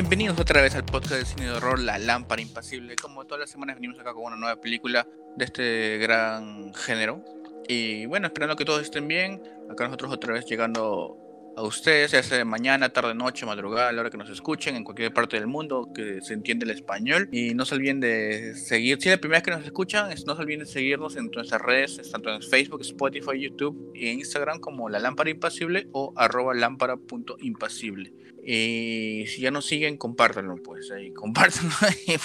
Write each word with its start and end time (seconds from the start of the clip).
Bienvenidos 0.00 0.40
otra 0.40 0.62
vez 0.62 0.74
al 0.74 0.86
podcast 0.86 1.12
de 1.12 1.26
cine 1.26 1.44
de 1.44 1.50
horror 1.50 1.78
La 1.78 1.98
Lámpara 1.98 2.40
Impasible. 2.40 2.96
Como 2.96 3.26
todas 3.26 3.40
las 3.40 3.50
semanas 3.50 3.76
venimos 3.76 4.00
acá 4.00 4.14
con 4.14 4.24
una 4.24 4.36
nueva 4.36 4.58
película 4.58 5.06
de 5.36 5.44
este 5.44 5.98
gran 5.98 6.72
género. 6.72 7.22
Y 7.68 8.06
bueno, 8.06 8.26
esperando 8.26 8.56
que 8.56 8.64
todos 8.64 8.80
estén 8.80 9.06
bien. 9.06 9.42
Acá 9.70 9.84
nosotros 9.84 10.10
otra 10.10 10.32
vez 10.32 10.46
llegando 10.46 11.18
a 11.56 11.62
ustedes, 11.62 12.12
ya 12.12 12.22
sea 12.22 12.44
mañana, 12.44 12.90
tarde, 12.90 13.14
noche, 13.14 13.44
madrugada, 13.44 13.88
a 13.88 13.92
la 13.92 14.00
hora 14.02 14.10
que 14.10 14.16
nos 14.16 14.30
escuchen, 14.30 14.76
en 14.76 14.84
cualquier 14.84 15.12
parte 15.12 15.36
del 15.36 15.46
mundo 15.46 15.90
que 15.94 16.20
se 16.22 16.34
entiende 16.34 16.64
el 16.64 16.70
español. 16.70 17.28
Y 17.32 17.54
no 17.54 17.64
se 17.64 17.74
olviden 17.74 18.00
de 18.00 18.54
seguir, 18.54 19.00
si 19.00 19.08
es 19.08 19.14
la 19.16 19.20
primera 19.20 19.38
vez 19.38 19.44
que 19.44 19.50
nos 19.50 19.64
escuchan, 19.64 20.08
no 20.26 20.36
se 20.36 20.42
olviden 20.42 20.60
de 20.60 20.66
seguirnos 20.66 21.16
en 21.16 21.30
nuestras 21.30 21.60
redes, 21.60 22.10
tanto 22.10 22.32
en 22.32 22.42
Facebook, 22.42 22.80
Spotify, 22.82 23.38
YouTube 23.38 23.92
en 23.94 24.20
Instagram 24.20 24.60
como 24.60 24.88
La 24.88 24.98
Lámpara 24.98 25.30
Impasible 25.30 25.88
o 25.92 26.12
arroba 26.16 26.54
lámpara.impasible. 26.54 28.14
Y 28.42 29.26
si 29.26 29.42
ya 29.42 29.50
nos 29.50 29.66
siguen, 29.66 29.96
compártanlo, 29.96 30.56
pues, 30.62 30.90
ahí, 30.90 31.12
compártanlo 31.14 31.74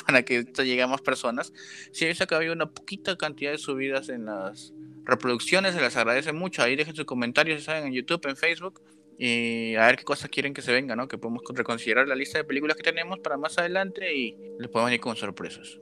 para 0.05 0.23
que 0.23 0.39
esto 0.39 0.63
llegue 0.63 0.81
a 0.81 0.87
más 0.87 1.01
personas. 1.01 1.51
Si 1.91 2.05
veis 2.05 2.21
acá 2.21 2.37
había 2.37 2.51
una 2.51 2.71
poquita 2.71 3.17
cantidad 3.17 3.51
de 3.51 3.57
subidas 3.57 4.09
en 4.09 4.26
las 4.26 4.73
reproducciones, 5.03 5.76
se 5.76 5.81
les 5.81 5.95
agradece 5.98 6.31
mucho. 6.31 6.63
Ahí 6.63 6.76
dejen 6.76 6.95
sus 6.95 7.05
comentarios, 7.05 7.63
saben, 7.63 7.87
en 7.87 7.93
YouTube, 7.93 8.26
en 8.27 8.37
Facebook. 8.37 8.82
Y 9.18 9.76
a 9.76 9.85
ver 9.85 9.98
qué 9.98 10.04
cosas 10.04 10.30
quieren 10.30 10.54
que 10.54 10.62
se 10.62 10.74
venga, 10.74 10.96
¿no? 10.96 11.08
Que 11.08 11.18
podemos 11.18 11.41
reconsiderar 11.54 12.08
la 12.08 12.16
lista 12.16 12.38
de 12.38 12.44
películas 12.44 12.76
que 12.76 12.84
tenemos 12.84 13.20
para 13.20 13.38
más 13.38 13.57
adelante 13.57 14.13
y 14.13 14.38
les 14.60 14.70
podemos 14.70 14.91
ir 14.91 14.99
con 14.99 15.16
sorpresas. 15.16 15.80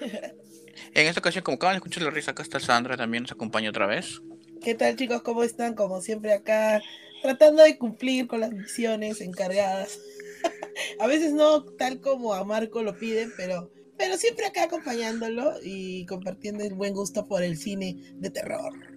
en 0.00 1.06
esta 1.06 1.20
ocasión, 1.20 1.42
como 1.42 1.56
acaban 1.56 1.74
de 1.74 1.78
escuchar 1.78 2.04
la 2.04 2.10
risa, 2.10 2.30
acá 2.30 2.42
está 2.42 2.60
Sandra, 2.60 2.96
también 2.96 3.24
nos 3.24 3.32
acompaña 3.32 3.70
otra 3.70 3.86
vez. 3.86 4.20
¿Qué 4.62 4.74
tal 4.74 4.96
chicos? 4.96 5.22
¿Cómo 5.22 5.42
están? 5.42 5.74
Como 5.74 6.00
siempre 6.00 6.32
acá, 6.32 6.80
tratando 7.22 7.62
de 7.62 7.76
cumplir 7.76 8.26
con 8.26 8.40
las 8.40 8.52
misiones 8.52 9.20
encargadas. 9.20 9.98
a 11.00 11.06
veces 11.06 11.32
no 11.32 11.64
tal 11.64 12.00
como 12.00 12.34
a 12.34 12.44
Marco 12.44 12.82
lo 12.82 12.96
piden, 12.96 13.32
pero, 13.36 13.70
pero 13.98 14.16
siempre 14.16 14.46
acá 14.46 14.64
acompañándolo 14.64 15.54
y 15.62 16.06
compartiendo 16.06 16.62
el 16.62 16.74
buen 16.74 16.94
gusto 16.94 17.26
por 17.26 17.42
el 17.42 17.56
cine 17.56 17.96
de 18.14 18.30
terror. 18.30 18.89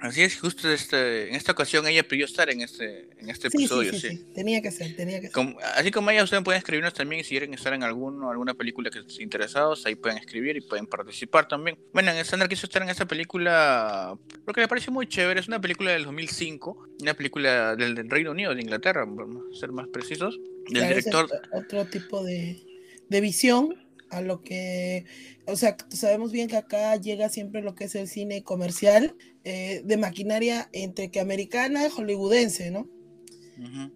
Así 0.00 0.22
es, 0.22 0.38
justo 0.38 0.70
este, 0.70 1.28
en 1.28 1.34
esta 1.34 1.52
ocasión 1.52 1.86
ella 1.86 2.06
pidió 2.06 2.26
estar 2.26 2.50
en 2.50 2.60
este, 2.60 3.08
en 3.18 3.30
este 3.30 3.48
episodio. 3.48 3.92
Sí, 3.92 4.10
sí, 4.10 4.26
tenía 4.34 4.60
que 4.60 4.70
ser, 4.70 4.94
tenía 4.94 5.20
que 5.20 5.28
ser. 5.28 5.56
así 5.74 5.90
como 5.90 6.10
ella, 6.10 6.22
ustedes 6.22 6.42
pueden 6.42 6.58
escribirnos 6.58 6.92
también 6.92 7.24
si 7.24 7.30
quieren 7.30 7.54
estar 7.54 7.72
en 7.72 7.82
alguno, 7.82 8.30
alguna 8.30 8.54
película 8.54 8.90
que 8.90 8.98
estén 8.98 9.22
interesados, 9.22 9.86
ahí 9.86 9.94
pueden 9.94 10.18
escribir 10.18 10.56
y 10.56 10.60
pueden 10.60 10.86
participar 10.86 11.48
también. 11.48 11.78
Bueno, 11.92 12.10
en 12.10 12.24
Sandra 12.24 12.48
quiso 12.48 12.66
estar 12.66 12.82
en 12.82 12.90
esta 12.90 13.06
película 13.06 14.18
porque 14.44 14.60
le 14.60 14.68
pareció 14.68 14.92
muy 14.92 15.06
chévere, 15.06 15.40
es 15.40 15.48
una 15.48 15.60
película 15.60 15.92
del 15.92 16.04
2005, 16.04 16.88
una 17.00 17.14
película 17.14 17.74
del, 17.74 18.08
Reino 18.10 18.32
Unido, 18.32 18.54
de 18.54 18.60
Inglaterra, 18.60 19.04
vamos 19.06 19.44
a 19.52 19.58
ser 19.58 19.72
más 19.72 19.88
precisos, 19.88 20.38
del 20.68 20.88
director... 20.88 21.28
otro 21.52 21.86
tipo 21.86 22.22
de, 22.22 22.62
de 23.08 23.20
visión 23.20 23.85
a 24.10 24.20
lo 24.20 24.42
que, 24.42 25.04
o 25.46 25.56
sea, 25.56 25.76
sabemos 25.88 26.32
bien 26.32 26.48
que 26.48 26.56
acá 26.56 26.96
llega 26.96 27.28
siempre 27.28 27.62
lo 27.62 27.74
que 27.74 27.84
es 27.84 27.94
el 27.94 28.08
cine 28.08 28.42
comercial 28.42 29.16
eh, 29.44 29.82
de 29.84 29.96
maquinaria 29.96 30.68
entre 30.72 31.10
que 31.10 31.20
americana 31.20 31.86
y 31.86 31.90
hollywoodense, 31.90 32.70
¿no? 32.70 32.88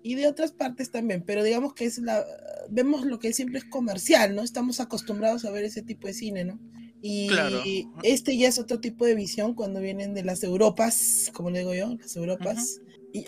Y 0.03 0.15
de 0.15 0.27
otras 0.27 0.53
partes 0.53 0.91
también, 0.91 1.23
pero 1.23 1.45
digamos 1.45 1.75
que 1.75 1.85
es 1.85 1.99
la, 1.99 2.25
vemos 2.71 3.05
lo 3.05 3.19
que 3.19 3.35
siempre 3.35 3.59
es 3.59 3.67
comercial, 3.67 4.35
¿no? 4.35 4.43
Estamos 4.43 4.81
acostumbrados 4.81 5.45
a 5.45 5.51
ver 5.51 5.65
ese 5.65 5.83
tipo 5.83 6.07
de 6.07 6.15
cine, 6.15 6.45
¿no? 6.45 6.59
Y 7.03 7.29
este 8.03 8.37
ya 8.37 8.49
es 8.49 8.59
otro 8.59 8.81
tipo 8.81 9.05
de 9.05 9.15
visión 9.15 9.55
cuando 9.55 9.81
vienen 9.81 10.15
de 10.15 10.25
las 10.25 10.43
Europas, 10.43 11.31
como 11.35 11.51
le 11.51 11.61
digo 11.61 11.75
yo, 11.75 11.95
las 11.95 12.17
Europas. 12.17 12.81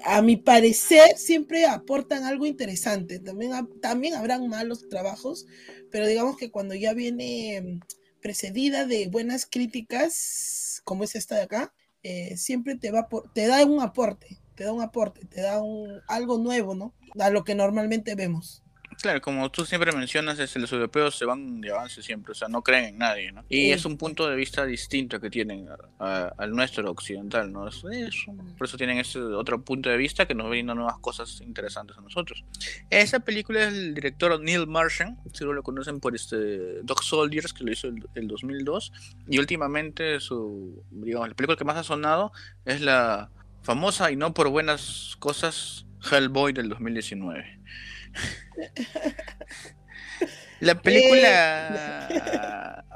A 0.05 0.23
mi 0.23 0.37
parecer 0.37 1.17
siempre 1.17 1.67
aportan 1.67 2.25
algo 2.25 2.47
interesante. 2.47 3.19
También, 3.19 3.53
también 3.81 4.15
habrán 4.15 4.49
malos 4.49 4.89
trabajos, 4.89 5.47
pero 5.91 6.07
digamos 6.07 6.37
que 6.37 6.51
cuando 6.51 6.75
ya 6.75 6.95
viene 6.95 7.61
mm, 7.61 7.81
precedida 8.21 8.87
de 8.87 9.09
buenas 9.09 9.47
críticas, 9.47 10.81
como 10.85 11.05
es 11.05 11.15
esta 11.17 11.37
de 11.37 11.43
acá, 11.43 11.75
eh, 12.03 12.37
siempre 12.37 12.77
te, 12.77 12.91
va 12.91 13.09
te 13.35 13.47
da 13.47 13.65
un 13.65 13.81
aporte, 13.81 14.39
te 14.55 14.65
da 14.65 14.73
un 14.73 14.83
aporte, 14.83 15.25
te 15.27 15.41
da 15.41 15.63
un, 15.63 16.01
algo 16.09 16.39
nuevo, 16.39 16.75
¿no? 16.75 16.95
A 17.19 17.31
lo 17.31 17.45
que 17.45 17.55
normalmente 17.55 18.15
vemos. 18.15 18.63
Claro, 19.01 19.21
como 19.21 19.51
tú 19.51 19.65
siempre 19.65 19.93
mencionas, 19.93 20.39
es, 20.39 20.57
los 20.57 20.73
europeos 20.73 21.17
se 21.17 21.25
van 21.25 21.61
de 21.61 21.71
avance 21.71 22.03
siempre, 22.03 22.33
o 22.33 22.35
sea, 22.35 22.49
no 22.49 22.63
creen 22.63 22.87
en 22.87 22.99
nadie, 22.99 23.33
¿no? 23.33 23.45
Y 23.49 23.71
es 23.71 23.85
un 23.85 23.97
punto 23.97 24.29
de 24.29 24.37
vista 24.37 24.65
distinto 24.65 25.21
que 25.21 25.31
tienen 25.31 25.69
al 25.99 26.51
nuestro 26.51 26.91
occidental, 26.91 27.53
¿no? 27.53 27.69
Es, 27.69 27.83
por 28.59 28.67
eso 28.67 28.77
tienen 28.77 28.99
ese 28.99 29.21
otro 29.21 29.63
punto 29.63 29.91
de 29.91 29.97
vista 29.97 30.27
que 30.27 30.35
nos 30.35 30.49
brinda 30.49 30.75
nuevas 30.75 30.99
cosas 30.99 31.41
interesantes 31.41 31.97
a 31.97 32.01
nosotros. 32.01 32.45
Esa 32.91 33.21
película 33.21 33.63
es 33.63 33.69
el 33.69 33.95
director 33.95 34.41
Neil 34.41 34.67
Marshall, 34.67 35.17
si 35.33 35.45
lo 35.45 35.63
conocen 35.63 36.01
por 36.01 36.15
este 36.15 36.83
Dog 36.83 37.03
Soldiers, 37.03 37.53
que 37.53 37.65
lo 37.65 37.73
hizo 37.73 37.89
el, 37.89 38.07
el 38.15 38.29
2002, 38.29 38.93
y 39.29 39.39
últimamente 39.39 40.21
su, 40.21 40.85
digamos, 40.91 41.29
la 41.29 41.35
película 41.35 41.57
que 41.57 41.65
más 41.65 41.77
ha 41.77 41.85
sonado 41.85 42.33
es 42.65 42.81
la 42.81 43.31
famosa 43.63 44.11
y 44.11 44.17
no 44.17 44.35
por 44.35 44.49
buenas 44.49 45.17
cosas 45.19 45.87
Hellboy 46.11 46.53
del 46.53 46.69
2019. 46.69 47.62
La 50.61 50.81
película. 50.81 52.09
Eh. 52.11 52.23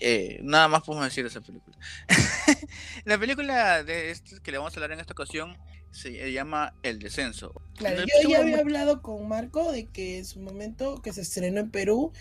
Eh, 0.00 0.38
nada 0.42 0.68
más 0.68 0.82
podemos 0.82 1.06
decir 1.06 1.24
de 1.24 1.30
esa 1.30 1.40
película. 1.40 1.76
la 3.04 3.18
película 3.18 3.82
de 3.82 4.10
este 4.10 4.38
que 4.40 4.52
le 4.52 4.58
vamos 4.58 4.72
a 4.72 4.76
hablar 4.76 4.92
en 4.92 5.00
esta 5.00 5.12
ocasión 5.14 5.56
se 5.90 6.30
llama 6.30 6.74
El 6.82 6.98
Descenso. 6.98 7.52
Claro, 7.76 8.02
yo 8.02 8.28
ya 8.28 8.38
había 8.38 8.58
hablado 8.58 9.02
con 9.02 9.26
Marco 9.26 9.72
de 9.72 9.86
que 9.86 10.18
en 10.18 10.24
su 10.24 10.40
momento 10.40 11.02
que 11.02 11.12
se 11.12 11.22
estrenó 11.22 11.58
en 11.58 11.70
Perú, 11.70 12.12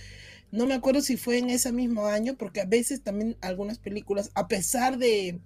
no 0.52 0.66
me 0.66 0.74
acuerdo 0.74 1.02
si 1.02 1.18
fue 1.18 1.38
en 1.38 1.50
ese 1.50 1.72
mismo 1.72 2.08
año, 2.08 2.36
porque 2.36 2.62
a 2.62 2.66
veces 2.66 3.04
también 3.04 3.38
algunas 3.42 3.78
películas, 3.78 4.32
a 4.34 4.48
pesar 4.48 4.98
de, 4.98 5.40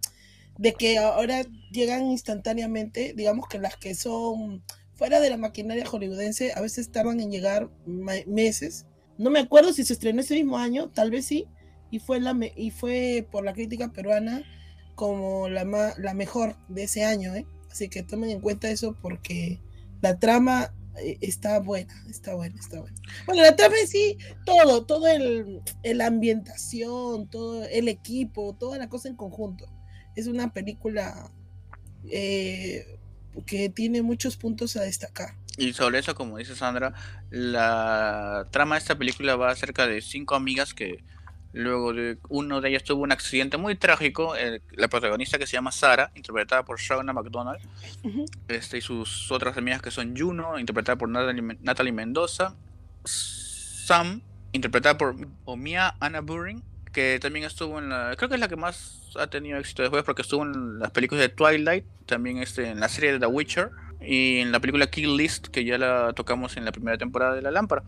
de 0.58 0.74
que 0.74 0.98
ahora 0.98 1.44
llegan 1.72 2.06
instantáneamente, 2.06 3.14
digamos 3.16 3.48
que 3.48 3.60
las 3.60 3.78
que 3.78 3.94
son 3.94 4.64
fuera 4.96 5.20
de 5.20 5.30
la 5.30 5.38
maquinaria 5.38 5.86
hollywoodense, 5.86 6.54
a 6.54 6.62
veces 6.62 6.92
tardan 6.92 7.20
en 7.20 7.32
llegar 7.32 7.70
meses. 7.86 8.86
No 9.18 9.30
me 9.30 9.40
acuerdo 9.40 9.74
si 9.74 9.84
se 9.84 9.94
estrenó 9.94 10.22
ese 10.22 10.36
mismo 10.36 10.58
año, 10.58 10.90
tal 10.90 11.12
vez 11.12 11.26
sí, 11.26 11.48
y 11.92 12.00
fue, 12.00 12.20
la 12.20 12.36
y 12.56 12.72
fue 12.72 13.28
por 13.32 13.44
la 13.44 13.54
crítica 13.54 13.92
peruana 13.92 14.44
como 14.96 15.50
la, 15.50 15.94
la 15.98 16.14
mejor 16.14 16.58
de 16.70 16.84
ese 16.84 17.04
año, 17.04 17.36
¿eh? 17.36 17.46
Así 17.70 17.90
que 17.90 18.04
tomen 18.04 18.30
en 18.30 18.40
cuenta 18.40 18.70
eso 18.70 18.96
porque 19.02 19.60
la 20.02 20.18
trama 20.18 20.74
eh, 20.98 21.18
está 21.20 21.60
buena, 21.60 21.94
está 22.10 22.34
buena, 22.36 22.58
está 22.58 22.80
buena. 22.80 22.98
Bueno, 23.26 23.42
la 23.42 23.56
trama 23.56 23.76
en 23.82 23.88
sí, 23.88 24.18
todo, 24.46 24.86
todo 24.86 25.08
el, 25.08 25.62
la 25.84 26.08
ambientación, 26.08 27.28
todo 27.30 27.66
el 27.66 27.90
equipo, 27.90 28.56
toda 28.58 28.78
la 28.78 28.88
cosa 28.88 29.10
en 29.10 29.16
conjunto. 29.18 29.66
Es 30.16 30.28
una 30.28 30.54
película 30.54 31.32
eh, 32.10 32.86
que 33.44 33.70
tiene 33.70 34.02
muchos 34.02 34.38
puntos 34.38 34.76
a 34.78 34.82
destacar. 34.82 35.36
Y 35.58 35.74
sobre 35.74 36.00
eso, 36.00 36.16
como 36.16 36.38
dice 36.38 36.56
Sandra, 36.56 36.94
la 37.30 38.48
trama 38.52 38.76
de 38.76 38.80
esta 38.80 38.98
película 38.98 39.36
va 39.36 39.52
acerca 39.52 39.88
de 39.88 40.02
cinco 40.02 40.36
amigas 40.36 40.74
que 40.74 41.04
luego 41.56 41.94
de 41.94 42.18
uno 42.28 42.60
de 42.60 42.70
ellas 42.70 42.84
tuvo 42.84 43.04
un 43.04 43.14
accidente 43.14 43.56
muy 43.56 43.76
trágico, 43.76 44.36
la 44.72 44.88
protagonista 44.90 45.38
que 45.38 45.48
se 45.48 45.54
llama 45.54 45.72
Sara, 45.72 46.12
interpretada 46.16 46.66
por 46.66 46.80
Shauna 46.80 47.14
McDonald, 47.14 47.62
este, 48.50 48.78
y 48.80 48.82
sus 48.82 49.32
otras 49.32 49.58
amigas 49.58 49.82
que 49.82 49.90
son 49.90 50.16
Juno, 50.18 50.60
interpretada 50.60 50.98
por 50.98 51.08
Natalie, 51.08 51.92
Mendoza, 51.94 52.56
Sam, 53.06 54.22
interpretada 54.52 54.98
por 54.98 55.16
Omia 55.46 55.96
Anna 56.02 56.20
Buring, 56.20 56.62
que 56.96 57.20
también 57.20 57.46
estuvo 57.46 57.78
en 57.78 57.90
la, 57.90 58.16
creo 58.16 58.30
que 58.30 58.36
es 58.36 58.40
la 58.40 58.48
que 58.48 58.56
más 58.56 59.12
ha 59.20 59.28
tenido 59.28 59.60
éxito 59.60 59.82
después 59.82 60.04
porque 60.04 60.22
estuvo 60.22 60.44
en 60.44 60.80
las 60.80 60.92
películas 60.92 61.24
de 61.24 61.30
Twilight, 61.30 61.84
también 62.06 62.38
este, 62.38 62.70
en 62.70 62.80
la 62.80 62.88
serie 62.88 63.12
de 63.12 63.20
The 63.20 63.26
Witcher 63.26 63.70
y 64.00 64.38
en 64.38 64.54
la 64.54 64.62
película 64.62 64.88
Kill 64.88 65.18
List, 65.18 65.48
que 65.48 65.66
ya 65.66 65.78
la 65.78 66.14
tocamos 66.14 66.56
en 66.56 66.64
la 66.64 66.72
primera 66.72 66.98
temporada 66.98 67.36
de 67.36 67.42
La 67.42 67.52
Lámpara. 67.52 67.84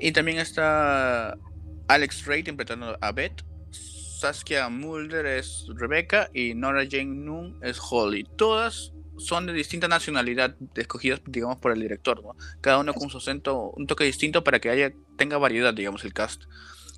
Y 0.00 0.10
también 0.10 0.38
está 0.38 1.38
Alex 1.86 2.26
Ray 2.26 2.40
interpretando 2.40 2.98
a 3.00 3.12
Beth, 3.12 3.44
Saskia 3.70 4.68
Mulder 4.68 5.24
es 5.26 5.66
Rebecca 5.76 6.28
y 6.34 6.54
Nora 6.54 6.84
Jane 6.90 7.04
Noon 7.04 7.60
es 7.62 7.78
Holly. 7.80 8.26
Todas 8.36 8.92
son 9.18 9.46
de 9.46 9.52
distinta 9.52 9.86
nacionalidad, 9.86 10.56
escogidas, 10.74 11.20
digamos, 11.26 11.58
por 11.58 11.70
el 11.70 11.80
director, 11.80 12.24
¿no? 12.24 12.34
Cada 12.60 12.78
uno 12.78 12.92
con 12.92 13.08
su 13.08 13.18
acento, 13.18 13.70
un 13.76 13.86
toque 13.86 14.02
distinto 14.02 14.42
para 14.42 14.58
que 14.58 14.70
haya, 14.70 14.92
tenga 15.16 15.38
variedad, 15.38 15.72
digamos, 15.72 16.04
el 16.04 16.12
cast. 16.12 16.42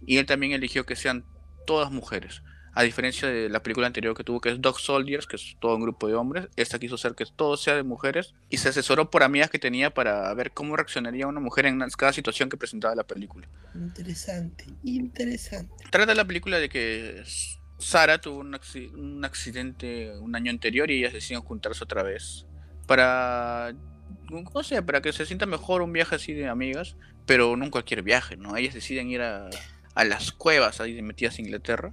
Y 0.07 0.17
él 0.17 0.25
también 0.25 0.53
eligió 0.53 0.87
que 0.87 0.97
sean 0.97 1.27
todas 1.67 1.91
mujeres. 1.91 2.43
A 2.73 2.83
diferencia 2.83 3.29
de 3.29 3.49
la 3.49 3.63
película 3.63 3.89
anterior 3.89 4.17
que 4.17 4.23
tuvo, 4.23 4.41
que 4.41 4.51
es 4.51 4.61
Dog 4.61 4.79
Soldiers, 4.79 5.27
que 5.27 5.37
es 5.37 5.57
todo 5.59 5.75
un 5.75 5.83
grupo 5.83 6.07
de 6.07 6.15
hombres, 6.15 6.49
esta 6.55 6.79
quiso 6.79 6.95
hacer 6.95 7.15
que 7.15 7.25
todo 7.27 7.57
sea 7.57 7.75
de 7.75 7.83
mujeres 7.83 8.35
y 8.49 8.59
se 8.59 8.69
asesoró 8.69 9.11
por 9.11 9.25
amigas 9.25 9.51
que 9.51 9.59
tenía 9.59 9.93
para 9.93 10.33
ver 10.35 10.53
cómo 10.53 10.77
reaccionaría 10.77 11.27
una 11.27 11.41
mujer 11.41 11.67
en 11.67 11.81
cada 11.99 12.13
situación 12.13 12.49
que 12.49 12.57
presentaba 12.57 12.95
la 12.95 13.05
película. 13.05 13.49
Interesante, 13.75 14.67
interesante. 14.85 15.75
Trata 15.91 16.15
la 16.15 16.25
película 16.25 16.59
de 16.59 16.69
que 16.69 17.25
Sara 17.79 18.21
tuvo 18.21 18.39
un, 18.39 19.25
accidente 19.25 20.17
un 20.19 20.37
año 20.37 20.53
anterior 20.53 20.91
y 20.93 21.01
ellas 21.01 21.13
deciden 21.13 21.43
juntarse 21.43 21.83
otra 21.83 22.05
vez 22.05 22.47
para 22.87 23.75
no 24.31 24.63
sé, 24.63 24.83
para 24.83 25.01
que 25.01 25.13
se 25.13 25.27
sienta 25.27 25.47
mejor 25.47 25.83
un 25.83 25.93
viaje 25.93 26.15
así 26.15 26.33
de 26.35 26.49
amigas, 26.49 26.97
pero 27.27 27.57
no 27.57 27.71
cualquier 27.71 28.03
viaje, 28.03 28.37
¿no? 28.37 28.57
Ellas 28.57 28.75
deciden 28.75 29.11
ir 29.11 29.23
a, 29.23 29.51
a 29.95 30.05
las 30.05 30.33
cuevas 30.33 30.81
ahí 30.81 31.01
metidas 31.03 31.39
en 31.39 31.47
Inglaterra 31.47 31.93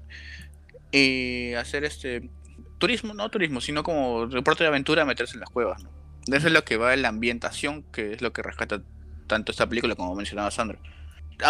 y 0.92 1.54
hacer 1.54 1.84
este 1.84 2.30
turismo, 2.78 3.14
no 3.14 3.30
turismo, 3.30 3.62
sino 3.62 3.84
como 3.84 4.28
deporte 4.28 4.64
de 4.64 4.70
aventura, 4.70 5.06
meterse 5.06 5.34
en 5.34 5.42
las 5.42 5.50
cuevas, 5.50 5.84
¿no? 5.84 5.90
Eso 6.28 6.48
es 6.48 6.54
lo 6.54 6.64
que 6.66 6.78
va 6.78 6.94
en 6.94 7.02
la 7.02 7.10
ambientación, 7.10 7.84
que 7.84 8.14
es 8.14 8.22
lo 8.22 8.34
que 8.34 8.44
rescata 8.44 8.82
tanto 9.28 9.52
esta 9.52 9.68
película 9.68 9.96
como 9.96 10.16
mencionaba 10.16 10.52
Sandra. 10.52 10.80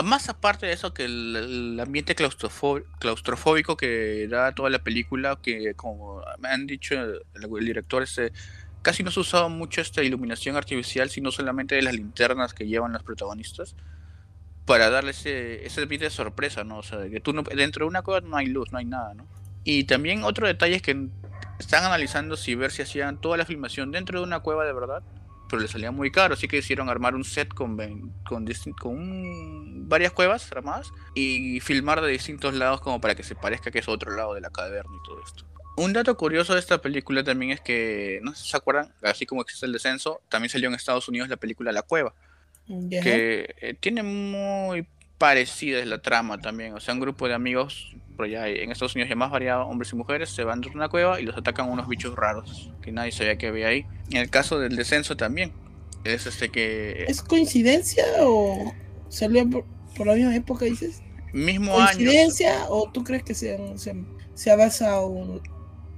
Más 0.03 0.27
aparte 0.27 0.65
de 0.65 0.73
eso, 0.73 0.93
que 0.93 1.05
el, 1.05 1.79
ambiente 1.79 2.13
claustrofóbico 2.13 3.77
que 3.77 4.27
da 4.29 4.51
toda 4.51 4.69
la 4.69 4.83
película, 4.83 5.39
que 5.41 5.75
como 5.75 6.21
me 6.39 6.49
han 6.49 6.67
dicho 6.67 6.95
el, 6.95 7.21
director, 7.65 8.03
este, 8.03 8.33
casi 8.81 9.03
no 9.03 9.11
se 9.11 9.21
usaba 9.21 9.47
mucho 9.47 9.79
esta 9.79 10.03
iluminación 10.03 10.57
artificial, 10.57 11.09
sino 11.09 11.31
solamente 11.31 11.75
de 11.75 11.83
las 11.83 11.95
linternas 11.95 12.53
que 12.53 12.67
llevan 12.67 12.91
los 12.91 13.03
protagonistas, 13.03 13.75
para 14.67 14.91
darle 14.91 15.11
ese, 15.11 15.65
ese 15.65 15.85
de 15.87 16.09
sorpresa, 16.11 16.63
¿no? 16.63 16.77
O 16.77 16.83
sea, 16.83 17.09
que 17.09 17.19
tú 17.19 17.33
no, 17.33 17.41
dentro 17.41 17.85
de 17.85 17.89
una 17.89 18.03
cueva 18.03 18.21
no 18.21 18.37
hay 18.37 18.45
luz, 18.45 18.71
no 18.71 18.77
hay 18.77 18.85
nada, 18.85 19.15
¿no? 19.15 19.25
Y 19.63 19.85
también 19.85 20.23
otro 20.23 20.45
detalle 20.45 20.75
es 20.75 20.81
que 20.83 21.07
están 21.57 21.85
analizando 21.85 22.37
si 22.37 22.53
ver 22.53 22.71
si 22.71 22.83
hacían 22.83 23.19
toda 23.19 23.37
la 23.37 23.45
filmación 23.45 23.91
dentro 23.91 24.19
de 24.19 24.25
una 24.25 24.41
cueva 24.41 24.65
de 24.65 24.73
verdad 24.73 25.01
pero 25.49 25.61
le 25.61 25.67
salía 25.67 25.91
muy 25.91 26.11
caro, 26.11 26.33
así 26.33 26.47
que 26.47 26.57
hicieron 26.57 26.89
armar 26.89 27.15
un 27.15 27.23
set 27.23 27.53
con, 27.53 27.77
con, 28.25 28.45
con 28.79 29.89
varias 29.89 30.11
cuevas 30.11 30.51
armadas 30.51 30.91
y 31.15 31.59
filmar 31.61 32.01
de 32.01 32.09
distintos 32.09 32.53
lados 32.53 32.81
como 32.81 32.99
para 32.99 33.15
que 33.15 33.23
se 33.23 33.35
parezca 33.35 33.71
que 33.71 33.79
es 33.79 33.87
otro 33.87 34.15
lado 34.15 34.33
de 34.33 34.41
la 34.41 34.49
caverna 34.49 34.91
y 34.93 35.07
todo 35.07 35.21
esto. 35.23 35.45
Un 35.77 35.93
dato 35.93 36.17
curioso 36.17 36.53
de 36.53 36.59
esta 36.59 36.79
película 36.81 37.23
también 37.23 37.51
es 37.51 37.61
que, 37.61 38.19
no 38.23 38.33
sé 38.33 38.43
si 38.43 38.49
se 38.49 38.57
acuerdan, 38.57 38.93
así 39.03 39.25
como 39.25 39.41
existe 39.41 39.65
el 39.65 39.71
descenso, 39.71 40.21
también 40.27 40.49
salió 40.49 40.69
en 40.69 40.75
Estados 40.75 41.07
Unidos 41.07 41.29
la 41.29 41.37
película 41.37 41.71
La 41.71 41.83
Cueva, 41.83 42.13
que 42.67 43.55
eh, 43.61 43.73
tiene 43.79 44.03
muy 44.03 44.87
parecida 45.17 45.79
es 45.79 45.87
la 45.87 46.01
trama 46.01 46.39
también, 46.39 46.73
o 46.73 46.79
sea, 46.79 46.93
un 46.93 46.99
grupo 46.99 47.27
de 47.27 47.33
amigos 47.33 47.95
por 48.17 48.25
allá 48.25 48.47
en 48.47 48.71
Estados 48.71 48.95
Unidos 48.95 49.09
ya 49.09 49.15
más 49.15 49.31
variado, 49.31 49.65
hombres 49.67 49.93
y 49.93 49.95
mujeres, 49.95 50.29
se 50.29 50.43
van 50.43 50.59
de 50.59 50.69
una 50.69 50.89
cueva 50.89 51.21
y 51.21 51.23
los 51.23 51.37
atacan 51.37 51.69
unos 51.69 51.87
bichos 51.87 52.15
raros 52.15 52.71
que 52.81 52.91
nadie 52.91 53.11
sabía 53.11 53.37
que 53.37 53.47
había 53.47 53.67
ahí. 53.67 53.85
En 54.09 54.17
el 54.17 54.29
caso 54.29 54.59
del 54.59 54.75
descenso 54.75 55.15
también, 55.15 55.53
es 56.03 56.25
este 56.25 56.49
que... 56.49 57.05
¿Es 57.07 57.21
coincidencia 57.21 58.03
o 58.19 58.73
salió 59.07 59.47
por, 59.49 60.07
la 60.07 60.15
misma 60.15 60.35
época, 60.35 60.65
dices? 60.65 61.01
Mismo 61.31 61.73
¿Coincidencia 61.73 62.65
o 62.69 62.91
tú 62.91 63.03
crees 63.03 63.23
que 63.23 63.35
se, 63.35 63.77
se, 63.77 63.95
se 64.33 64.51
ha 64.51 64.55
basado 64.55 65.07
uno, 65.07 65.41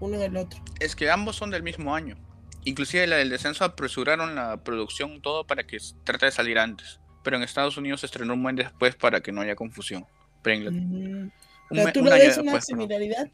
en 0.01 0.21
el 0.21 0.38
otro? 0.38 0.60
Es 0.80 0.95
que 0.95 1.10
ambos 1.10 1.38
son 1.38 1.50
del 1.50 1.63
mismo 1.63 1.95
año. 1.95 2.18
Inclusive 2.66 3.08
la 3.08 3.18
del 3.18 3.30
descenso 3.30 3.64
apresuraron 3.64 4.36
la 4.36 4.58
producción 4.64 5.22
todo 5.22 5.46
para 5.46 5.66
que 5.66 5.78
trate 6.04 6.28
de 6.28 6.32
salir 6.32 6.60
antes. 6.60 7.00
Pero 7.24 7.38
en 7.38 7.44
Estados 7.44 7.78
Unidos 7.78 8.02
se 8.02 8.06
estrenó 8.06 8.34
un 8.34 8.44
buen 8.44 8.56
después 8.56 8.96
para 8.96 9.22
que 9.22 9.32
no 9.32 9.42
haya 9.42 9.56
confusión. 9.56 10.06
Pero 10.42 10.72
¿Tú 11.94 12.04
le 12.04 12.12
ves 12.14 12.38
una 12.38 12.60
similaridad? 12.62 13.30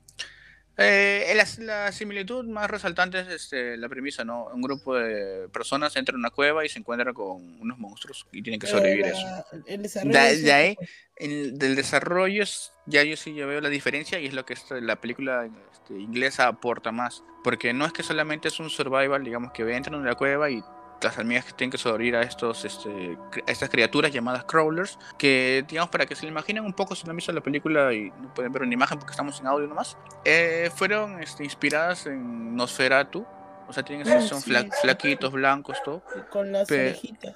Eh, 0.78 1.34
la, 1.60 1.92
similitud 1.94 2.46
más 2.46 2.70
resaltante 2.70 3.22
es 3.22 3.28
este, 3.30 3.78
la 3.78 3.88
premisa, 3.88 4.26
¿no? 4.26 4.48
Un 4.54 4.62
grupo 4.62 4.96
de 4.96 5.48
personas 5.50 5.96
entra 5.96 6.14
en 6.14 6.20
una 6.20 6.32
cueva 6.32 6.66
y 6.66 6.70
se 6.70 6.80
encuentran 6.80 7.14
con 7.14 7.62
unos 7.62 7.78
monstruos 7.78 8.28
y 8.32 8.42
tienen 8.42 8.60
que 8.60 8.68
sobrevivir 8.68 9.06
eso. 9.06 9.46
El 9.66 9.84
desarrollo 9.84 10.42
de, 10.42 10.52
ahí, 10.52 10.78
del 11.18 11.76
desarrollo 11.76 12.44
ya 12.88 13.04
yo 13.04 13.16
sí 13.16 13.34
yo 13.34 13.48
veo 13.48 13.62
la 13.62 13.70
diferencia 13.70 14.20
y 14.20 14.26
es 14.26 14.34
lo 14.34 14.46
que 14.46 14.56
la 14.82 14.98
película 14.98 15.50
este, 15.72 15.94
inglesa 15.94 16.48
aporta 16.48 16.92
más. 16.92 17.24
Porque 17.44 17.74
no 17.74 17.86
es 17.86 17.94
que 17.94 18.04
solamente 18.04 18.50
es 18.50 18.60
un 18.60 18.70
survival, 18.70 19.24
digamos, 19.24 19.54
que 19.54 19.62
entran 19.74 19.96
en 19.96 20.06
la 20.06 20.16
cueva 20.16 20.50
y 20.50 20.62
las 21.02 21.18
hormigas 21.18 21.46
que 21.46 21.54
tienen 21.54 21.72
que 21.72 21.78
sobrevivir 21.78 22.16
a 22.16 22.22
estos 22.22 22.66
este, 22.66 23.18
estas 23.48 23.70
criaturas 23.70 24.12
llamadas 24.12 24.46
crawlers 24.46 24.98
que 25.18 25.64
digamos 25.68 25.90
para 25.90 26.06
que 26.06 26.16
se 26.16 26.24
lo 26.24 26.30
imaginen 26.30 26.66
un 26.66 26.74
poco 26.74 26.96
si 26.96 27.06
no 27.06 27.12
han 27.12 27.16
visto 27.16 27.32
la 27.32 27.42
película 27.42 27.94
y 27.94 28.12
no 28.22 28.34
pueden 28.34 28.52
ver 28.52 28.64
una 28.64 28.74
imagen 28.74 28.98
porque 28.98 29.12
estamos 29.12 29.40
en 29.40 29.48
audio 29.48 29.68
nomás 29.68 29.98
eh, 30.24 30.70
fueron 30.76 31.22
este, 31.22 31.44
inspiradas 31.44 32.06
en 32.08 32.56
Nosferatu. 32.56 33.26
O 33.68 33.74
sea 33.74 33.84
tienen 33.84 34.08
ah, 34.08 34.22
son 34.22 34.44
flaquitos 34.44 35.32
blancos 35.32 35.82
todo. 35.84 36.04
Con 36.30 36.52
las 36.52 36.70
orejitas. 36.70 37.36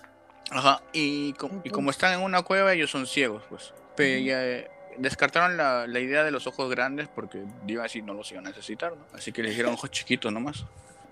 ajá 0.52 0.82
y, 0.94 1.34
y, 1.64 1.70
como 1.72 1.90
están 1.90 2.14
en 2.14 2.22
una 2.22 2.44
cueva 2.44 2.74
ellos 2.74 2.92
son 2.92 3.08
ciegos 3.08 3.44
pues. 3.50 3.74
Pero, 3.96 4.68
descartaron 5.00 5.58
la, 5.58 5.88
la, 5.88 6.00
idea 6.00 6.24
de 6.24 6.32
los 6.32 6.46
ojos 6.48 6.70
grandes 6.70 7.08
porque 7.08 7.44
iban 7.68 7.86
a 7.86 8.02
no 8.04 8.14
los 8.14 8.32
iban 8.32 8.46
a 8.46 8.50
necesitar, 8.50 8.96
¿no? 8.96 9.06
Así 9.14 9.32
que 9.32 9.42
le 9.42 9.50
hicieron 9.50 9.74
ojos 9.74 9.92
chiquitos 9.92 10.32
nomás. 10.32 10.66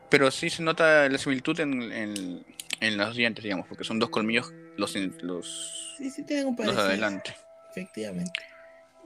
Pero 0.09 0.31
sí 0.31 0.49
se 0.49 0.63
nota 0.63 1.09
la 1.09 1.17
similitud 1.17 1.59
en, 1.59 2.43
en, 2.79 2.97
los 2.97 3.15
dientes, 3.15 3.43
digamos, 3.43 3.67
porque 3.67 3.83
son 3.83 3.99
dos 3.99 4.09
colmillos 4.09 4.53
los, 4.77 4.95
los, 5.21 5.95
sí, 5.97 6.09
sí 6.09 6.23
tienen 6.23 6.47
un 6.47 6.55
los 6.55 6.77
adelante. 6.77 7.35
Efectivamente. 7.71 8.39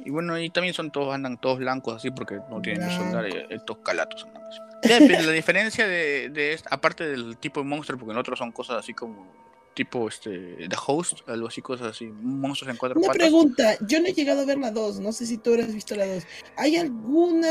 Y 0.03 0.09
bueno, 0.09 0.37
y 0.39 0.49
también 0.49 0.73
son 0.73 0.91
todos, 0.91 1.13
andan 1.13 1.39
todos 1.39 1.59
blancos 1.59 1.95
así 1.95 2.11
porque 2.11 2.39
no 2.49 2.61
tienen 2.61 2.89
soldar, 2.89 3.25
estos 3.49 3.77
calatos 3.79 4.25
andan 4.25 4.43
así. 4.43 5.09
la 5.09 5.31
diferencia 5.31 5.87
de, 5.87 6.29
de 6.29 6.53
esta, 6.53 6.69
aparte 6.73 7.07
del 7.07 7.37
tipo 7.37 7.59
de 7.59 7.65
monstruo, 7.65 7.99
porque 7.99 8.13
en 8.13 8.17
otros 8.17 8.39
son 8.39 8.51
cosas 8.51 8.77
así 8.77 8.93
como 8.93 9.31
tipo 9.73 10.07
este 10.07 10.67
The 10.67 10.75
Host, 10.87 11.19
algo 11.29 11.47
así, 11.47 11.61
cosas 11.61 11.87
así, 11.87 12.05
monstruos 12.05 12.71
en 12.71 12.77
cuatro 12.77 12.99
Una 12.99 13.07
patas. 13.07 13.21
pregunta, 13.21 13.77
yo 13.87 14.01
no 14.01 14.07
he 14.07 14.13
llegado 14.13 14.41
a 14.41 14.45
ver 14.45 14.57
la 14.57 14.71
2, 14.71 14.99
no 14.99 15.11
sé 15.11 15.25
si 15.25 15.37
tú 15.37 15.51
habrás 15.51 15.73
visto 15.73 15.95
la 15.95 16.05
2. 16.05 16.23
¿Hay 16.57 16.75
alguna, 16.77 17.47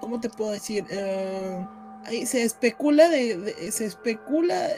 cómo 0.00 0.20
te 0.20 0.28
puedo 0.28 0.52
decir? 0.52 0.84
Uh 0.84 1.83
se 2.26 2.42
especula 2.42 3.08
de, 3.08 3.70
se 3.70 3.86
especula 3.86 4.68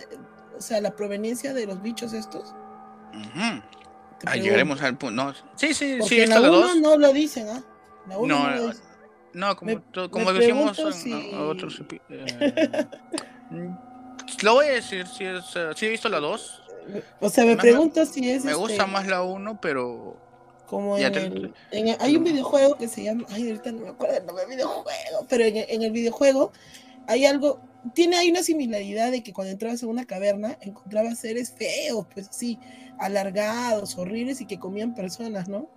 o 0.56 0.61
sea 0.61 0.81
la 0.81 0.94
proveniencia 0.94 1.52
de 1.52 1.67
los 1.67 1.82
bichos 1.82 2.12
estos. 2.12 2.55
Llegaremos 4.34 4.81
al 4.82 4.96
punto 4.96 5.25
no 5.25 5.34
sí 5.56 5.75
sí 5.75 5.99
sí 6.02 6.20
en 6.20 6.31
la 6.31 6.40
uno 6.40 6.75
no 6.75 6.96
lo 6.96 7.12
dicen 7.12 7.49
¿ah? 7.49 7.62
La 8.08 8.19
uno 8.19 8.50
no, 8.50 8.56
no, 8.56 8.73
no 9.34 9.56
como, 9.56 9.82
como 10.11 10.32
decíamos 10.32 10.78
a, 10.78 11.42
otros 11.42 11.83
eh, 12.09 12.87
lo 14.42 14.54
voy 14.54 14.66
a 14.66 14.73
decir 14.73 15.06
si 15.06 15.25
es 15.25 15.45
sí 15.76 15.87
he 15.87 15.90
visto 15.90 16.09
la 16.09 16.21
2 16.21 16.62
o 17.21 17.28
sea 17.28 17.45
me 17.45 17.56
pregunto 17.56 18.04
si 18.06 18.30
es 18.30 18.45
me 18.45 18.54
gusta 18.54 18.85
este 18.85 18.92
más 18.92 19.06
la 19.06 19.23
1 19.23 19.61
pero 19.61 20.16
como 20.66 20.97
en, 20.99 21.14
el, 21.14 21.97
hay 22.00 22.16
un 22.16 22.25
videojuego 22.25 22.76
que 22.76 22.88
se 22.88 23.04
llama 23.04 23.25
ay 23.30 23.50
ahorita 23.50 23.73
no 23.73 23.80
me 23.80 23.88
acuerdo 23.90 24.16
el 24.16 24.26
nombre 24.26 24.47
del 24.47 24.56
videojuego 24.56 25.26
pero 25.28 25.45
en, 25.45 25.56
en 25.56 25.83
el 25.83 25.92
videojuego 25.92 26.52
hay 27.06 27.26
algo, 27.26 27.60
tiene 27.94 28.16
ahí 28.16 28.30
una 28.30 28.42
similaridad 28.42 29.10
de 29.10 29.22
que 29.22 29.32
cuando 29.32 29.52
entrabas 29.52 29.82
en 29.82 29.88
una 29.88 30.04
caverna 30.04 30.58
encontrabas 30.60 31.18
seres 31.18 31.52
feos, 31.52 32.06
pues 32.12 32.28
así, 32.28 32.58
alargados, 32.98 33.96
horribles 33.98 34.40
y 34.40 34.46
que 34.46 34.58
comían 34.58 34.94
personas, 34.94 35.48
¿no? 35.48 35.68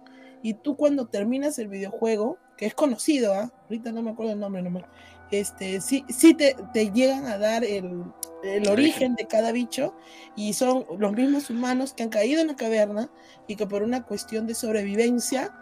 Y 0.41 0.53
tú 0.53 0.77
cuando 0.77 1.07
terminas 1.07 1.59
el 1.59 1.67
videojuego, 1.67 2.37
que 2.57 2.65
es 2.65 2.73
conocido, 2.73 3.33
¿ah? 3.33 3.51
ahorita 3.63 3.91
no 3.91 4.01
me 4.01 4.11
acuerdo 4.11 4.33
el 4.33 4.39
nombre 4.39 4.61
nomás, 4.61 4.83
este, 5.31 5.79
sí, 5.81 6.03
sí 6.09 6.33
te, 6.33 6.55
te 6.73 6.91
llegan 6.91 7.27
a 7.27 7.37
dar 7.37 7.63
el, 7.63 8.03
el 8.43 8.67
origen 8.67 9.15
de 9.15 9.27
cada 9.27 9.51
bicho 9.51 9.95
y 10.35 10.53
son 10.53 10.85
los 10.97 11.13
mismos 11.13 11.49
humanos 11.49 11.93
que 11.93 12.03
han 12.03 12.09
caído 12.09 12.41
en 12.41 12.47
la 12.47 12.55
caverna 12.55 13.11
y 13.47 13.55
que 13.55 13.67
por 13.67 13.83
una 13.83 14.03
cuestión 14.03 14.47
de 14.47 14.55
sobrevivencia, 14.55 15.53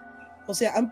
o 0.47 0.53
sea, 0.53 0.73
han, 0.75 0.91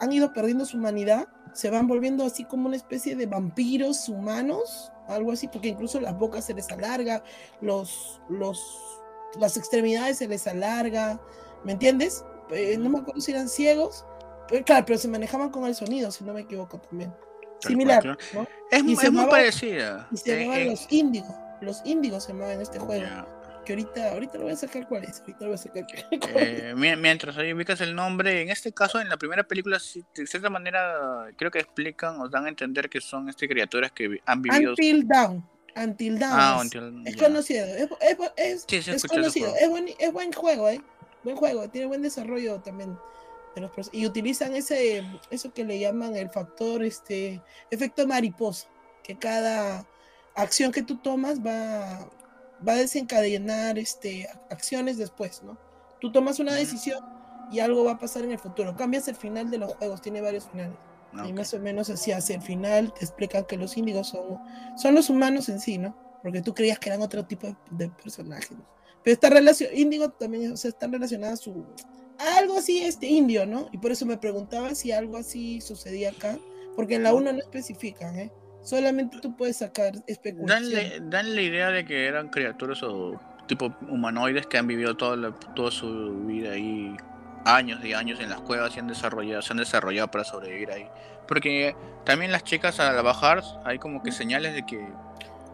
han 0.00 0.12
ido 0.12 0.32
perdiendo 0.32 0.64
su 0.64 0.76
humanidad 0.78 1.28
se 1.56 1.70
van 1.70 1.86
volviendo 1.86 2.22
así 2.24 2.44
como 2.44 2.66
una 2.66 2.76
especie 2.76 3.16
de 3.16 3.24
vampiros 3.24 4.10
humanos, 4.10 4.92
algo 5.08 5.32
así, 5.32 5.48
porque 5.48 5.68
incluso 5.68 5.98
las 5.98 6.16
bocas 6.18 6.44
se 6.44 6.52
les 6.52 6.70
alarga, 6.70 7.24
los, 7.62 8.20
los, 8.28 8.60
las 9.40 9.56
extremidades 9.56 10.18
se 10.18 10.28
les 10.28 10.46
alarga, 10.46 11.18
¿me 11.64 11.72
entiendes? 11.72 12.26
Eh, 12.50 12.76
no 12.76 12.90
me 12.90 12.98
acuerdo 12.98 13.22
si 13.22 13.32
eran 13.32 13.48
ciegos, 13.48 14.04
pero, 14.48 14.62
claro, 14.66 14.84
pero 14.84 14.98
se 14.98 15.08
manejaban 15.08 15.48
con 15.48 15.64
el 15.64 15.74
sonido, 15.74 16.10
si 16.10 16.24
no 16.24 16.34
me 16.34 16.42
equivoco 16.42 16.78
también. 16.78 17.14
Similar, 17.60 18.04
¿no? 18.04 18.46
Es, 18.70 18.84
muy 18.84 19.26
parecida. 19.26 20.06
Y 20.12 20.18
se 20.18 20.34
eh, 20.34 20.40
llamaban 20.42 20.60
eh. 20.60 20.70
los 20.72 20.92
índigos, 20.92 21.34
los 21.62 21.80
índigos 21.86 22.24
se 22.24 22.32
llamaban 22.34 22.56
en 22.56 22.60
este 22.60 22.78
juego 22.78 23.26
que 23.66 23.72
ahorita, 23.72 24.12
ahorita 24.12 24.38
lo 24.38 24.44
voy 24.44 24.52
a 24.52 24.56
sacar 24.56 24.86
cuál 24.88 25.04
es, 25.04 25.20
ahorita 25.20 25.40
lo 25.40 25.46
voy 25.46 25.54
a 25.54 25.58
sacar 25.58 25.86
eh, 26.36 26.74
mientras 26.76 27.36
ahí 27.36 27.52
ubicas 27.52 27.80
el 27.80 27.94
nombre, 27.94 28.40
en 28.40 28.48
este 28.48 28.72
caso, 28.72 29.00
en 29.00 29.08
la 29.08 29.16
primera 29.16 29.42
película, 29.42 29.78
de 30.14 30.26
cierta 30.26 30.48
manera, 30.48 31.26
creo 31.36 31.50
que 31.50 31.58
explican 31.58 32.20
o 32.20 32.28
dan 32.28 32.46
a 32.46 32.48
entender 32.48 32.88
que 32.88 33.00
son 33.00 33.28
estas 33.28 33.48
criaturas 33.48 33.90
que 33.90 34.20
han 34.24 34.40
vivido. 34.40 34.70
Until 34.70 35.06
Down. 35.06 35.44
Until 35.74 36.18
Down. 36.18 36.32
Ah, 36.32 36.62
es, 37.04 37.16
conocido. 37.16 37.66
Es, 37.66 37.88
es, 38.36 38.88
es 38.88 39.04
conocido. 39.04 39.52
Es 39.60 39.68
buen, 39.68 39.88
es 39.98 40.12
buen 40.12 40.32
juego, 40.32 40.70
¿eh? 40.70 40.80
Buen 41.24 41.36
juego. 41.36 41.68
Tiene 41.68 41.88
buen 41.88 42.02
desarrollo 42.02 42.60
también. 42.60 42.96
De 43.54 43.62
los 43.62 43.72
y 43.90 44.06
utilizan 44.06 44.54
ese 44.54 45.02
eso 45.30 45.52
que 45.54 45.64
le 45.64 45.78
llaman 45.78 46.14
el 46.14 46.28
factor 46.28 46.84
este 46.84 47.40
efecto 47.70 48.06
mariposa 48.06 48.68
que 49.02 49.16
cada 49.16 49.86
acción 50.34 50.72
que 50.72 50.82
tú 50.82 50.98
tomas 50.98 51.40
va 51.40 52.06
va 52.66 52.72
a 52.72 52.76
desencadenar 52.76 53.78
este, 53.78 54.28
acciones 54.50 54.98
después, 54.98 55.42
¿no? 55.42 55.58
Tú 56.00 56.12
tomas 56.12 56.38
una 56.38 56.54
decisión 56.54 57.04
y 57.50 57.60
algo 57.60 57.84
va 57.84 57.92
a 57.92 57.98
pasar 57.98 58.24
en 58.24 58.32
el 58.32 58.38
futuro. 58.38 58.76
Cambias 58.76 59.08
el 59.08 59.16
final 59.16 59.50
de 59.50 59.58
los 59.58 59.74
juegos, 59.74 60.02
tiene 60.02 60.20
varios 60.20 60.48
finales. 60.48 60.76
Y 61.26 61.32
más 61.32 61.54
o 61.54 61.58
menos 61.58 61.88
así 61.88 62.12
hace 62.12 62.34
el 62.34 62.42
final, 62.42 62.92
te 62.92 63.04
explican 63.04 63.44
que 63.44 63.56
los 63.56 63.76
índigos 63.78 64.08
son, 64.08 64.38
son 64.76 64.94
los 64.94 65.08
humanos 65.08 65.48
en 65.48 65.60
sí, 65.60 65.78
¿no? 65.78 65.96
porque 66.26 66.42
tú 66.42 66.52
creías 66.52 66.80
que 66.80 66.88
eran 66.88 67.02
otro 67.02 67.24
tipo 67.24 67.56
de, 67.70 67.88
personajes. 67.88 68.50
Pero 69.04 69.14
esta 69.14 69.30
relación, 69.30 69.70
Índigo 69.72 70.10
también, 70.10 70.50
o 70.50 70.56
sea, 70.56 70.70
están 70.70 70.92
relacionadas 70.92 71.38
a 71.38 71.42
su, 71.44 71.64
algo 72.36 72.58
así, 72.58 72.82
este 72.82 73.06
indio, 73.06 73.46
¿no? 73.46 73.68
Y 73.70 73.78
por 73.78 73.92
eso 73.92 74.06
me 74.06 74.18
preguntaba 74.18 74.74
si 74.74 74.90
algo 74.90 75.18
así 75.18 75.60
sucedía 75.60 76.10
acá, 76.10 76.36
porque 76.74 76.96
en 76.96 77.04
la 77.04 77.14
1 77.14 77.32
no 77.32 77.38
especifican, 77.38 78.18
¿eh? 78.18 78.32
Solamente 78.66 79.18
tú 79.20 79.36
puedes 79.36 79.58
sacar 79.58 79.94
especulación. 80.06 81.08
Dan, 81.10 81.34
la 81.34 81.40
idea 81.40 81.70
de 81.70 81.84
que 81.84 82.06
eran 82.06 82.28
criaturas 82.28 82.82
o 82.82 83.18
tipo 83.46 83.74
humanoides 83.88 84.46
que 84.46 84.58
han 84.58 84.66
vivido 84.66 84.96
toda, 84.96 85.32
toda 85.54 85.70
su 85.70 86.24
vida 86.26 86.52
ahí, 86.52 86.96
años 87.44 87.84
y 87.84 87.92
años 87.92 88.18
en 88.20 88.28
las 88.28 88.40
cuevas 88.40 88.76
y 88.76 88.80
han 88.80 88.88
desarrollado, 88.88 89.40
se 89.40 89.52
han 89.52 89.58
desarrollado 89.58 90.10
para 90.10 90.24
sobrevivir 90.24 90.70
ahí. 90.70 90.88
Porque 91.28 91.76
también 92.04 92.32
las 92.32 92.42
chicas 92.42 92.80
al 92.80 93.02
bajar 93.02 93.42
hay 93.64 93.78
como 93.78 94.02
que 94.02 94.10
señales 94.10 94.52
de 94.52 94.66
que 94.66 94.84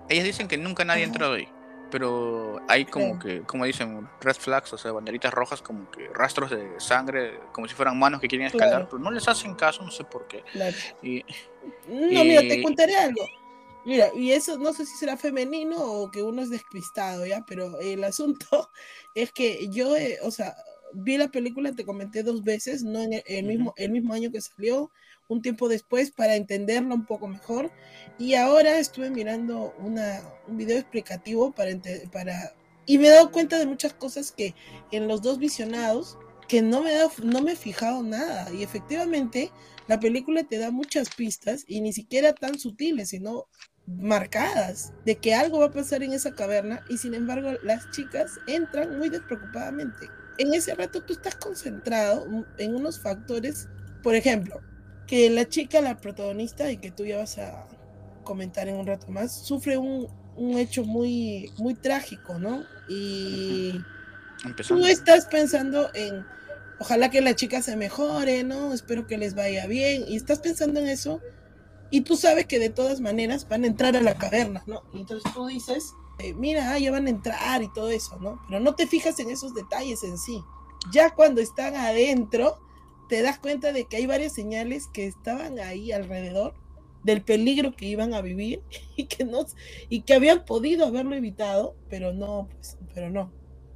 ellas 0.08 0.24
dicen 0.24 0.48
que 0.48 0.56
nunca 0.56 0.84
nadie 0.84 1.02
ha 1.02 1.06
entrado 1.06 1.34
ahí 1.34 1.48
pero 1.92 2.58
hay 2.68 2.86
como 2.86 3.18
que, 3.18 3.42
como 3.42 3.66
dicen, 3.66 4.08
red 4.22 4.34
flags, 4.34 4.72
o 4.72 4.78
sea, 4.78 4.92
banderitas 4.92 5.32
rojas, 5.32 5.60
como 5.60 5.90
que 5.90 6.08
rastros 6.08 6.50
de 6.50 6.80
sangre, 6.80 7.38
como 7.52 7.68
si 7.68 7.74
fueran 7.74 7.98
manos 7.98 8.18
que 8.18 8.28
quieren 8.28 8.46
escalar, 8.46 8.88
pero 8.88 8.98
no 8.98 9.10
les 9.10 9.28
hacen 9.28 9.54
caso, 9.54 9.82
no 9.84 9.90
sé 9.90 10.02
por 10.02 10.26
qué. 10.26 10.42
Y, 11.02 11.22
no, 11.86 12.24
mira, 12.24 12.40
te 12.40 12.62
contaré 12.62 12.96
algo. 12.96 13.22
Mira, 13.84 14.08
y 14.16 14.30
eso 14.30 14.56
no 14.56 14.72
sé 14.72 14.86
si 14.86 14.96
será 14.96 15.18
femenino 15.18 15.76
o 15.76 16.10
que 16.10 16.22
uno 16.22 16.40
es 16.40 16.48
despistado, 16.48 17.26
¿ya? 17.26 17.44
Pero 17.46 17.78
el 17.80 18.02
asunto 18.04 18.70
es 19.14 19.30
que 19.30 19.68
yo, 19.68 19.94
eh, 19.94 20.18
o 20.22 20.30
sea, 20.30 20.56
vi 20.94 21.18
la 21.18 21.28
película, 21.28 21.72
te 21.72 21.84
comenté 21.84 22.22
dos 22.22 22.42
veces, 22.42 22.82
no 22.84 23.02
en 23.02 23.22
el, 23.26 23.44
mismo, 23.44 23.74
el 23.76 23.90
mismo 23.90 24.14
año 24.14 24.32
que 24.32 24.40
salió, 24.40 24.90
un 25.32 25.42
tiempo 25.42 25.68
después 25.68 26.10
para 26.10 26.36
entenderlo 26.36 26.94
un 26.94 27.06
poco 27.06 27.28
mejor. 27.28 27.70
Y 28.18 28.34
ahora 28.34 28.78
estuve 28.78 29.10
mirando 29.10 29.74
una, 29.78 30.22
un 30.46 30.56
video 30.56 30.78
explicativo 30.78 31.52
para, 31.52 31.72
para... 32.12 32.54
Y 32.86 32.98
me 32.98 33.08
he 33.08 33.10
dado 33.10 33.30
cuenta 33.30 33.58
de 33.58 33.66
muchas 33.66 33.94
cosas 33.94 34.32
que 34.32 34.54
en 34.90 35.08
los 35.08 35.22
dos 35.22 35.38
visionados, 35.38 36.18
que 36.48 36.62
no 36.62 36.82
me, 36.82 36.92
no 37.22 37.42
me 37.42 37.52
he 37.52 37.56
fijado 37.56 38.02
nada. 38.02 38.52
Y 38.52 38.62
efectivamente, 38.62 39.50
la 39.88 40.00
película 40.00 40.44
te 40.44 40.58
da 40.58 40.70
muchas 40.70 41.14
pistas 41.14 41.64
y 41.66 41.80
ni 41.80 41.92
siquiera 41.92 42.32
tan 42.32 42.58
sutiles, 42.58 43.10
sino 43.10 43.46
marcadas 43.86 44.92
de 45.04 45.16
que 45.16 45.34
algo 45.34 45.60
va 45.60 45.66
a 45.66 45.72
pasar 45.72 46.02
en 46.02 46.12
esa 46.12 46.34
caverna 46.34 46.84
y 46.88 46.98
sin 46.98 47.14
embargo 47.14 47.52
las 47.62 47.90
chicas 47.90 48.38
entran 48.46 48.98
muy 48.98 49.08
despreocupadamente. 49.08 50.08
En 50.38 50.54
ese 50.54 50.74
rato 50.74 51.02
tú 51.02 51.12
estás 51.12 51.34
concentrado 51.36 52.26
en 52.58 52.74
unos 52.74 53.00
factores, 53.00 53.68
por 54.02 54.14
ejemplo, 54.14 54.60
que 55.12 55.28
la 55.28 55.46
chica, 55.46 55.82
la 55.82 55.98
protagonista, 55.98 56.72
y 56.72 56.78
que 56.78 56.90
tú 56.90 57.04
ya 57.04 57.18
vas 57.18 57.36
a 57.36 57.66
comentar 58.24 58.66
en 58.68 58.76
un 58.76 58.86
rato 58.86 59.08
más, 59.08 59.30
sufre 59.30 59.76
un, 59.76 60.08
un 60.36 60.56
hecho 60.56 60.84
muy, 60.84 61.52
muy 61.58 61.74
trágico, 61.74 62.38
¿no? 62.38 62.64
Y 62.88 63.74
tú 64.66 64.86
estás 64.86 65.26
pensando 65.26 65.90
en, 65.92 66.24
ojalá 66.80 67.10
que 67.10 67.20
la 67.20 67.36
chica 67.36 67.60
se 67.60 67.76
mejore, 67.76 68.42
¿no? 68.42 68.72
Espero 68.72 69.06
que 69.06 69.18
les 69.18 69.34
vaya 69.34 69.66
bien, 69.66 70.02
y 70.08 70.16
estás 70.16 70.38
pensando 70.38 70.80
en 70.80 70.88
eso, 70.88 71.20
y 71.90 72.00
tú 72.00 72.16
sabes 72.16 72.46
que 72.46 72.58
de 72.58 72.70
todas 72.70 73.02
maneras 73.02 73.46
van 73.46 73.64
a 73.64 73.66
entrar 73.66 73.94
a 73.98 74.00
la 74.00 74.14
caverna, 74.14 74.64
¿no? 74.66 74.82
Y 74.94 75.00
entonces 75.00 75.30
tú 75.34 75.46
dices, 75.46 75.92
eh, 76.20 76.32
mira, 76.32 76.72
ah, 76.72 76.78
ya 76.78 76.90
van 76.90 77.06
a 77.06 77.10
entrar 77.10 77.62
y 77.62 77.70
todo 77.74 77.90
eso, 77.90 78.18
¿no? 78.18 78.40
Pero 78.48 78.60
no 78.60 78.74
te 78.74 78.86
fijas 78.86 79.18
en 79.18 79.28
esos 79.28 79.52
detalles 79.52 80.04
en 80.04 80.16
sí. 80.16 80.42
Ya 80.90 81.10
cuando 81.10 81.42
están 81.42 81.76
adentro, 81.76 82.62
te 83.12 83.20
das 83.20 83.38
cuenta 83.38 83.74
de 83.74 83.84
que 83.84 83.98
hay 83.98 84.06
varias 84.06 84.32
señales 84.32 84.88
que 84.90 85.06
estaban 85.06 85.58
ahí 85.58 85.92
alrededor 85.92 86.54
del 87.04 87.20
peligro 87.20 87.76
que 87.76 87.84
iban 87.84 88.14
a 88.14 88.22
vivir 88.22 88.62
y 88.96 89.04
que 89.04 89.26
no 89.26 89.44
y 89.90 90.00
que 90.00 90.14
habían 90.14 90.46
podido 90.46 90.86
haberlo 90.86 91.14
evitado, 91.14 91.76
pero 91.90 92.14
no, 92.14 92.48
pues, 92.50 92.78
pero 92.94 93.10
no. 93.10 93.30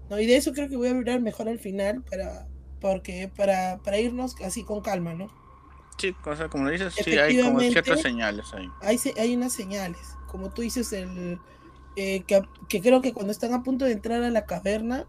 No, 0.08 0.18
y 0.18 0.24
de 0.24 0.38
eso 0.38 0.54
creo 0.54 0.70
que 0.70 0.76
voy 0.78 0.88
a 0.88 0.92
hablar 0.92 1.20
mejor 1.20 1.50
al 1.50 1.58
final 1.58 2.02
para 2.02 2.48
porque 2.80 3.30
para, 3.36 3.76
para 3.84 3.98
irnos 3.98 4.36
así 4.42 4.64
con 4.64 4.80
calma, 4.80 5.12
¿no? 5.12 5.28
Sí, 5.98 6.14
cosa 6.14 6.48
como 6.48 6.64
lo 6.64 6.70
dices, 6.70 6.94
sí 6.94 7.18
hay 7.18 7.38
como 7.42 7.60
ciertas 7.60 8.00
señales 8.00 8.54
ahí. 8.54 8.70
Hay, 8.80 8.98
hay 9.18 9.36
unas 9.36 9.52
señales, 9.52 10.14
como 10.28 10.48
tú 10.48 10.62
dices 10.62 10.94
el 10.94 11.38
eh, 11.96 12.22
que, 12.26 12.40
que 12.70 12.80
creo 12.80 13.02
que 13.02 13.12
cuando 13.12 13.32
están 13.32 13.52
a 13.52 13.62
punto 13.62 13.84
de 13.84 13.92
entrar 13.92 14.22
a 14.22 14.30
la 14.30 14.46
caverna 14.46 15.06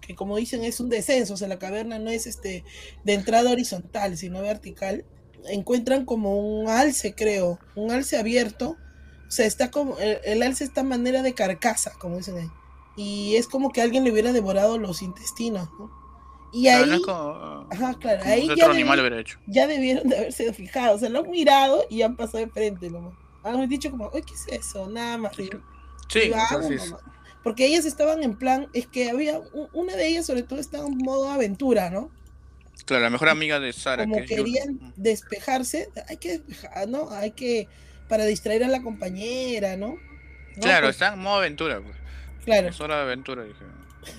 que 0.00 0.14
como 0.14 0.36
dicen 0.36 0.64
es 0.64 0.80
un 0.80 0.88
descenso, 0.88 1.34
o 1.34 1.36
sea, 1.36 1.48
la 1.48 1.58
caverna 1.58 1.98
no 1.98 2.10
es 2.10 2.26
este 2.26 2.64
de 3.04 3.14
entrada 3.14 3.50
horizontal, 3.50 4.16
sino 4.16 4.42
vertical. 4.42 5.04
Encuentran 5.48 6.04
como 6.04 6.38
un 6.38 6.68
alce, 6.68 7.14
creo, 7.14 7.58
un 7.74 7.90
alce 7.90 8.16
abierto. 8.16 8.76
O 9.28 9.30
sea, 9.30 9.46
está 9.46 9.70
como, 9.70 9.96
el, 9.98 10.42
alce 10.42 10.64
está 10.64 10.82
manera 10.82 11.22
de 11.22 11.34
carcasa, 11.34 11.92
como 11.98 12.16
dicen 12.16 12.38
ahí. 12.38 12.50
Y 12.96 13.36
es 13.36 13.48
como 13.48 13.70
que 13.70 13.82
alguien 13.82 14.04
le 14.04 14.12
hubiera 14.12 14.32
devorado 14.32 14.78
los 14.78 15.02
intestinos, 15.02 15.68
¿no? 15.78 15.90
Y 16.52 16.68
ahí, 16.68 17.02
ajá, 17.70 17.94
claro, 18.00 18.22
ahí 18.24 18.48
ya, 18.56 18.72
ya, 19.46 19.66
debieron 19.66 20.08
de 20.08 20.16
haberse 20.16 20.52
fijado, 20.54 20.94
o 20.94 20.98
sea, 20.98 21.10
lo 21.10 21.18
han 21.18 21.30
mirado 21.30 21.84
y 21.90 22.00
han 22.00 22.16
pasado 22.16 22.38
de 22.38 22.50
frente, 22.50 22.88
¿no? 22.88 23.12
Han 23.42 23.68
dicho 23.68 23.90
como, 23.90 24.10
¿qué 24.10 24.20
es 24.32 24.46
eso? 24.48 24.88
Nada 24.88 25.18
más. 25.18 25.36
Sí, 25.36 25.50
sí, 26.08 26.30
porque 27.46 27.64
ellas 27.64 27.84
estaban 27.84 28.24
en 28.24 28.34
plan, 28.34 28.66
es 28.72 28.88
que 28.88 29.08
había, 29.08 29.40
una 29.72 29.94
de 29.94 30.08
ellas 30.08 30.26
sobre 30.26 30.42
todo 30.42 30.58
estaba 30.58 30.88
en 30.88 30.98
modo 30.98 31.30
aventura, 31.30 31.90
¿no? 31.90 32.10
Claro, 32.86 33.04
la 33.04 33.10
mejor 33.10 33.28
amiga 33.28 33.60
de 33.60 33.72
Sara. 33.72 34.02
Como 34.02 34.16
querían 34.24 34.92
despejarse, 34.96 35.88
hay 36.08 36.16
que 36.16 36.38
despejar, 36.38 36.88
¿no? 36.88 37.08
Hay 37.12 37.30
que, 37.30 37.68
para 38.08 38.24
distraer 38.24 38.64
a 38.64 38.68
la 38.68 38.82
compañera, 38.82 39.76
¿no? 39.76 39.94
Claro, 40.60 40.86
pues 40.86 40.96
están 40.96 41.14
en 41.14 41.20
modo 41.20 41.36
aventura, 41.36 41.80
pues. 41.80 41.94
Claro. 42.44 42.66
Es 42.66 42.80
hora 42.80 42.96
de 42.96 43.02
aventura, 43.02 43.44
dije. 43.44 43.64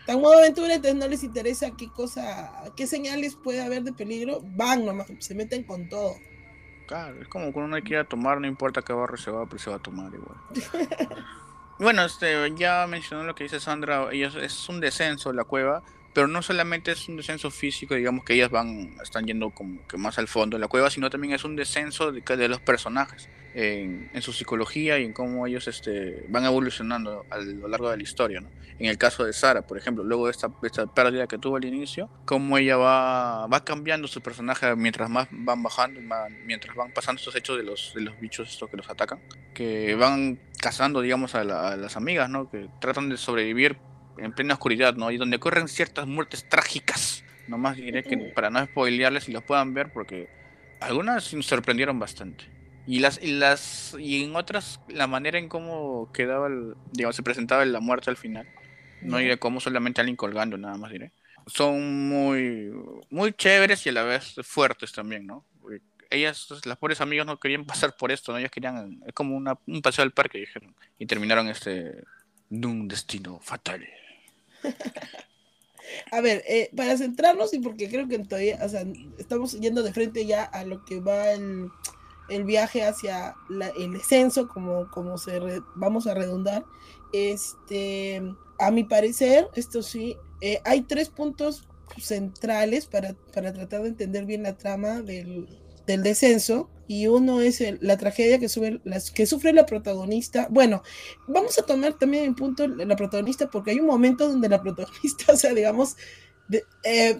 están 0.00 0.16
en 0.16 0.22
modo 0.22 0.38
aventura, 0.38 0.72
entonces 0.72 0.98
no 0.98 1.06
les 1.06 1.24
interesa 1.24 1.72
qué 1.76 1.90
cosa, 1.90 2.50
qué 2.78 2.86
señales 2.86 3.36
puede 3.36 3.60
haber 3.60 3.82
de 3.82 3.92
peligro, 3.92 4.40
van 4.42 4.86
nomás, 4.86 5.06
se 5.18 5.34
meten 5.34 5.64
con 5.64 5.90
todo. 5.90 6.14
Claro, 6.86 7.20
es 7.20 7.28
como 7.28 7.52
cuando 7.52 7.76
uno 7.76 7.84
quiera 7.84 8.04
tomar, 8.04 8.40
no 8.40 8.46
importa 8.46 8.80
qué 8.80 8.94
barrio 8.94 9.18
se 9.18 9.30
va, 9.30 9.44
pero 9.44 9.58
se 9.58 9.68
va 9.68 9.76
a 9.76 9.82
tomar 9.82 10.10
igual. 10.14 10.38
Bueno, 11.78 12.04
este, 12.04 12.52
ya 12.56 12.86
mencionó 12.88 13.22
lo 13.22 13.36
que 13.36 13.44
dice 13.44 13.60
Sandra, 13.60 14.08
ellos, 14.10 14.34
es 14.34 14.68
un 14.68 14.80
descenso 14.80 15.32
la 15.32 15.44
cueva, 15.44 15.82
pero 16.12 16.28
no 16.28 16.42
solamente 16.42 16.92
es 16.92 17.08
un 17.08 17.16
descenso 17.16 17.50
físico, 17.50 17.94
digamos 17.94 18.24
que 18.24 18.34
ellas 18.34 18.50
van, 18.50 18.96
están 19.02 19.26
yendo 19.26 19.50
como 19.50 19.86
que 19.86 19.96
más 19.96 20.18
al 20.18 20.28
fondo 20.28 20.56
de 20.56 20.60
la 20.60 20.68
cueva, 20.68 20.90
sino 20.90 21.10
también 21.10 21.34
es 21.34 21.44
un 21.44 21.56
descenso 21.56 22.12
de, 22.12 22.20
de 22.20 22.48
los 22.48 22.60
personajes 22.60 23.28
en, 23.54 24.22
su 24.22 24.32
psicología 24.32 24.98
y 24.98 25.04
en 25.04 25.12
cómo 25.12 25.46
ellos 25.46 25.66
este, 25.68 26.24
van 26.28 26.44
evolucionando 26.44 27.24
a 27.30 27.38
lo 27.38 27.68
largo 27.68 27.90
de 27.90 27.96
la 27.96 28.02
historia. 28.02 28.40
¿no? 28.40 28.48
En 28.78 28.86
el 28.86 28.98
caso 28.98 29.24
de 29.24 29.32
Sara, 29.32 29.62
por 29.62 29.76
ejemplo, 29.76 30.04
luego 30.04 30.26
de 30.26 30.32
esta, 30.32 30.50
esta 30.62 30.86
pérdida 30.86 31.26
que 31.26 31.38
tuvo 31.38 31.56
al 31.56 31.64
inicio, 31.64 32.08
cómo 32.24 32.58
ella 32.58 32.76
va, 32.76 33.46
va 33.48 33.64
cambiando 33.64 34.06
su 34.06 34.20
personaje 34.20 34.74
mientras 34.76 35.10
más 35.10 35.28
van 35.30 35.62
bajando, 35.62 36.00
mientras 36.44 36.76
van 36.76 36.92
pasando 36.92 37.18
estos 37.18 37.34
hechos 37.34 37.56
de 37.56 37.64
los, 37.64 37.92
de 37.94 38.02
los 38.02 38.18
bichos 38.20 38.48
estos 38.48 38.70
que 38.70 38.76
los 38.76 38.88
atacan, 38.88 39.20
que 39.54 39.94
van 39.96 40.38
cazando, 40.60 41.00
digamos, 41.00 41.34
a, 41.34 41.44
las 41.44 41.96
amigas, 41.96 42.30
¿no? 42.30 42.48
que 42.50 42.68
tratan 42.80 43.08
de 43.08 43.16
sobrevivir 43.16 43.78
en 44.18 44.32
plena 44.32 44.54
oscuridad, 44.54 44.94
¿no? 44.94 45.10
y 45.10 45.16
donde 45.16 45.36
ocurren 45.36 45.68
ciertas 45.68 46.06
muertes 46.06 46.48
trágicas. 46.48 47.24
Nomás 47.46 47.76
diré 47.76 48.02
que 48.02 48.16
para 48.16 48.50
no 48.50 48.64
spoilearles 48.64 49.28
y 49.28 49.32
los 49.32 49.42
puedan 49.42 49.72
ver 49.72 49.92
porque 49.92 50.28
algunas 50.80 51.32
nos 51.32 51.46
sorprendieron 51.46 51.98
bastante. 51.98 52.44
Y 52.86 53.00
las, 53.00 53.22
y 53.22 53.32
las 53.32 53.96
y 53.98 54.24
en 54.24 54.34
otras 54.36 54.80
la 54.88 55.06
manera 55.06 55.38
en 55.38 55.48
cómo 55.48 56.10
quedaba 56.12 56.46
el, 56.46 56.74
digamos 56.92 57.16
se 57.16 57.22
presentaba 57.22 57.64
la 57.64 57.80
muerte 57.80 58.10
al 58.10 58.16
final. 58.16 58.46
No 59.00 59.18
diré 59.18 59.38
cómo 59.38 59.60
solamente 59.60 60.00
alguien 60.00 60.16
colgando, 60.16 60.58
nada 60.58 60.76
más 60.76 60.90
diré. 60.90 61.12
Son 61.46 62.08
muy 62.08 62.70
muy 63.10 63.32
chéveres 63.32 63.86
y 63.86 63.90
a 63.90 63.92
la 63.92 64.02
vez 64.02 64.34
fuertes 64.42 64.92
también, 64.92 65.26
¿no? 65.26 65.44
ellas, 66.10 66.48
las 66.64 66.78
pobres 66.78 67.00
amigas 67.00 67.26
no 67.26 67.38
querían 67.38 67.64
pasar 67.64 67.96
por 67.96 68.12
esto, 68.12 68.32
¿no? 68.32 68.38
Ellas 68.38 68.50
querían, 68.50 69.00
es 69.06 69.12
como 69.12 69.36
una, 69.36 69.58
un 69.66 69.82
paseo 69.82 70.02
al 70.04 70.12
parque, 70.12 70.38
dijeron. 70.38 70.74
Y 70.98 71.06
terminaron 71.06 71.48
este, 71.48 72.02
de 72.48 72.66
un 72.66 72.88
destino 72.88 73.38
fatal. 73.40 73.86
A 76.12 76.20
ver, 76.20 76.42
eh, 76.46 76.70
para 76.76 76.96
centrarnos 76.96 77.54
y 77.54 77.60
porque 77.60 77.88
creo 77.88 78.08
que 78.08 78.18
todavía, 78.18 78.58
o 78.62 78.68
sea, 78.68 78.84
estamos 79.18 79.58
yendo 79.58 79.82
de 79.82 79.92
frente 79.92 80.26
ya 80.26 80.44
a 80.44 80.64
lo 80.64 80.84
que 80.84 81.00
va 81.00 81.32
el, 81.32 81.70
el 82.28 82.44
viaje 82.44 82.84
hacia 82.84 83.34
el 83.78 83.92
descenso, 83.92 84.48
como, 84.48 84.90
como 84.90 85.18
se 85.18 85.40
vamos 85.74 86.06
a 86.06 86.14
redundar, 86.14 86.64
este, 87.12 88.22
a 88.58 88.70
mi 88.70 88.84
parecer, 88.84 89.48
esto 89.54 89.82
sí, 89.82 90.16
eh, 90.40 90.60
hay 90.64 90.82
tres 90.82 91.08
puntos 91.08 91.66
centrales 91.98 92.86
para, 92.86 93.14
para, 93.32 93.52
tratar 93.52 93.82
de 93.82 93.88
entender 93.88 94.26
bien 94.26 94.42
la 94.42 94.56
trama 94.56 95.00
del, 95.00 95.48
del 95.88 96.02
descenso. 96.02 96.70
Y 96.86 97.06
uno 97.06 97.42
es 97.42 97.62
la 97.82 97.98
tragedia 97.98 98.38
que, 98.38 98.48
sube, 98.48 98.80
las, 98.84 99.10
que 99.10 99.26
sufre 99.26 99.52
la 99.52 99.66
protagonista. 99.66 100.46
Bueno, 100.48 100.82
vamos 101.26 101.58
a 101.58 101.62
tomar 101.62 101.94
también 101.94 102.24
en 102.24 102.34
punto 102.34 102.66
la 102.66 102.96
protagonista 102.96 103.50
porque 103.50 103.72
hay 103.72 103.80
un 103.80 103.86
momento 103.86 104.26
donde 104.26 104.48
la 104.48 104.62
protagonista, 104.62 105.24
o 105.32 105.36
sea, 105.36 105.52
digamos, 105.52 105.96
eh, 106.84 107.18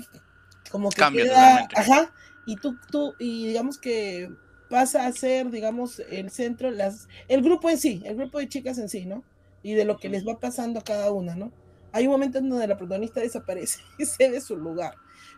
como 0.71 0.89
que 0.89 1.03
queda, 1.13 1.69
ajá, 1.75 2.15
y 2.47 2.57
tú, 2.57 2.77
tú, 2.91 3.15
y 3.19 3.49
digamos 3.49 3.77
que 3.77 4.31
pasa 4.71 5.07
a 5.07 5.13
ser, 5.13 5.51
digamos, 5.51 5.99
el 5.99 6.31
centro, 6.31 6.71
las, 6.71 7.09
el 7.29 7.43
grupo 7.43 7.69
en 7.69 7.77
sí, 7.77 8.03
el 8.07 8.17
grupo 8.17 8.39
de 8.39 8.49
chicas 8.49 8.79
en 8.79 8.89
sí, 8.89 9.05
¿no? 9.05 9.23
Y 9.63 9.75
de 9.75 9.85
lo 9.85 9.99
que 9.99 10.09
les 10.09 10.27
va 10.27 10.41
pasando 10.41 10.81
a 10.81 10.85
cada 10.85 11.13
una, 11.13 11.35
¿no? 11.35 11.53
Hay 11.93 12.07
un 12.07 12.13
momento 12.13 12.39
en 12.39 12.49
donde 12.49 12.67
la 12.67 12.79
protagonista 12.79 13.21
desaparece 13.21 13.81
y 13.99 14.07
cede 14.07 14.41
su 14.41 14.57
lugar. 14.57 14.95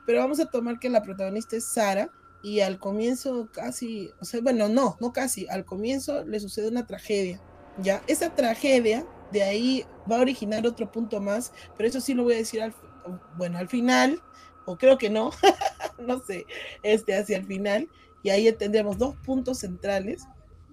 Pero 0.06 0.20
vamos 0.20 0.38
a 0.38 0.46
tomar 0.46 0.78
que 0.78 0.88
la 0.88 1.02
protagonista 1.02 1.56
es 1.56 1.64
Sara 1.64 2.10
y 2.42 2.60
al 2.60 2.78
comienzo 2.78 3.48
casi, 3.52 4.10
o 4.20 4.24
sea, 4.24 4.40
bueno, 4.40 4.68
no, 4.68 4.96
no 5.00 5.12
casi, 5.12 5.46
al 5.48 5.64
comienzo 5.64 6.24
le 6.24 6.40
sucede 6.40 6.68
una 6.68 6.86
tragedia. 6.86 7.40
Ya, 7.78 8.02
esa 8.06 8.34
tragedia 8.34 9.06
de 9.32 9.42
ahí 9.42 9.84
va 10.10 10.18
a 10.18 10.20
originar 10.20 10.66
otro 10.66 10.90
punto 10.90 11.20
más, 11.20 11.52
pero 11.76 11.88
eso 11.88 12.00
sí 12.00 12.14
lo 12.14 12.24
voy 12.24 12.34
a 12.34 12.38
decir 12.38 12.62
al, 12.62 12.74
bueno, 13.36 13.58
al 13.58 13.68
final, 13.68 14.20
o 14.66 14.76
creo 14.76 14.98
que 14.98 15.10
no, 15.10 15.30
no 15.98 16.20
sé, 16.24 16.46
este 16.82 17.16
hacia 17.16 17.36
el 17.36 17.46
final, 17.46 17.88
y 18.22 18.30
ahí 18.30 18.50
tendremos 18.52 18.98
dos 18.98 19.16
puntos 19.24 19.58
centrales 19.58 20.24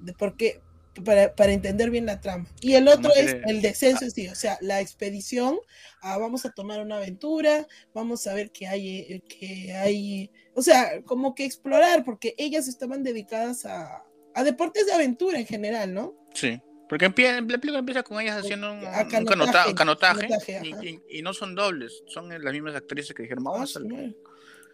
de 0.01 0.13
por 0.13 0.35
qué, 0.35 0.61
para, 1.03 1.33
para, 1.35 1.51
entender 1.51 1.91
bien 1.91 2.07
la 2.07 2.19
trama. 2.19 2.49
Y 2.59 2.73
el 2.73 2.87
otro 2.87 3.13
es 3.13 3.37
el 3.45 3.61
descenso 3.61 4.03
en 4.03 4.11
sí, 4.11 4.27
o 4.27 4.35
sea, 4.35 4.57
la 4.61 4.81
expedición, 4.81 5.59
ah, 6.01 6.17
vamos 6.17 6.45
a 6.45 6.51
tomar 6.51 6.81
una 6.81 6.97
aventura, 6.97 7.67
vamos 7.93 8.25
a 8.27 8.33
ver 8.33 8.51
qué 8.51 8.67
hay, 8.67 8.99
eh, 8.99 9.21
qué 9.27 9.73
hay, 9.73 10.31
o 10.57 10.61
sea, 10.63 11.03
como 11.03 11.35
que 11.35 11.45
explorar, 11.45 12.03
porque 12.03 12.33
ellas 12.39 12.67
estaban 12.67 13.03
dedicadas 13.03 13.63
a, 13.67 14.03
a 14.33 14.43
deportes 14.43 14.87
de 14.87 14.93
aventura 14.93 15.37
en 15.37 15.45
general, 15.45 15.93
¿no? 15.93 16.15
Sí. 16.33 16.59
Porque 16.89 17.05
empieza, 17.05 17.41
la 17.41 17.59
película 17.59 17.77
empieza 17.77 18.01
con 18.01 18.19
ellas 18.19 18.43
haciendo 18.43 18.73
un, 18.73 18.81
canotaje, 18.81 19.75
canotaje, 19.75 20.27
y, 20.63 21.19
y, 21.19 21.21
no 21.21 21.33
son 21.35 21.53
dobles, 21.53 22.01
son 22.07 22.29
las 22.29 22.53
mismas 22.53 22.73
actrices 22.73 23.13
que 23.13 23.21
dijeron, 23.21 23.43
vamos 23.43 23.77
a 23.77 23.79
ah, 23.79 24.11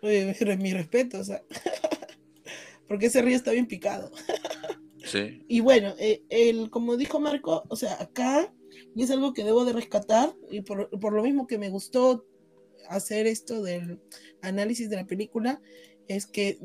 Oye, 0.03 0.57
mi 0.57 0.73
respeto, 0.73 1.19
o 1.19 1.23
sea, 1.25 1.43
porque 2.87 3.07
ese 3.07 3.21
río 3.21 3.35
está 3.35 3.51
bien 3.51 3.67
picado. 3.67 4.11
Sí. 5.05 5.43
Y 5.49 5.59
bueno, 5.59 5.93
eh, 5.99 6.23
el, 6.29 6.69
como 6.69 6.95
dijo 6.95 7.19
Marco, 7.19 7.65
o 7.67 7.75
sea, 7.75 8.01
acá, 8.01 8.53
y 8.95 9.03
es 9.03 9.11
algo 9.11 9.33
que 9.33 9.43
debo 9.43 9.65
de 9.65 9.73
rescatar, 9.73 10.33
y 10.49 10.61
por, 10.61 10.89
por, 10.97 11.11
lo 11.11 11.23
mismo 11.23 11.45
que 11.45 11.57
me 11.57 11.67
gustó 11.67 12.25
hacer 12.87 13.27
esto 13.27 13.61
del 13.61 13.99
análisis 14.41 14.89
de 14.89 14.97
la 14.97 15.05
película, 15.05 15.61
es 16.07 16.25
que 16.25 16.59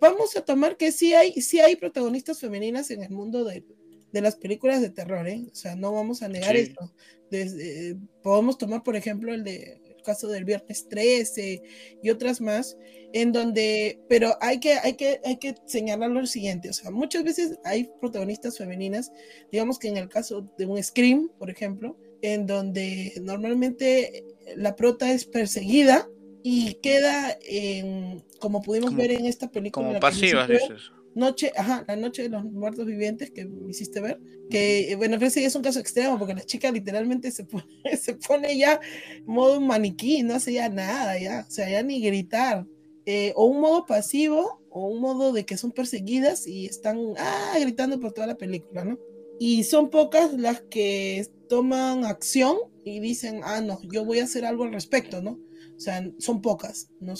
vamos 0.00 0.36
a 0.36 0.44
tomar 0.44 0.76
que 0.76 0.92
sí 0.92 1.14
hay, 1.14 1.32
sí 1.40 1.60
hay 1.60 1.76
protagonistas 1.76 2.40
femeninas 2.40 2.90
en 2.90 3.02
el 3.02 3.10
mundo 3.10 3.44
de, 3.44 3.64
de 4.12 4.20
las 4.20 4.36
películas 4.36 4.80
de 4.80 4.90
terror, 4.90 5.28
¿eh? 5.28 5.46
O 5.50 5.54
sea, 5.54 5.76
no 5.76 5.92
vamos 5.92 6.22
a 6.22 6.28
negar 6.28 6.56
esto. 6.56 6.92
Desde, 7.30 7.96
podemos 8.22 8.58
tomar, 8.58 8.82
por 8.82 8.96
ejemplo, 8.96 9.34
el 9.34 9.44
de 9.44 9.80
caso 10.04 10.28
del 10.28 10.44
viernes 10.44 10.88
13 10.88 11.62
y 12.02 12.10
otras 12.10 12.40
más, 12.40 12.76
en 13.12 13.32
donde, 13.32 13.98
pero 14.08 14.36
hay 14.40 14.60
que, 14.60 14.74
hay 14.74 14.94
que, 14.94 15.20
hay 15.24 15.38
que 15.38 15.56
señalar 15.66 16.10
lo 16.10 16.24
siguiente, 16.26 16.70
o 16.70 16.72
sea, 16.72 16.92
muchas 16.92 17.24
veces 17.24 17.58
hay 17.64 17.90
protagonistas 18.00 18.58
femeninas, 18.58 19.10
digamos 19.50 19.78
que 19.80 19.88
en 19.88 19.96
el 19.96 20.08
caso 20.08 20.48
de 20.56 20.66
un 20.66 20.80
Scream, 20.80 21.30
por 21.38 21.50
ejemplo, 21.50 21.96
en 22.22 22.46
donde 22.46 23.14
normalmente 23.20 24.24
la 24.56 24.76
prota 24.76 25.12
es 25.12 25.24
perseguida 25.24 26.08
y 26.42 26.74
queda 26.74 27.38
en, 27.42 28.22
como 28.38 28.62
pudimos 28.62 28.94
ver 28.94 29.12
en 29.12 29.26
esta 29.26 29.50
película. 29.50 29.86
Como 29.86 30.00
pasiva, 30.00 30.46
dices. 30.46 30.90
Noche, 31.14 31.52
ajá, 31.56 31.84
la 31.86 31.94
noche 31.94 32.24
de 32.24 32.28
los 32.28 32.44
muertos 32.44 32.86
vivientes 32.86 33.30
que 33.30 33.44
me 33.44 33.70
hiciste 33.70 34.00
ver, 34.00 34.20
que 34.50 34.94
bueno, 34.96 35.16
ese 35.16 35.44
es 35.44 35.54
un 35.54 35.62
caso 35.62 35.78
extremo 35.78 36.18
porque 36.18 36.34
la 36.34 36.42
chica 36.42 36.72
literalmente 36.72 37.30
se 37.30 37.44
pone, 37.44 37.64
se 38.00 38.14
pone 38.14 38.58
ya 38.58 38.80
modo 39.24 39.60
maniquí, 39.60 40.24
no 40.24 40.34
hace 40.34 40.54
ya 40.54 40.68
nada, 40.68 41.16
ya, 41.18 41.46
o 41.48 41.50
sea, 41.50 41.70
ya 41.70 41.82
ni 41.84 42.00
gritar, 42.00 42.66
eh, 43.06 43.32
o 43.36 43.46
un 43.46 43.60
modo 43.60 43.86
pasivo, 43.86 44.60
o 44.70 44.88
un 44.88 45.00
modo 45.00 45.32
de 45.32 45.46
que 45.46 45.56
son 45.56 45.70
perseguidas 45.70 46.48
y 46.48 46.66
están 46.66 46.98
ah, 47.16 47.54
gritando 47.60 48.00
por 48.00 48.12
toda 48.12 48.26
la 48.26 48.36
película, 48.36 48.84
¿no? 48.84 48.98
Y 49.38 49.62
son 49.62 49.88
pocas 49.88 50.32
las 50.34 50.62
que 50.62 51.24
toman 51.48 52.04
acción 52.04 52.56
y 52.84 53.00
dicen, 53.00 53.40
ah, 53.44 53.60
no, 53.60 53.80
yo 53.90 54.04
voy 54.04 54.18
a 54.18 54.24
hacer 54.24 54.44
algo 54.44 54.64
al 54.64 54.72
respecto, 54.72 55.22
¿no? 55.22 55.40
O 55.76 55.80
sea, 55.80 56.08
son 56.18 56.40
pocas. 56.40 56.88
No 57.00 57.14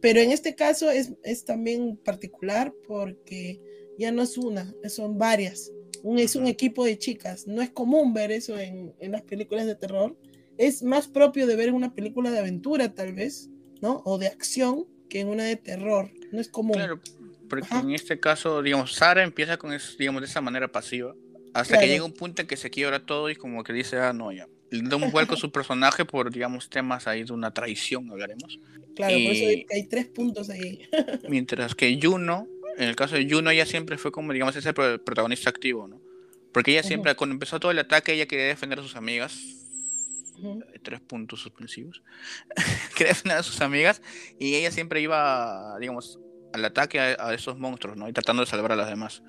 Pero 0.00 0.20
en 0.20 0.30
este 0.30 0.54
caso 0.54 0.90
es, 0.90 1.12
es, 1.22 1.44
también 1.44 1.96
particular 1.96 2.74
porque 2.86 3.60
ya 3.98 4.12
no 4.12 4.22
es 4.22 4.36
una, 4.36 4.74
son 4.88 5.18
varias. 5.18 5.70
Un, 6.02 6.18
es 6.18 6.36
un 6.36 6.46
equipo 6.46 6.84
de 6.84 6.98
chicas. 6.98 7.46
No 7.46 7.62
es 7.62 7.70
común 7.70 8.12
ver 8.12 8.30
eso 8.30 8.58
en, 8.58 8.94
en 8.98 9.12
las 9.12 9.22
películas 9.22 9.66
de 9.66 9.74
terror. 9.74 10.18
Es 10.58 10.82
más 10.82 11.08
propio 11.08 11.46
de 11.46 11.56
ver 11.56 11.70
en 11.70 11.74
una 11.74 11.94
película 11.94 12.30
de 12.30 12.38
aventura, 12.38 12.94
tal 12.94 13.14
vez, 13.14 13.48
¿no? 13.80 14.02
O 14.04 14.18
de 14.18 14.26
acción 14.26 14.86
que 15.08 15.20
en 15.20 15.28
una 15.28 15.44
de 15.44 15.56
terror. 15.56 16.10
No 16.30 16.40
es 16.40 16.48
común. 16.48 16.74
Claro, 16.74 17.00
porque 17.48 17.74
en 17.74 17.92
este 17.92 18.20
caso, 18.20 18.62
digamos, 18.62 18.94
Sara 18.94 19.22
empieza 19.22 19.56
con, 19.56 19.72
digamos, 19.98 20.20
de 20.20 20.26
esa 20.26 20.40
manera 20.40 20.70
pasiva. 20.70 21.14
Hasta 21.54 21.78
que 21.78 21.86
llega 21.86 22.04
un 22.04 22.12
punto 22.12 22.42
en 22.42 22.48
que 22.48 22.56
se 22.56 22.70
quiebra 22.70 23.06
todo 23.06 23.30
y 23.30 23.36
como 23.36 23.62
que 23.62 23.72
dice, 23.72 23.98
ah, 23.98 24.12
no, 24.12 24.32
ya, 24.32 24.48
le 24.70 24.88
da 24.88 24.96
un 24.96 25.10
vuelco 25.10 25.34
a 25.34 25.36
su 25.36 25.52
personaje 25.52 26.04
por, 26.04 26.30
digamos, 26.30 26.68
temas 26.68 27.06
ahí 27.06 27.24
de 27.24 27.32
una 27.32 27.52
traición, 27.52 28.10
hablaremos. 28.10 28.58
Claro, 28.96 29.14
por 29.14 29.32
eso 29.32 29.64
hay, 29.70 29.84
tres 29.84 30.06
puntos 30.06 30.50
ahí. 30.50 30.88
mientras 31.28 31.74
que 31.74 31.98
Juno, 32.00 32.48
en 32.76 32.88
el 32.88 32.96
caso 32.96 33.16
de 33.16 33.28
Juno, 33.28 33.50
ella 33.50 33.66
siempre 33.66 33.98
fue 33.98 34.10
como, 34.10 34.32
digamos, 34.32 34.56
ese 34.56 34.72
protagonista 34.72 35.50
activo, 35.50 35.86
¿no? 35.86 36.00
Porque 36.52 36.70
ella 36.70 36.84
siempre, 36.84 37.14
cuando 37.16 37.34
empezó 37.34 37.58
todo 37.58 37.72
el 37.72 37.78
ataque, 37.80 38.12
ella 38.12 38.26
quería 38.26 38.46
defender 38.46 38.78
a 38.78 38.82
sus 38.82 38.94
amigas. 38.94 39.40
Tres 40.82 41.00
puntos 41.00 41.40
suspensivos. 41.40 42.02
quería 42.96 43.12
defender 43.12 43.38
a 43.38 43.42
sus 43.42 43.60
amigas 43.60 44.02
y 44.38 44.54
ella 44.54 44.70
siempre 44.70 45.00
iba, 45.00 45.76
digamos, 45.80 46.20
al 46.52 46.64
ataque 46.64 47.00
a, 47.00 47.34
esos 47.34 47.58
monstruos, 47.58 47.96
¿no? 47.96 48.08
Y 48.08 48.12
tratando 48.12 48.44
de 48.44 48.50
salvar 48.50 48.72
a 48.72 48.76
las 48.76 48.88
demás. 48.88 49.22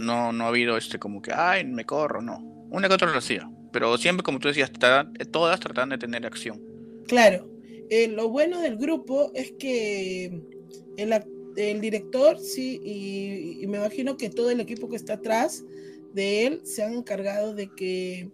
No, 0.00 0.32
no 0.32 0.44
ha 0.44 0.48
habido 0.48 0.76
este 0.76 0.98
como 0.98 1.22
que, 1.22 1.32
ay, 1.32 1.64
me 1.64 1.84
corro, 1.84 2.22
no 2.22 2.52
una 2.72 2.88
que 2.88 2.94
otra 2.94 3.12
lo 3.12 3.18
hacía, 3.18 3.48
pero 3.70 3.96
siempre, 3.98 4.24
como 4.24 4.38
tú 4.38 4.48
decías, 4.48 4.72
todas 5.30 5.60
tratan 5.60 5.90
de 5.90 5.98
tener 5.98 6.24
acción. 6.24 6.60
Claro, 7.06 7.48
eh, 7.90 8.08
lo 8.08 8.30
bueno 8.30 8.60
del 8.62 8.76
grupo 8.76 9.30
es 9.34 9.52
que 9.52 10.40
el, 10.96 11.12
el 11.56 11.80
director, 11.82 12.38
sí, 12.38 12.80
y, 12.82 13.66
me 13.66 13.76
imagino 13.76 14.16
que 14.16 14.30
todo 14.30 14.50
el 14.50 14.60
equipo 14.60 14.88
que 14.88 14.96
está 14.96 15.14
atrás 15.14 15.64
de 16.14 16.46
él 16.46 16.60
se 16.64 16.82
han 16.82 16.94
encargado 16.94 17.54
de 17.54 17.68
que 17.68 18.30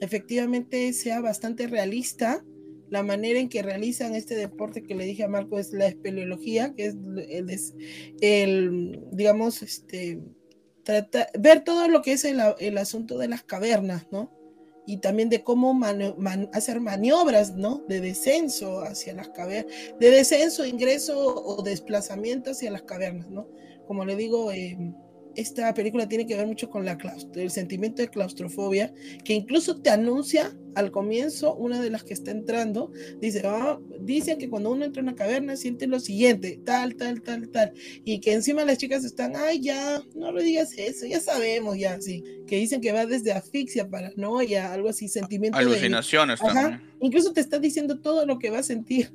efectivamente 0.00 0.92
sea 0.92 1.20
bastante 1.20 1.66
realista 1.66 2.44
la 2.90 3.02
manera 3.02 3.40
en 3.40 3.48
que 3.48 3.62
realizan 3.62 4.14
este 4.14 4.36
deporte 4.36 4.84
que 4.84 4.94
le 4.94 5.04
dije 5.04 5.24
a 5.24 5.28
Marco 5.28 5.58
es 5.58 5.72
la 5.72 5.86
espeleología, 5.86 6.74
que 6.74 6.86
es 6.86 6.94
el, 7.28 7.50
el 8.20 9.00
digamos, 9.10 9.62
este, 9.62 10.20
ver 11.38 11.64
todo 11.64 11.88
lo 11.88 12.02
que 12.02 12.12
es 12.12 12.24
el, 12.24 12.40
el, 12.58 12.78
asunto 12.78 13.18
de 13.18 13.28
las 13.28 13.42
cavernas, 13.42 14.06
¿no? 14.10 14.30
Y 14.86 14.98
también 14.98 15.30
de 15.30 15.42
cómo 15.42 15.78
hacer 16.52 16.80
maniobras, 16.80 17.54
¿no? 17.54 17.82
De 17.88 18.00
descenso 18.00 18.80
hacia 18.80 19.14
las 19.14 19.30
cavernas, 19.30 19.72
de 19.98 20.10
descenso, 20.10 20.66
ingreso 20.66 21.18
o 21.18 21.62
desplazamiento 21.62 22.50
hacia 22.50 22.70
las 22.70 22.82
cavernas, 22.82 23.28
¿no? 23.28 23.48
Como 23.86 24.04
le 24.04 24.16
digo, 24.16 24.52
eh, 24.52 24.76
esta 25.36 25.72
película 25.74 26.08
tiene 26.08 26.26
que 26.26 26.36
ver 26.36 26.46
mucho 26.46 26.70
con 26.70 26.84
la 26.84 26.98
el 27.34 27.50
sentimiento 27.50 28.02
de 28.02 28.08
claustrofobia, 28.08 28.92
que 29.24 29.34
incluso 29.34 29.80
te 29.80 29.90
anuncia 29.90 30.56
al 30.74 30.90
comienzo, 30.90 31.54
una 31.54 31.80
de 31.80 31.90
las 31.90 32.02
que 32.02 32.14
está 32.14 32.30
entrando, 32.30 32.90
dice, 33.20 33.46
oh, 33.46 33.80
dicen 34.00 34.38
que 34.38 34.48
cuando 34.48 34.70
uno 34.70 34.84
entra 34.84 35.00
en 35.00 35.08
una 35.08 35.16
caverna 35.16 35.56
siente 35.56 35.86
lo 35.86 36.00
siguiente, 36.00 36.60
tal, 36.64 36.96
tal, 36.96 37.22
tal, 37.22 37.48
tal, 37.48 37.72
y 38.04 38.20
que 38.20 38.32
encima 38.32 38.64
las 38.64 38.78
chicas 38.78 39.04
están, 39.04 39.34
ay, 39.36 39.60
ya, 39.60 40.02
no 40.14 40.32
lo 40.32 40.42
digas 40.42 40.72
eso, 40.76 41.06
ya 41.06 41.20
sabemos, 41.20 41.78
ya, 41.78 42.00
sí, 42.00 42.24
que 42.46 42.56
dicen 42.56 42.80
que 42.80 42.92
va 42.92 43.06
desde 43.06 43.32
asfixia, 43.32 43.88
paranoia, 43.88 44.72
algo 44.72 44.88
así, 44.88 45.08
sentimiento 45.08 45.58
Alucinaciones 45.58 46.40
de... 46.40 46.80
incluso 47.00 47.32
te 47.32 47.40
está 47.40 47.58
diciendo 47.58 48.00
todo 48.00 48.26
lo 48.26 48.38
que 48.38 48.50
va 48.50 48.58
a 48.58 48.64
sentir 48.64 49.12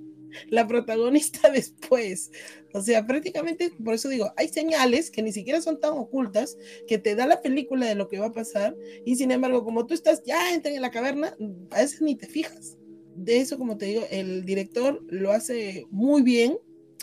la 0.50 0.68
protagonista 0.68 1.50
después. 1.54 2.32
O 2.74 2.82
sea, 2.82 3.06
prácticamente, 3.06 3.72
por 3.84 3.96
eso 3.96 4.10
digo, 4.10 4.32
hay 4.38 4.48
señales 4.48 5.10
que 5.10 5.24
ni 5.24 5.32
siquiera 5.32 5.62
son 5.62 5.80
tan 5.80 5.94
ocultas, 5.94 6.58
que 6.88 6.98
te 6.98 7.16
da 7.16 7.26
la 7.26 7.42
película 7.42 7.88
de 7.88 7.96
lo 7.96 8.08
que 8.08 8.20
va 8.20 8.28
a 8.28 8.34
pasar, 8.34 8.76
y 9.06 9.16
sin 9.16 9.32
embargo, 9.32 9.64
como 9.64 9.86
tú 9.86 9.94
estás, 9.94 10.24
ya 10.24 10.54
entran 10.54 10.76
en 10.76 10.82
la 10.82 10.92
caverna, 10.92 11.36
a 11.72 11.82
veces 11.82 12.02
ni 12.02 12.16
te 12.16 12.28
fijas. 12.28 12.78
De 13.16 13.40
eso, 13.40 13.58
como 13.58 13.78
te 13.78 13.88
digo, 13.88 14.04
el 14.12 14.46
director 14.46 15.04
lo 15.08 15.32
hace 15.32 15.86
muy 15.90 16.22
bien, 16.22 16.58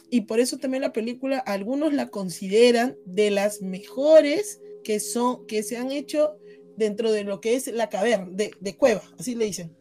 y 0.08 0.22
por 0.22 0.38
eso 0.38 0.58
también 0.58 0.82
la 0.82 0.92
película, 0.92 1.38
algunos 1.38 1.92
la 1.92 2.10
consideran 2.10 2.96
de 3.04 3.30
las 3.30 3.60
mejores 3.60 4.60
que 4.84 5.00
son, 5.00 5.46
que 5.46 5.64
se 5.64 5.76
han 5.76 5.90
hecho 5.90 6.38
dentro 6.76 7.10
de 7.10 7.24
lo 7.24 7.40
que 7.40 7.56
es 7.56 7.66
la 7.66 7.88
caverna, 7.88 8.28
de, 8.30 8.52
de 8.60 8.76
cueva, 8.76 9.02
así 9.18 9.34
le 9.34 9.46
dicen 9.46 9.74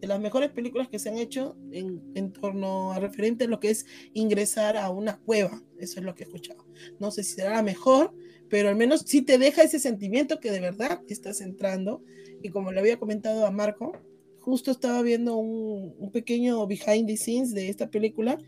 de 0.00 0.06
las 0.06 0.20
mejores 0.20 0.50
películas 0.50 0.88
que 0.88 0.98
se 0.98 1.08
han 1.08 1.18
hecho 1.18 1.56
en, 1.72 2.02
en, 2.14 2.32
torno 2.32 2.92
a 2.92 2.98
referente 2.98 3.44
a 3.44 3.48
lo 3.48 3.60
que 3.60 3.70
es 3.70 3.86
ingresar 4.14 4.76
a 4.76 4.90
una 4.90 5.18
cueva. 5.18 5.62
Eso 5.78 6.00
es 6.00 6.06
lo 6.06 6.14
que 6.14 6.24
he 6.24 6.26
escuchado. 6.26 6.64
No 6.98 7.10
sé 7.10 7.22
si 7.22 7.34
será 7.34 7.54
la 7.54 7.62
mejor, 7.62 8.14
pero 8.48 8.68
al 8.68 8.76
menos 8.76 9.02
sí 9.06 9.22
te 9.22 9.38
deja 9.38 9.62
ese 9.62 9.78
sentimiento 9.78 10.40
que 10.40 10.50
de 10.50 10.60
verdad 10.60 11.02
estás 11.08 11.40
entrando. 11.40 12.02
Y 12.42 12.48
como 12.48 12.72
le 12.72 12.80
había 12.80 12.98
comentado 12.98 13.46
a 13.46 13.50
Marco, 13.50 13.92
justo 14.40 14.70
estaba 14.70 15.02
viendo 15.02 15.36
un, 15.36 15.94
un 15.98 16.10
pequeño 16.10 16.66
behind 16.66 17.06
the 17.06 17.16
scenes 17.16 17.52
de 17.52 17.68
esta 17.68 17.90
película 17.90 18.38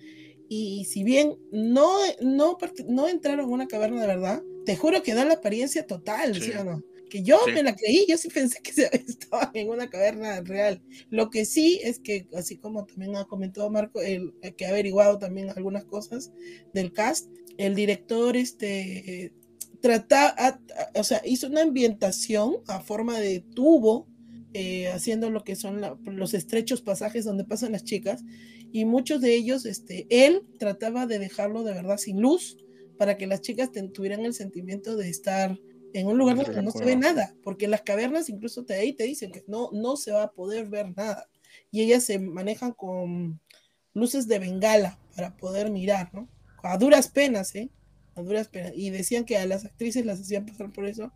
y 0.54 0.84
si 0.84 1.02
bien 1.02 1.38
no, 1.50 1.88
no, 2.20 2.58
no 2.86 3.08
entraron 3.08 3.46
en 3.46 3.52
una 3.52 3.68
caverna 3.68 4.02
de 4.02 4.06
verdad, 4.06 4.42
te 4.66 4.76
juro 4.76 5.02
que 5.02 5.14
da 5.14 5.24
la 5.24 5.34
apariencia 5.34 5.86
total, 5.86 6.34
¿sí, 6.34 6.50
o 6.50 6.62
no? 6.62 6.82
Que 7.12 7.22
yo 7.22 7.38
me 7.52 7.62
la 7.62 7.76
creí, 7.76 8.06
yo 8.08 8.16
sí 8.16 8.30
pensé 8.30 8.62
que 8.62 8.70
estaban 9.06 9.50
en 9.52 9.68
una 9.68 9.90
caverna 9.90 10.40
real. 10.40 10.80
Lo 11.10 11.28
que 11.28 11.44
sí 11.44 11.78
es 11.84 11.98
que, 11.98 12.26
así 12.34 12.56
como 12.56 12.86
también 12.86 13.16
ha 13.16 13.26
comentado 13.26 13.68
Marco, 13.68 14.00
el, 14.00 14.32
que 14.56 14.64
ha 14.64 14.70
averiguado 14.70 15.18
también 15.18 15.50
algunas 15.50 15.84
cosas 15.84 16.32
del 16.72 16.90
cast, 16.94 17.28
el 17.58 17.74
director 17.74 18.34
este, 18.34 19.30
trata, 19.82 20.58
o 20.94 21.04
sea, 21.04 21.20
hizo 21.26 21.48
una 21.48 21.60
ambientación 21.60 22.54
a 22.66 22.80
forma 22.80 23.20
de 23.20 23.40
tubo, 23.40 24.08
eh, 24.54 24.88
haciendo 24.88 25.28
lo 25.28 25.44
que 25.44 25.54
son 25.54 25.82
los 26.06 26.32
estrechos 26.32 26.80
pasajes 26.80 27.26
donde 27.26 27.44
pasan 27.44 27.72
las 27.72 27.84
chicas, 27.84 28.24
y 28.72 28.86
muchos 28.86 29.20
de 29.20 29.34
ellos, 29.34 29.66
este, 29.66 30.06
él 30.08 30.44
trataba 30.58 31.04
de 31.06 31.18
dejarlo 31.18 31.62
de 31.62 31.74
verdad 31.74 31.98
sin 31.98 32.22
luz, 32.22 32.56
para 32.96 33.18
que 33.18 33.26
las 33.26 33.42
chicas 33.42 33.68
tuvieran 33.92 34.24
el 34.24 34.32
sentimiento 34.32 34.96
de 34.96 35.10
estar 35.10 35.58
en 35.94 36.06
un 36.06 36.18
lugar 36.18 36.36
donde 36.36 36.62
no 36.62 36.70
se 36.70 36.84
ve 36.84 36.96
nada, 36.96 37.34
porque 37.42 37.68
las 37.68 37.82
cavernas 37.82 38.28
incluso 38.28 38.64
te, 38.64 38.74
ahí 38.74 38.92
te 38.92 39.04
dicen 39.04 39.32
que 39.32 39.44
no, 39.46 39.70
no 39.72 39.96
se 39.96 40.12
va 40.12 40.24
a 40.24 40.32
poder 40.32 40.68
ver 40.68 40.96
nada, 40.96 41.26
y 41.70 41.82
ellas 41.82 42.04
se 42.04 42.18
manejan 42.18 42.72
con 42.72 43.40
luces 43.94 44.28
de 44.28 44.38
bengala 44.38 44.98
para 45.14 45.36
poder 45.36 45.70
mirar, 45.70 46.12
¿no? 46.12 46.28
A 46.62 46.78
duras 46.78 47.08
penas, 47.08 47.54
¿eh? 47.54 47.70
A 48.14 48.22
duras 48.22 48.48
penas. 48.48 48.72
Y 48.74 48.90
decían 48.90 49.24
que 49.24 49.36
a 49.36 49.46
las 49.46 49.64
actrices 49.64 50.06
las 50.06 50.20
hacían 50.20 50.46
pasar 50.46 50.70
por 50.70 50.86
eso, 50.86 51.12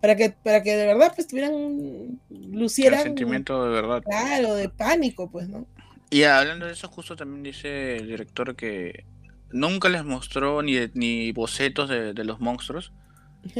para 0.00 0.16
que, 0.16 0.30
para 0.30 0.62
que 0.62 0.76
de 0.76 0.86
verdad 0.86 1.12
pues 1.14 1.26
tuvieran, 1.26 2.20
lucieran... 2.30 3.00
El 3.00 3.04
sentimiento 3.06 3.64
de 3.64 3.70
verdad. 3.70 4.02
Claro, 4.02 4.54
de 4.54 4.68
pánico, 4.68 5.30
pues, 5.30 5.48
¿no? 5.48 5.66
Y 6.10 6.22
hablando 6.22 6.66
de 6.66 6.72
eso, 6.72 6.88
justo 6.88 7.16
también 7.16 7.42
dice 7.42 7.96
el 7.96 8.06
director 8.06 8.54
que 8.54 9.04
nunca 9.50 9.88
les 9.88 10.04
mostró 10.04 10.62
ni, 10.62 10.76
ni 10.94 11.32
bocetos 11.32 11.88
de, 11.88 12.12
los 12.24 12.40
monstruos 12.40 12.92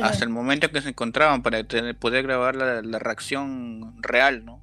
hasta 0.02 0.24
el 0.24 0.30
momento 0.30 0.70
que 0.70 0.80
se 0.80 0.90
encontraban 0.90 1.42
para 1.42 1.64
poder 1.98 2.22
grabar 2.22 2.56
la, 2.56 2.98
reacción 2.98 4.00
real, 4.02 4.44
¿no? 4.44 4.62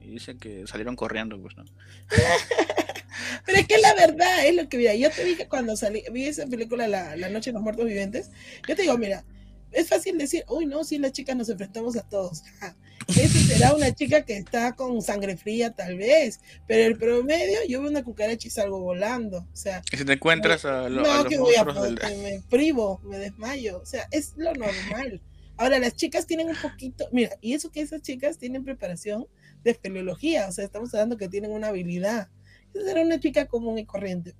Y 0.00 0.08
dicen 0.08 0.38
que 0.38 0.66
salieron 0.66 0.96
corriendo, 0.96 1.40
pues, 1.40 1.56
¿no? 1.56 1.64
Pero 3.46 3.58
es 3.58 3.66
que 3.66 3.78
la 3.78 3.94
verdad 3.94 4.46
es 4.46 4.54
lo 4.54 4.68
que 4.68 4.78
mira, 4.78 4.94
yo 4.94 5.10
te 5.10 5.24
dije 5.24 5.48
cuando 5.48 5.76
salí, 5.76 6.02
vi 6.12 6.26
esa 6.26 6.46
película 6.46 6.88
la, 6.88 7.16
la 7.16 7.28
Noche 7.28 7.50
de 7.50 7.54
los 7.54 7.62
Muertos 7.62 7.86
Vivientes, 7.86 8.30
yo 8.66 8.76
te 8.76 8.82
digo, 8.82 8.96
mira, 8.98 9.24
es 9.72 9.88
fácil 9.88 10.18
decir, 10.18 10.44
uy, 10.48 10.66
no, 10.66 10.84
si 10.84 10.98
las 10.98 11.12
chicas 11.12 11.36
nos 11.36 11.48
enfrentamos 11.48 11.96
a 11.96 12.02
todos. 12.02 12.42
Esa 13.08 13.38
será 13.38 13.74
una 13.74 13.94
chica 13.94 14.22
que 14.22 14.36
está 14.36 14.74
con 14.74 15.02
sangre 15.02 15.36
fría, 15.36 15.72
tal 15.72 15.96
vez, 15.96 16.40
pero 16.66 16.84
el 16.84 16.96
promedio, 16.96 17.58
yo 17.68 17.80
veo 17.80 17.90
una 17.90 18.04
cucaracha 18.04 18.46
y 18.46 18.50
salgo 18.50 18.80
volando. 18.80 19.38
O 19.52 19.56
sea, 19.56 19.82
y 19.90 19.96
si 19.96 20.04
te 20.04 20.12
encuentras 20.12 20.64
a, 20.64 20.88
lo, 20.88 21.02
no, 21.02 21.24
que 21.24 21.38
voy 21.38 21.54
a, 21.56 21.64
me 21.64 22.42
privo, 22.48 23.00
me 23.04 23.18
desmayo. 23.18 23.80
O 23.80 23.86
sea, 23.86 24.06
es 24.10 24.34
lo 24.36 24.52
normal. 24.54 25.20
Ahora, 25.56 25.78
las 25.78 25.94
chicas 25.94 26.26
tienen 26.26 26.48
un 26.48 26.56
poquito, 26.56 27.08
mira, 27.12 27.36
y 27.40 27.54
eso 27.54 27.70
que 27.70 27.80
esas 27.80 28.00
chicas 28.02 28.38
tienen 28.38 28.64
preparación 28.64 29.26
de 29.62 29.72
espeleología, 29.72 30.48
o 30.48 30.52
sea, 30.52 30.64
estamos 30.64 30.94
hablando 30.94 31.16
que 31.16 31.28
tienen 31.28 31.50
una 31.50 31.68
habilidad. 31.68 32.28
Esa 32.72 32.84
será 32.84 33.02
una 33.02 33.20
chica 33.20 33.46
común 33.46 33.78
y 33.78 33.84
corriente. 33.84 34.34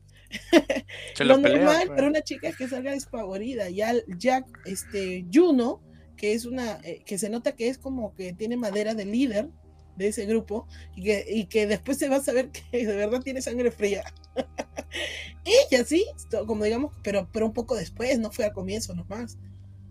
lo, 1.19 1.39
normal 1.39 1.87
pues. 1.87 1.97
para 1.97 2.09
una 2.09 2.23
chica 2.23 2.49
es 2.49 2.57
que 2.57 2.69
salga 2.69 2.93
despavorida. 2.93 3.69
Ya 3.69 3.95
Jack, 4.17 4.47
este, 4.65 5.27
Juno, 5.33 5.83
que 6.17 6.35
es 6.35 6.45
una, 6.45 6.81
eh, 6.83 7.03
que 7.05 7.19
se 7.19 7.31
nota 7.31 7.53
que 7.53 7.69
es 7.69 7.79
como 7.79 8.15
que 8.15 8.33
tiene 8.33 8.57
madera 8.57 8.95
de 8.95 9.05
líder 9.05 9.49
de 9.97 10.09
ese 10.09 10.27
grupo 10.27 10.67
y 10.97 11.03
que, 11.03 11.27
y 11.29 11.45
que 11.47 11.67
después 11.67 11.99
se 11.99 12.09
va 12.09 12.17
a 12.17 12.23
saber 12.23 12.51
que 12.71 12.87
de 12.87 12.97
verdad 12.97 13.21
tiene 13.21 13.43
sangre 13.43 13.71
fría. 13.71 14.05
Ella 15.45 15.85
sí, 15.85 16.07
como 16.47 16.65
digamos, 16.65 16.95
pero, 17.03 17.29
pero 17.33 17.47
un 17.47 17.53
poco 17.53 17.75
después, 17.77 18.19
no 18.19 18.31
fue 18.31 18.45
al 18.45 18.53
comienzo 18.53 18.95
nomás. 18.95 19.39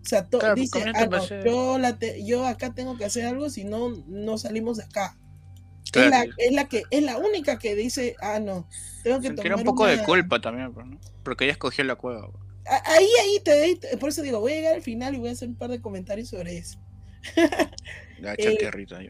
O 0.02 0.08
sea, 0.08 0.26
dice, 0.54 0.82
ah, 0.94 1.08
yo, 1.44 1.78
la 1.78 1.98
yo 2.24 2.46
acá 2.46 2.72
tengo 2.72 2.96
que 2.96 3.04
hacer 3.04 3.26
algo, 3.26 3.50
si 3.50 3.64
no, 3.64 3.90
no 4.06 4.38
salimos 4.38 4.78
de 4.78 4.84
acá. 4.84 5.16
Es, 5.92 6.08
la, 6.08 6.24
es, 6.38 6.52
la, 6.52 6.68
que 6.68 6.84
es 6.90 7.02
la 7.02 7.18
única 7.18 7.58
que 7.58 7.74
dice, 7.74 8.16
ah, 8.20 8.38
no, 8.38 8.66
tengo 9.02 9.20
que 9.20 9.30
tomar 9.30 9.56
un 9.56 9.64
poco 9.64 9.86
de 9.86 10.02
culpa 10.02 10.40
también, 10.40 10.72
pues, 10.72 10.86
porque 11.22 11.44
ella 11.44 11.52
escogió 11.52 11.84
la 11.84 11.96
cueva. 11.96 12.30
Ahí, 12.66 13.08
ahí, 13.22 13.40
te, 13.78 13.96
por 13.96 14.10
eso 14.10 14.22
digo, 14.22 14.40
voy 14.40 14.52
a 14.52 14.56
llegar 14.56 14.74
al 14.74 14.82
final 14.82 15.14
y 15.14 15.18
voy 15.18 15.30
a 15.30 15.32
hacer 15.32 15.48
un 15.48 15.56
par 15.56 15.70
de 15.70 15.80
comentarios 15.80 16.28
sobre 16.28 16.58
eso. 16.58 16.78
el, 18.38 18.58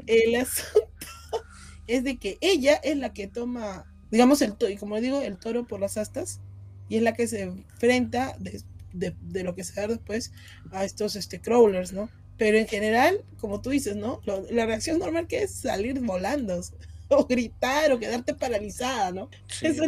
el 0.07 0.37
asunto 0.37 0.91
es 1.87 2.05
de 2.05 2.19
que 2.19 2.39
ella 2.41 2.75
es 2.77 2.97
la 2.97 3.13
que 3.13 3.27
toma, 3.27 3.93
digamos, 4.11 4.43
el 4.43 4.55
y 4.69 4.77
como 4.77 5.01
digo, 5.01 5.21
el 5.21 5.39
toro 5.39 5.67
por 5.67 5.81
las 5.81 5.97
astas, 5.97 6.41
y 6.89 6.97
es 6.97 7.03
la 7.03 7.15
que 7.15 7.27
se 7.27 7.43
enfrenta 7.43 8.37
de, 8.39 8.63
de, 8.93 9.45
lo 9.45 9.55
que 9.55 9.65
se 9.65 9.81
da 9.81 9.87
después 9.87 10.33
a 10.73 10.85
estos 10.85 11.17
este, 11.17 11.41
crawlers, 11.41 11.93
¿no? 11.93 12.11
Pero 12.37 12.59
en 12.59 12.67
general, 12.67 13.23
como 13.39 13.61
tú 13.61 13.71
dices, 13.71 13.97
¿no? 13.97 14.21
la 14.25 14.67
reacción 14.67 14.99
normal 14.99 15.27
que 15.27 15.43
es 15.43 15.53
salir 15.53 16.01
volando 16.01 16.61
o 17.09 17.27
gritar 17.27 17.93
o 17.93 17.99
quedarte 17.99 18.35
paralizada, 18.35 19.13
¿no? 19.13 19.29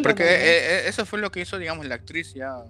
porque 0.02 0.24
eh, 0.24 0.58
eh, 0.58 0.82
eso 0.86 1.06
fue 1.06 1.20
lo 1.20 1.30
que 1.30 1.40
hizo, 1.40 1.58
digamos, 1.58 1.86
la 1.86 1.94
actriz 1.94 2.34
ya, 2.34 2.64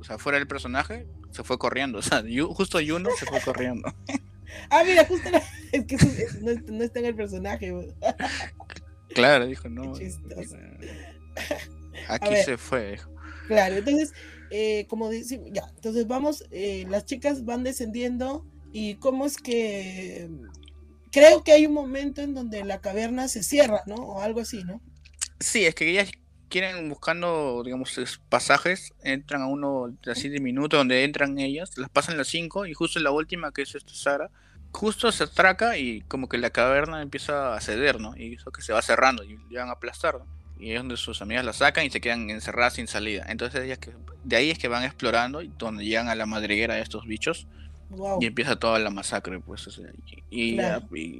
o 0.00 0.04
sea, 0.04 0.18
fuera 0.18 0.38
del 0.38 0.48
personaje, 0.48 1.06
se 1.30 1.44
fue 1.44 1.58
corriendo, 1.58 1.98
o 1.98 2.02
sea, 2.02 2.22
justo 2.48 2.78
Juno 2.84 3.10
se 3.18 3.26
fue 3.26 3.40
corriendo. 3.40 3.92
ah, 4.70 4.82
mira, 4.84 5.04
justo 5.04 5.28
es 5.72 5.84
que 5.84 5.96
no, 6.40 6.82
está 6.82 7.00
en 7.00 7.06
el 7.06 7.14
personaje. 7.14 7.72
claro, 9.14 9.46
dijo, 9.46 9.68
no. 9.68 9.92
Aquí 12.08 12.36
se 12.44 12.56
fue. 12.56 12.98
Claro, 13.46 13.76
entonces, 13.76 14.12
eh, 14.50 14.86
como 14.88 15.08
decimos, 15.08 15.48
ya, 15.52 15.64
entonces 15.74 16.06
vamos, 16.06 16.44
las 16.88 17.04
chicas 17.04 17.44
van 17.44 17.62
descendiendo 17.62 18.46
y 18.72 18.94
cómo 18.96 19.26
es 19.26 19.36
que 19.36 20.30
creo 21.10 21.42
que 21.42 21.52
hay 21.52 21.66
un 21.66 21.74
momento 21.74 22.22
en 22.22 22.34
donde 22.34 22.64
la 22.64 22.80
caverna 22.80 23.28
se 23.28 23.42
cierra, 23.42 23.82
¿no? 23.86 23.96
O 23.96 24.20
algo 24.20 24.40
así, 24.40 24.62
¿no? 24.64 24.80
Sí, 25.40 25.64
es 25.64 25.74
que 25.74 25.88
ellas 25.88 26.10
quieren 26.50 26.88
buscando, 26.90 27.62
digamos, 27.64 27.98
pasajes, 28.28 28.92
entran 29.02 29.40
a 29.42 29.46
uno 29.46 29.96
así 30.06 30.28
de 30.28 30.40
minutos 30.40 30.78
donde 30.78 31.04
entran 31.04 31.38
ellas, 31.38 31.78
las 31.78 31.88
pasan 31.88 32.18
las 32.18 32.28
cinco 32.28 32.66
y 32.66 32.74
justo 32.74 33.00
la 33.00 33.10
última 33.10 33.52
que 33.52 33.62
es 33.62 33.74
esta 33.74 33.94
Sara, 33.94 34.30
justo 34.72 35.10
se 35.12 35.24
atraca 35.24 35.78
y 35.78 36.02
como 36.02 36.28
que 36.28 36.36
la 36.36 36.50
caverna 36.50 37.00
empieza 37.00 37.54
a 37.54 37.60
ceder, 37.60 38.00
¿no? 38.00 38.16
Y 38.16 38.34
eso 38.34 38.50
que 38.50 38.60
se 38.60 38.72
va 38.72 38.82
cerrando 38.82 39.24
y 39.24 39.38
van 39.54 39.68
a 39.68 39.72
aplastar, 39.72 40.18
¿no? 40.18 40.26
Y 40.58 40.72
es 40.72 40.78
donde 40.78 40.98
sus 40.98 41.22
amigas 41.22 41.44
la 41.44 41.54
sacan 41.54 41.86
y 41.86 41.90
se 41.90 42.02
quedan 42.02 42.28
encerradas 42.28 42.74
sin 42.74 42.86
salida. 42.86 43.24
Entonces 43.28 43.64
ellas 43.64 43.78
que 43.78 43.92
de 44.24 44.36
ahí 44.36 44.50
es 44.50 44.58
que 44.58 44.68
van 44.68 44.84
explorando 44.84 45.40
y 45.40 45.50
donde 45.56 45.84
llegan 45.84 46.08
a 46.08 46.14
la 46.14 46.26
madriguera 46.26 46.74
de 46.74 46.82
estos 46.82 47.06
bichos 47.06 47.46
y 48.20 48.26
empieza 48.26 48.56
toda 48.56 48.78
la 48.78 48.90
masacre, 48.90 49.40
pues. 49.40 49.68
y, 50.30 50.58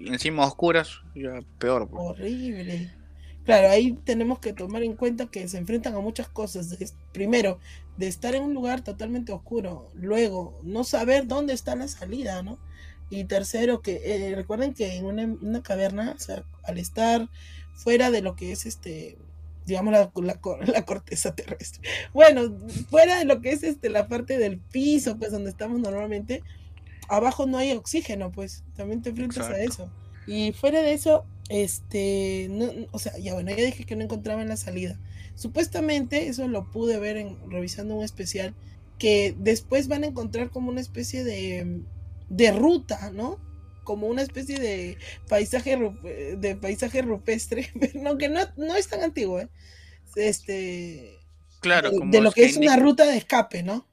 encima 0.06 0.44
oscuras, 0.44 1.00
ya 1.14 1.40
peor. 1.58 1.88
Pues. 1.88 2.02
Horrible. 2.02 2.99
Claro, 3.44 3.70
ahí 3.70 3.92
tenemos 4.04 4.38
que 4.38 4.52
tomar 4.52 4.82
en 4.82 4.94
cuenta 4.94 5.26
que 5.26 5.48
se 5.48 5.58
enfrentan 5.58 5.94
a 5.94 6.00
muchas 6.00 6.28
cosas. 6.28 6.76
primero, 7.12 7.58
de 7.96 8.06
estar 8.06 8.34
en 8.34 8.42
un 8.42 8.54
lugar 8.54 8.82
totalmente 8.82 9.32
oscuro. 9.32 9.90
Luego, 9.94 10.58
no 10.62 10.84
saber 10.84 11.26
dónde 11.26 11.52
está 11.52 11.74
la 11.76 11.88
salida, 11.88 12.42
¿no? 12.42 12.58
Y 13.10 13.24
tercero, 13.24 13.82
que 13.82 14.00
eh, 14.04 14.34
recuerden 14.36 14.72
que 14.72 14.96
en 14.96 15.04
una, 15.04 15.62
caverna, 15.62 16.14
o 16.16 16.20
sea, 16.20 16.44
al 16.62 16.78
estar 16.78 17.28
fuera 17.74 18.10
de 18.10 18.22
lo 18.22 18.36
que 18.36 18.52
es 18.52 18.66
este, 18.66 19.18
digamos, 19.66 19.92
la, 19.92 20.12
la, 20.72 20.84
corteza 20.84 21.34
terrestre. 21.34 21.88
Bueno, 22.12 22.56
fuera 22.88 23.18
de 23.18 23.24
lo 23.24 23.40
que 23.40 23.52
es 23.52 23.62
este, 23.62 23.90
la 23.90 24.06
parte 24.06 24.38
del 24.38 24.58
piso, 24.58 25.18
pues 25.18 25.32
donde 25.32 25.50
estamos 25.50 25.80
normalmente, 25.80 26.42
abajo 27.08 27.46
no 27.46 27.58
hay 27.58 27.72
oxígeno, 27.72 28.30
pues 28.30 28.62
también 28.76 29.02
te 29.02 29.10
enfrentas 29.10 29.48
a 29.48 29.60
eso. 29.60 29.90
Y 30.26 30.52
fuera 30.52 30.80
de 30.82 30.92
eso, 30.92 31.24
este, 31.50 32.46
no, 32.48 32.70
o 32.92 32.98
sea, 33.00 33.18
ya 33.18 33.34
bueno, 33.34 33.50
ya 33.50 33.64
dije 33.64 33.84
que 33.84 33.96
no 33.96 34.04
encontraban 34.04 34.48
la 34.48 34.56
salida. 34.56 34.98
Supuestamente, 35.34 36.28
eso 36.28 36.46
lo 36.46 36.70
pude 36.70 36.98
ver 36.98 37.16
en, 37.16 37.36
revisando 37.50 37.96
un 37.96 38.04
especial, 38.04 38.54
que 38.98 39.34
después 39.36 39.88
van 39.88 40.04
a 40.04 40.06
encontrar 40.06 40.50
como 40.50 40.70
una 40.70 40.80
especie 40.80 41.24
de, 41.24 41.82
de 42.28 42.52
ruta, 42.52 43.10
¿no? 43.12 43.40
Como 43.82 44.06
una 44.06 44.22
especie 44.22 44.60
de 44.60 44.96
paisaje, 45.28 45.76
de 46.38 46.54
paisaje 46.54 47.02
rupestre, 47.02 47.68
pero 47.80 48.00
no, 48.00 48.16
no, 48.56 48.76
es 48.76 48.86
tan 48.86 49.02
antiguo, 49.02 49.40
¿eh? 49.40 49.48
Este, 50.14 51.18
claro, 51.60 51.90
de, 51.90 52.20
lo 52.20 52.30
que, 52.30 52.44
es 52.44 52.56
una 52.58 52.76
ruta 52.76 53.06
de 53.06 53.16
escape, 53.16 53.64
¿no? 53.64 53.88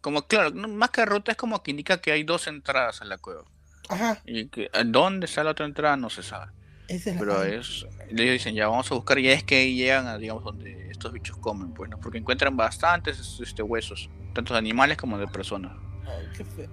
Como, 0.00 0.26
claro, 0.26 0.54
más 0.54 0.88
que 0.88 1.04
ruta 1.04 1.32
es 1.32 1.36
como 1.36 1.62
que 1.62 1.70
indica 1.70 2.00
que 2.00 2.12
hay 2.12 2.24
dos 2.24 2.46
entradas 2.46 3.02
a 3.02 3.04
la 3.04 3.18
cueva. 3.18 3.44
Ajá. 3.90 4.22
Y 4.24 4.46
que 4.48 4.70
dónde 4.86 5.26
está 5.26 5.44
la 5.44 5.50
otra 5.50 5.66
entrada 5.66 5.98
no 5.98 6.08
se 6.08 6.22
sabe. 6.22 6.52
Pero 6.88 7.42
es, 7.42 7.86
ellos 8.10 8.32
dicen, 8.32 8.54
ya 8.54 8.68
vamos 8.68 8.90
a 8.90 8.94
buscar, 8.94 9.18
y 9.18 9.28
es 9.28 9.42
que 9.42 9.72
llegan 9.72 10.06
a, 10.06 10.18
digamos, 10.18 10.44
donde 10.44 10.90
estos 10.90 11.12
bichos 11.12 11.36
comen, 11.38 11.72
pues, 11.72 11.90
¿no? 11.90 11.98
Porque 11.98 12.18
encuentran 12.18 12.56
bastantes 12.56 13.40
este, 13.40 13.62
huesos, 13.62 14.10
tanto 14.34 14.52
de 14.54 14.58
animales 14.58 14.96
como 14.96 15.18
de 15.18 15.26
personas. 15.26 15.72
Ay, 16.06 16.26
qué 16.36 16.44
feo. 16.44 16.70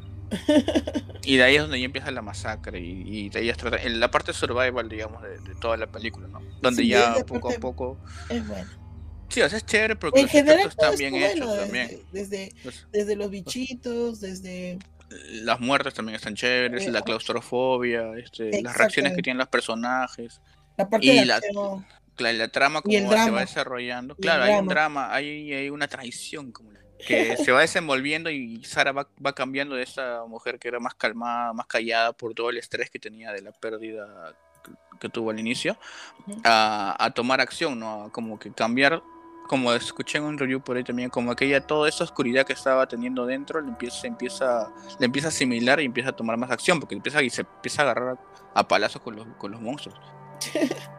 y 1.24 1.36
de 1.36 1.44
ahí 1.44 1.56
es 1.56 1.62
donde 1.62 1.80
ya 1.80 1.86
empieza 1.86 2.12
la 2.12 2.22
masacre, 2.22 2.80
y, 2.80 3.30
de 3.30 3.40
ahí 3.40 3.50
es 3.50 3.58
en 3.84 4.00
la 4.00 4.12
parte 4.12 4.34
survival, 4.34 4.90
digamos, 4.90 5.22
de, 5.24 5.56
toda 5.60 5.78
la 5.78 5.88
película, 5.88 6.28
¿no? 6.28 6.42
Donde 6.62 6.88
ya 6.88 7.16
poco 7.26 7.52
a 7.52 7.54
poco... 7.56 7.98
Es 8.30 8.48
bueno 8.48 8.82
Sí, 9.32 9.42
o 9.42 9.48
sea, 9.48 9.60
es 9.60 9.66
chévere 9.66 9.96
porque 9.96 10.20
en 10.20 10.26
los 10.26 10.32
general 10.32 10.68
están 10.68 10.96
bien 10.98 11.16
hechos 11.16 11.58
también. 11.58 12.02
desde, 12.12 12.52
desde, 12.64 12.86
desde 12.92 13.16
los 13.16 13.30
bichitos, 13.30 14.20
desde... 14.20 14.78
las 15.44 15.60
muertes 15.60 15.94
también 15.94 16.16
están 16.16 16.36
chéveres, 16.36 16.88
Eh, 16.88 16.92
la 16.92 17.02
claustrofobia, 17.02 18.14
este, 18.18 18.62
las 18.62 18.76
reacciones 18.78 19.14
que 19.16 19.22
tienen 19.22 19.40
los 19.40 19.48
personajes, 19.50 20.42
La 20.78 20.90
parte 20.90 21.06
Y 21.08 21.20
de 21.20 21.26
la- 21.26 21.42
la, 22.18 22.34
la 22.34 22.48
trama 22.50 22.82
como 22.82 23.12
se 23.18 23.32
va 23.32 23.40
desarrollando. 23.42 24.16
Y 24.18 24.22
Claro, 24.22 24.44
hay 24.44 24.56
un 24.56 24.68
drama. 24.68 25.14
hay, 25.14 25.54
hay 25.54 25.70
una 25.70 25.88
traición 25.88 26.52
como 26.52 26.72
que 27.08 27.36
se 27.38 27.52
va 27.52 27.62
desenvolviendo 27.62 28.30
y 28.30 28.64
Sara 28.64 28.92
va, 28.92 29.10
va 29.26 29.34
cambiando 29.34 29.76
de 29.76 29.84
esa 29.84 30.24
mujer 30.28 30.60
que 30.60 30.68
era 30.68 30.80
más 30.80 30.94
calmada, 30.96 31.52
más 31.54 31.66
callada 31.66 32.14
por 32.14 32.34
todo 32.36 32.50
el 32.52 32.58
estrés 32.58 32.90
que 32.92 33.00
tenía 33.00 33.32
de 33.32 33.42
la 33.42 33.52
pérdida 33.52 34.36
que- 34.64 34.72
que 35.00 35.10
tuvo 35.10 35.32
al 35.32 35.40
inicio, 35.40 35.78
a, 36.44 36.96
a 37.04 37.12
tomar 37.12 37.42
acción, 37.42 37.80
¿no? 37.80 38.04
A 38.06 38.12
como 38.12 38.38
que 38.38 38.52
cambiar, 38.54 39.02
como 39.48 39.74
escuché 39.74 40.18
en 40.18 40.24
un 40.26 40.38
review 40.38 40.62
por 40.62 40.78
ahí 40.78 40.84
también, 40.84 41.10
como 41.10 41.36
que 41.36 41.46
ella 41.46 41.60
toda 41.66 41.90
esa 41.90 42.04
oscuridad 42.04 42.46
que 42.46 42.54
estaba 42.54 42.88
teniendo 42.88 43.26
dentro 43.26 43.60
le 43.62 43.70
empieza, 43.70 44.08
empieza, 44.08 44.72
le 45.00 45.06
empieza 45.06 45.28
a 45.28 45.30
asimilar 45.30 45.80
y 45.82 45.86
empieza 45.86 46.10
a 46.10 46.14
tomar 46.14 46.38
más 46.38 46.52
acción, 46.52 46.80
porque 46.80 46.96
empieza 46.96 47.22
y 47.22 47.30
se 47.30 47.42
empieza 47.42 47.82
a 47.82 47.86
agarrar 47.92 48.18
a 48.54 48.68
palazos 48.68 49.02
con 49.02 49.16
los, 49.16 49.28
con 49.38 49.52
los 49.52 49.62
monstruos. 49.62 50.00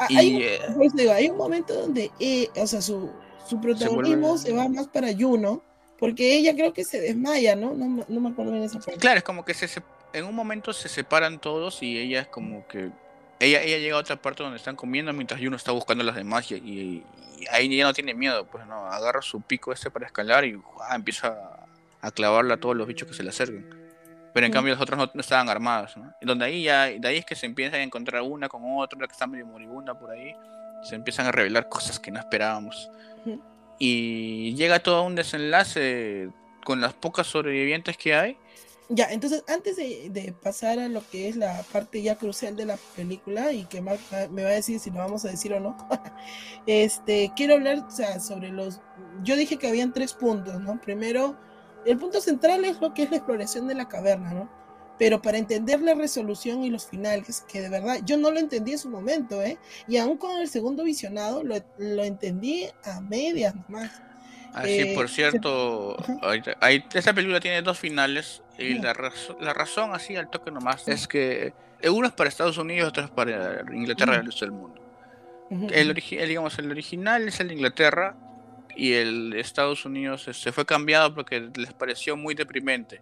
Ah, 0.00 0.06
hay, 0.16 0.28
Y 0.32 0.36
un- 0.36 0.42
eh, 0.42 0.58
por 0.74 0.84
eso 0.86 0.96
digo, 0.96 1.12
hay 1.12 1.28
un 1.28 1.36
momento 1.36 1.74
donde, 1.74 2.10
eh, 2.18 2.48
o 2.56 2.66
sea, 2.66 2.80
su, 2.80 3.08
su 3.46 3.60
protagonismo 3.60 4.36
se, 4.36 4.52
vuelve- 4.52 4.56
va 4.64 4.68
más 4.68 4.88
para 4.88 5.08
Juno, 5.16 5.62
porque 5.98 6.34
ella 6.36 6.54
creo 6.54 6.72
que 6.72 6.82
se 6.82 7.00
desmaya, 7.00 7.54
¿no? 7.54 7.72
No, 7.74 7.86
me- 7.86 8.04
no 8.08 8.20
me 8.20 8.30
acuerdo 8.30 8.50
bien 8.50 8.64
esa 8.64 8.78
parte. 8.80 8.96
Claro, 8.98 9.18
es 9.18 9.22
como 9.24 9.44
que 9.44 9.54
se, 9.54 9.66
sep- 9.66 9.84
en 10.12 10.24
un 10.24 10.34
momento 10.34 10.72
se 10.72 10.88
separan 10.88 11.38
todos 11.40 11.82
y 11.84 11.98
ella 11.98 12.22
es 12.22 12.26
como 12.28 12.66
que 12.66 12.90
ella, 13.40 13.62
ella 13.62 13.78
llega 13.78 13.96
a 13.96 14.00
otra 14.00 14.16
parte 14.16 14.42
donde 14.42 14.58
están 14.58 14.76
comiendo 14.76 15.12
mientras 15.12 15.40
uno 15.40 15.56
está 15.56 15.72
buscando 15.72 16.02
a 16.02 16.06
las 16.06 16.14
demás 16.16 16.50
y, 16.52 16.54
y- 16.56 17.04
y 17.40 17.46
ahí 17.50 17.74
ya 17.74 17.84
no 17.84 17.94
tiene 17.94 18.12
miedo, 18.14 18.44
pues 18.46 18.66
no, 18.66 18.84
agarra 18.86 19.22
su 19.22 19.40
pico 19.40 19.72
este 19.72 19.90
para 19.90 20.04
escalar 20.06 20.44
y 20.44 20.60
empieza 20.94 21.28
a, 21.28 22.06
a 22.06 22.10
clavarle 22.10 22.52
a 22.52 22.58
todos 22.58 22.76
los 22.76 22.86
bichos 22.86 23.08
que 23.08 23.14
se 23.14 23.22
le 23.22 23.30
acerquen. 23.30 23.66
Pero 24.34 24.46
en 24.46 24.52
Mm. 24.52 24.54
cambio 24.54 24.74
los 24.74 24.82
otros 24.82 24.98
no, 24.98 25.10
no 25.12 25.20
estaban 25.22 25.48
armados, 25.48 25.96
¿no? 25.96 26.12
Y 26.20 26.26
donde 26.26 26.44
ahí 26.44 26.62
ya, 26.64 26.84
de 26.84 27.08
ahí 27.08 27.16
es 27.16 27.24
que 27.24 27.34
se 27.34 27.46
empiezan 27.46 27.80
a 27.80 27.82
encontrar 27.82 28.20
una 28.22 28.48
con 28.48 28.62
otra 28.78 28.98
que 29.06 29.12
está 29.12 29.26
medio 29.26 29.46
moribunda 29.46 29.98
por 29.98 30.10
ahí, 30.10 30.34
se 30.84 30.94
empiezan 30.94 31.26
a 31.26 31.32
revelar 31.32 31.68
cosas 31.68 31.98
que 31.98 32.10
no 32.10 32.18
esperábamos. 32.20 32.90
Ujú. 33.24 33.40
Y 33.78 34.54
llega 34.54 34.78
todo 34.80 35.02
un 35.02 35.14
desenlace 35.14 36.28
con 36.64 36.80
las 36.82 36.92
pocas 36.92 37.26
sobrevivientes 37.26 37.96
que 37.96 38.14
hay. 38.14 38.36
Ya, 38.92 39.06
entonces 39.12 39.44
antes 39.46 39.76
de, 39.76 40.34
pasar 40.42 40.80
a 40.80 40.88
lo 40.88 41.08
que 41.08 41.28
es 41.28 41.36
la 41.36 41.62
parte 41.72 42.02
ya 42.02 42.16
crucial 42.16 42.56
de 42.56 42.64
la 42.64 42.76
película 42.96 43.52
y 43.52 43.64
que 43.66 43.80
Mark 43.80 44.00
me 44.32 44.42
va 44.42 44.48
a 44.48 44.52
decir 44.52 44.80
si 44.80 44.90
lo 44.90 44.98
vamos 44.98 45.24
a 45.24 45.28
decir 45.28 45.52
o 45.54 45.60
no, 45.60 45.76
este, 46.66 47.32
quiero 47.36 47.54
hablar 47.54 47.86
o 47.86 47.90
sea, 47.90 48.18
sobre 48.18 48.50
los... 48.50 48.80
Yo 49.22 49.36
dije 49.36 49.58
que 49.58 49.68
habían 49.68 49.92
tres 49.92 50.12
puntos, 50.12 50.60
¿no? 50.60 50.80
Primero, 50.80 51.38
el 51.86 51.98
punto 51.98 52.20
central 52.20 52.64
es 52.64 52.80
lo 52.80 52.92
que 52.92 53.04
es 53.04 53.10
la 53.12 53.18
exploración 53.18 53.68
de 53.68 53.76
la 53.76 53.86
caverna, 53.86 54.32
¿no? 54.32 54.50
Pero 54.98 55.22
para 55.22 55.38
entender 55.38 55.80
la 55.80 55.94
resolución 55.94 56.64
y 56.64 56.70
los 56.70 56.86
finales, 56.86 57.42
que 57.42 57.60
de 57.60 57.68
verdad 57.68 58.00
yo 58.04 58.16
no 58.16 58.32
lo 58.32 58.40
entendí 58.40 58.72
en 58.72 58.78
su 58.78 58.90
momento, 58.90 59.40
¿eh? 59.40 59.56
Y 59.86 59.98
aún 59.98 60.16
con 60.18 60.36
el 60.36 60.48
segundo 60.48 60.82
visionado 60.82 61.44
lo, 61.44 61.54
lo 61.78 62.02
entendí 62.02 62.66
a 62.82 63.00
medias 63.00 63.54
nomás. 63.54 64.09
Así, 64.54 64.80
Eh, 64.80 64.92
por 64.94 65.08
cierto, 65.08 65.96
ahorita- 66.22 66.56
ahí- 66.60 66.84
esta 66.92 67.12
película 67.12 67.38
tiene 67.40 67.62
dos 67.62 67.78
finales 67.78 68.42
y 68.58 68.74
la, 68.74 68.92
razo- 68.92 69.36
la 69.40 69.52
razón, 69.54 69.94
así 69.94 70.16
al 70.16 70.28
toque 70.28 70.50
nomás, 70.50 70.88
es 70.88 71.06
que 71.06 71.52
uno 71.84 72.06
es 72.08 72.12
para 72.12 72.28
Estados 72.28 72.58
Unidos, 72.58 72.88
otro 72.88 73.04
es 73.04 73.10
para 73.10 73.62
Inglaterra 73.72 74.12
y 74.12 74.16
el 74.16 74.20
Ujú. 74.22 74.30
resto 74.30 74.44
del 74.44 74.52
mundo. 74.52 74.80
El, 75.72 75.94
digamos, 75.94 76.58
el 76.58 76.70
original 76.70 77.26
es 77.28 77.40
el 77.40 77.48
de 77.48 77.54
Inglaterra 77.54 78.14
y 78.76 78.92
el 78.92 79.30
de 79.30 79.40
Estados 79.40 79.84
Unidos 79.84 80.28
se 80.30 80.52
fue 80.52 80.64
cambiado 80.66 81.14
porque 81.14 81.48
les 81.56 81.72
pareció 81.72 82.16
muy 82.16 82.34
deprimente. 82.34 83.00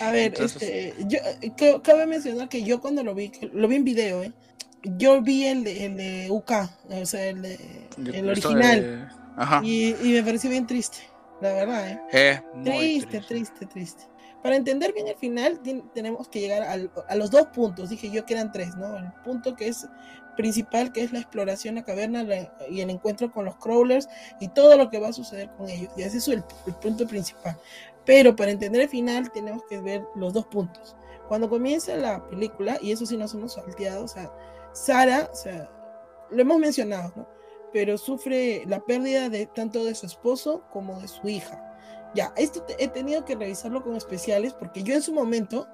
A 0.00 0.10
ver, 0.10 0.26
Entonces- 0.28 0.62
este, 0.62 0.94
yo, 1.06 1.18
eh, 1.42 1.52
ca- 1.56 1.82
cabe 1.82 2.06
mencionar 2.06 2.48
que 2.48 2.62
yo 2.64 2.80
cuando 2.80 3.02
lo 3.04 3.14
vi, 3.14 3.30
lo 3.52 3.68
vi 3.68 3.76
en 3.76 3.84
video, 3.84 4.22
¿eh? 4.22 4.32
yo 4.84 5.20
vi 5.20 5.44
el 5.46 5.64
de, 5.64 5.84
el 5.86 5.96
de 5.96 6.26
UK, 6.30 6.52
o 6.90 7.06
sea, 7.06 7.26
el, 7.26 7.42
de- 7.42 7.58
el 8.14 8.28
original, 8.28 9.12
Ajá. 9.36 9.60
y, 9.64 9.94
y 10.02 10.12
me 10.12 10.22
pareció 10.22 10.50
bien 10.50 10.66
triste, 10.66 10.98
la 11.40 11.52
verdad, 11.52 11.88
¿eh? 11.90 12.00
Es 12.12 12.42
muy 12.54 12.64
Triste, 12.64 13.20
triste, 13.20 13.66
triste. 13.66 14.04
Para 14.42 14.56
entender 14.56 14.92
bien 14.92 15.06
el 15.06 15.14
final, 15.16 15.60
tenemos 15.94 16.28
que 16.28 16.40
llegar 16.40 16.62
al- 16.62 16.90
a 17.08 17.14
los 17.14 17.30
dos 17.30 17.46
puntos. 17.48 17.90
Dije 17.90 18.10
yo 18.10 18.24
que 18.26 18.34
eran 18.34 18.50
tres, 18.50 18.74
¿no? 18.76 18.96
El 18.96 19.12
punto 19.24 19.54
que 19.54 19.68
es 19.68 19.86
principal, 20.36 20.90
que 20.92 21.02
es 21.04 21.12
la 21.12 21.20
exploración 21.20 21.78
a 21.78 21.84
caverna 21.84 22.24
la- 22.24 22.52
y 22.68 22.80
el 22.80 22.90
encuentro 22.90 23.30
con 23.30 23.44
los 23.44 23.56
crawlers 23.58 24.08
y 24.40 24.48
todo 24.48 24.76
lo 24.76 24.90
que 24.90 24.98
va 24.98 25.08
a 25.08 25.12
suceder 25.12 25.48
con 25.56 25.68
ellos. 25.70 25.92
Y 25.96 26.02
ese 26.02 26.18
es 26.18 26.26
el, 26.26 26.42
el 26.66 26.74
punto 26.74 27.06
principal. 27.06 27.56
Pero 28.04 28.34
para 28.34 28.50
entender 28.50 28.80
el 28.82 28.88
final, 28.88 29.30
tenemos 29.30 29.62
que 29.68 29.80
ver 29.80 30.02
los 30.16 30.32
dos 30.32 30.46
puntos. 30.46 30.96
Cuando 31.28 31.48
comienza 31.48 31.94
la 31.94 32.28
película, 32.28 32.78
y 32.82 32.90
eso 32.90 33.06
sí 33.06 33.16
nos 33.16 33.32
hemos 33.34 33.52
salteado, 33.54 34.04
o 34.04 34.08
sea, 34.08 34.28
Sara, 34.72 35.28
o 35.32 35.36
sea, 35.36 35.70
lo 36.30 36.42
hemos 36.42 36.58
mencionado, 36.58 37.12
¿no? 37.14 37.28
Pero 37.72 37.96
sufre 37.98 38.64
la 38.66 38.80
pérdida 38.84 39.28
de 39.28 39.46
tanto 39.46 39.84
de 39.84 39.94
su 39.94 40.06
esposo 40.06 40.64
como 40.72 41.00
de 41.00 41.08
su 41.08 41.28
hija. 41.28 41.68
Ya, 42.14 42.32
esto 42.36 42.64
he 42.78 42.88
tenido 42.88 43.24
que 43.24 43.34
revisarlo 43.34 43.82
con 43.82 43.96
especiales 43.96 44.52
porque 44.52 44.82
yo 44.82 44.94
en 44.94 45.02
su 45.02 45.14
momento, 45.14 45.66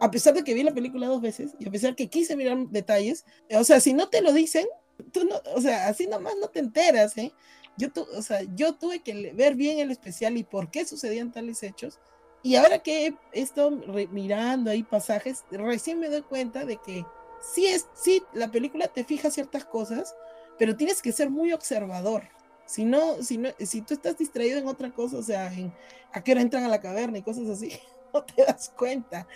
a 0.00 0.10
pesar 0.10 0.34
de 0.34 0.44
que 0.44 0.52
vi 0.52 0.62
la 0.62 0.74
película 0.74 1.06
dos 1.06 1.22
veces 1.22 1.54
y 1.58 1.66
a 1.66 1.70
pesar 1.70 1.96
que 1.96 2.08
quise 2.08 2.36
mirar 2.36 2.58
detalles, 2.68 3.24
o 3.50 3.64
sea, 3.64 3.80
si 3.80 3.94
no 3.94 4.08
te 4.10 4.20
lo 4.20 4.32
dicen, 4.34 4.66
tú 5.12 5.24
no, 5.24 5.36
o 5.54 5.60
sea, 5.60 5.88
así 5.88 6.06
nomás 6.06 6.34
no 6.40 6.48
te 6.48 6.58
enteras, 6.58 7.16
¿eh? 7.16 7.32
Yo, 7.78 7.90
tu- 7.92 8.06
o 8.16 8.22
sea, 8.22 8.40
yo 8.54 8.74
tuve 8.74 9.02
que 9.02 9.32
ver 9.34 9.54
bien 9.54 9.78
el 9.78 9.90
especial 9.90 10.36
y 10.36 10.44
por 10.44 10.70
qué 10.70 10.84
sucedían 10.84 11.32
tales 11.32 11.62
hechos. 11.62 11.98
Y 12.42 12.56
ahora 12.56 12.78
que 12.78 13.06
he 13.32 13.40
estado 13.40 13.70
mirando 14.12 14.70
ahí 14.70 14.82
pasajes, 14.82 15.44
recién 15.50 15.98
me 15.98 16.08
doy 16.08 16.22
cuenta 16.22 16.64
de 16.64 16.76
que 16.76 17.04
sí, 17.40 17.66
es, 17.66 17.86
sí, 17.94 18.22
la 18.34 18.50
película 18.50 18.88
te 18.88 19.02
fija 19.04 19.30
ciertas 19.30 19.64
cosas, 19.64 20.14
pero 20.58 20.76
tienes 20.76 21.02
que 21.02 21.12
ser 21.12 21.30
muy 21.30 21.52
observador. 21.52 22.24
Si 22.66 22.84
no, 22.84 23.22
si 23.22 23.38
no, 23.38 23.50
si 23.60 23.82
tú 23.82 23.94
estás 23.94 24.18
distraído 24.18 24.58
en 24.58 24.66
otra 24.66 24.90
cosa, 24.90 25.18
o 25.18 25.22
sea, 25.22 25.52
en 25.52 25.72
a 26.12 26.22
qué 26.22 26.32
hora 26.32 26.40
entran 26.40 26.64
a 26.64 26.68
la 26.68 26.80
caverna 26.80 27.18
y 27.18 27.22
cosas 27.22 27.48
así, 27.48 27.72
no 28.14 28.24
te 28.24 28.44
das 28.44 28.72
cuenta. 28.76 29.26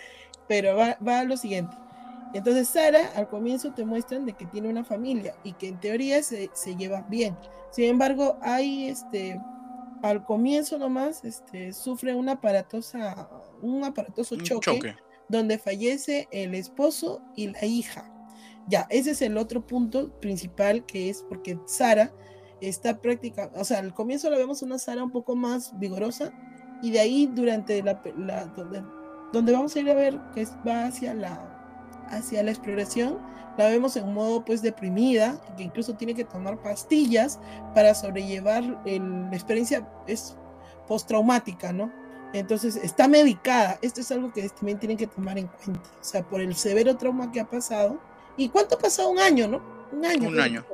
Pero 0.47 0.75
va, 0.75 0.97
va 1.05 1.19
a 1.19 1.23
lo 1.23 1.37
siguiente. 1.37 1.75
Entonces 2.33 2.69
Sara 2.69 3.11
al 3.15 3.27
comienzo 3.27 3.73
te 3.73 3.85
muestran 3.85 4.25
de 4.25 4.33
que 4.33 4.45
tiene 4.45 4.69
una 4.69 4.83
familia 4.83 5.35
y 5.43 5.53
que 5.53 5.67
en 5.67 5.79
teoría 5.79 6.23
se, 6.23 6.49
se 6.53 6.75
lleva 6.75 7.01
bien. 7.09 7.37
Sin 7.71 7.85
embargo, 7.85 8.37
hay 8.41 8.87
este, 8.87 9.39
al 10.01 10.25
comienzo 10.25 10.77
nomás, 10.77 11.23
este, 11.23 11.73
sufre 11.73 12.13
una 12.13 12.33
aparatosa, 12.33 13.29
un 13.61 13.83
aparatoso 13.83 14.35
Un 14.35 14.41
choque, 14.41 14.71
choque. 14.71 14.95
donde 15.29 15.57
fallece 15.57 16.27
el 16.31 16.55
esposo 16.55 17.21
y 17.35 17.47
la 17.47 17.65
hija. 17.65 18.11
Ya, 18.67 18.87
ese 18.89 19.11
es 19.11 19.21
el 19.21 19.37
otro 19.37 19.65
punto 19.65 20.11
principal 20.19 20.85
que 20.85 21.09
es 21.09 21.23
porque 21.27 21.59
Sara 21.65 22.13
está 22.61 22.99
práctica, 23.01 23.51
o 23.55 23.63
sea, 23.63 23.79
al 23.79 23.93
comienzo 23.93 24.29
la 24.29 24.37
vemos 24.37 24.61
una 24.61 24.77
Sara 24.77 25.03
un 25.03 25.11
poco 25.11 25.35
más 25.35 25.77
vigorosa 25.79 26.31
y 26.81 26.91
de 26.91 26.99
ahí 26.99 27.27
durante 27.33 27.81
la, 27.83 28.01
la- 28.17 28.45
donde, 28.45 28.83
donde 29.33 29.51
vamos 29.51 29.75
a 29.75 29.79
ir 29.79 29.89
a 29.89 29.93
ver 29.95 30.19
que 30.33 30.41
es- 30.41 30.53
va 30.67 30.85
hacia 30.85 31.13
la 31.13 31.47
hacia 32.09 32.43
la 32.43 32.51
exploración, 32.51 33.19
la 33.57 33.67
vemos 33.69 33.95
en 33.95 34.13
modo 34.13 34.43
pues 34.43 34.61
deprimida, 34.61 35.39
que 35.55 35.63
incluso 35.63 35.95
tiene 35.95 36.13
que 36.13 36.25
tomar 36.25 36.61
pastillas 36.61 37.39
para 37.73 37.95
sobrellevar 37.95 38.81
el- 38.85 39.21
la 39.29 39.33
experiencia 39.35 39.87
es 40.07 40.35
postraumática, 40.87 41.71
¿no? 41.71 41.89
Entonces 42.33 42.75
está 42.75 43.07
medicada. 43.07 43.77
Esto 43.81 44.01
es 44.01 44.11
algo 44.11 44.31
que 44.33 44.47
también 44.49 44.77
tienen 44.79 44.97
que 44.97 45.07
tomar 45.07 45.37
en 45.37 45.47
cuenta. 45.47 45.89
O 45.99 46.03
sea, 46.03 46.21
por 46.27 46.41
el 46.41 46.53
severo 46.55 46.97
trauma 46.97 47.31
que 47.31 47.39
ha 47.39 47.49
pasado. 47.49 47.99
¿Y 48.37 48.49
cuánto 48.49 48.75
ha 48.75 48.79
pasado? 48.79 49.09
Un 49.09 49.19
año, 49.19 49.47
¿no? 49.47 49.61
Un 49.91 50.05
año. 50.05 50.29
Un 50.29 50.39
año. 50.39 50.65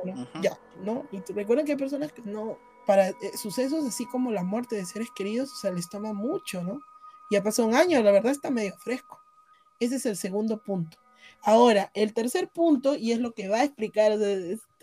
Ya, 0.42 0.58
¿no? 0.82 1.06
Y 1.10 1.20
recuerden 1.32 1.66
que 1.66 1.72
hay 1.72 1.78
personas 1.78 2.12
que 2.12 2.22
no, 2.22 2.58
para 2.86 3.08
eh, 3.08 3.14
sucesos 3.36 3.84
así 3.84 4.06
como 4.06 4.30
la 4.30 4.44
muerte 4.44 4.76
de 4.76 4.86
seres 4.86 5.08
queridos, 5.14 5.52
o 5.52 5.56
sea, 5.56 5.70
les 5.72 5.88
toma 5.88 6.12
mucho, 6.12 6.62
¿no? 6.62 6.80
Y 7.30 7.36
ha 7.36 7.42
pasado 7.42 7.68
un 7.68 7.74
año, 7.74 8.02
la 8.02 8.12
verdad 8.12 8.32
está 8.32 8.50
medio 8.50 8.76
fresco. 8.78 9.20
Ese 9.80 9.96
es 9.96 10.06
el 10.06 10.16
segundo 10.16 10.62
punto. 10.62 10.98
Ahora, 11.42 11.90
el 11.94 12.14
tercer 12.14 12.48
punto, 12.48 12.94
y 12.94 13.12
es 13.12 13.18
lo 13.18 13.32
que 13.32 13.48
va 13.48 13.58
a 13.58 13.64
explicar 13.64 14.12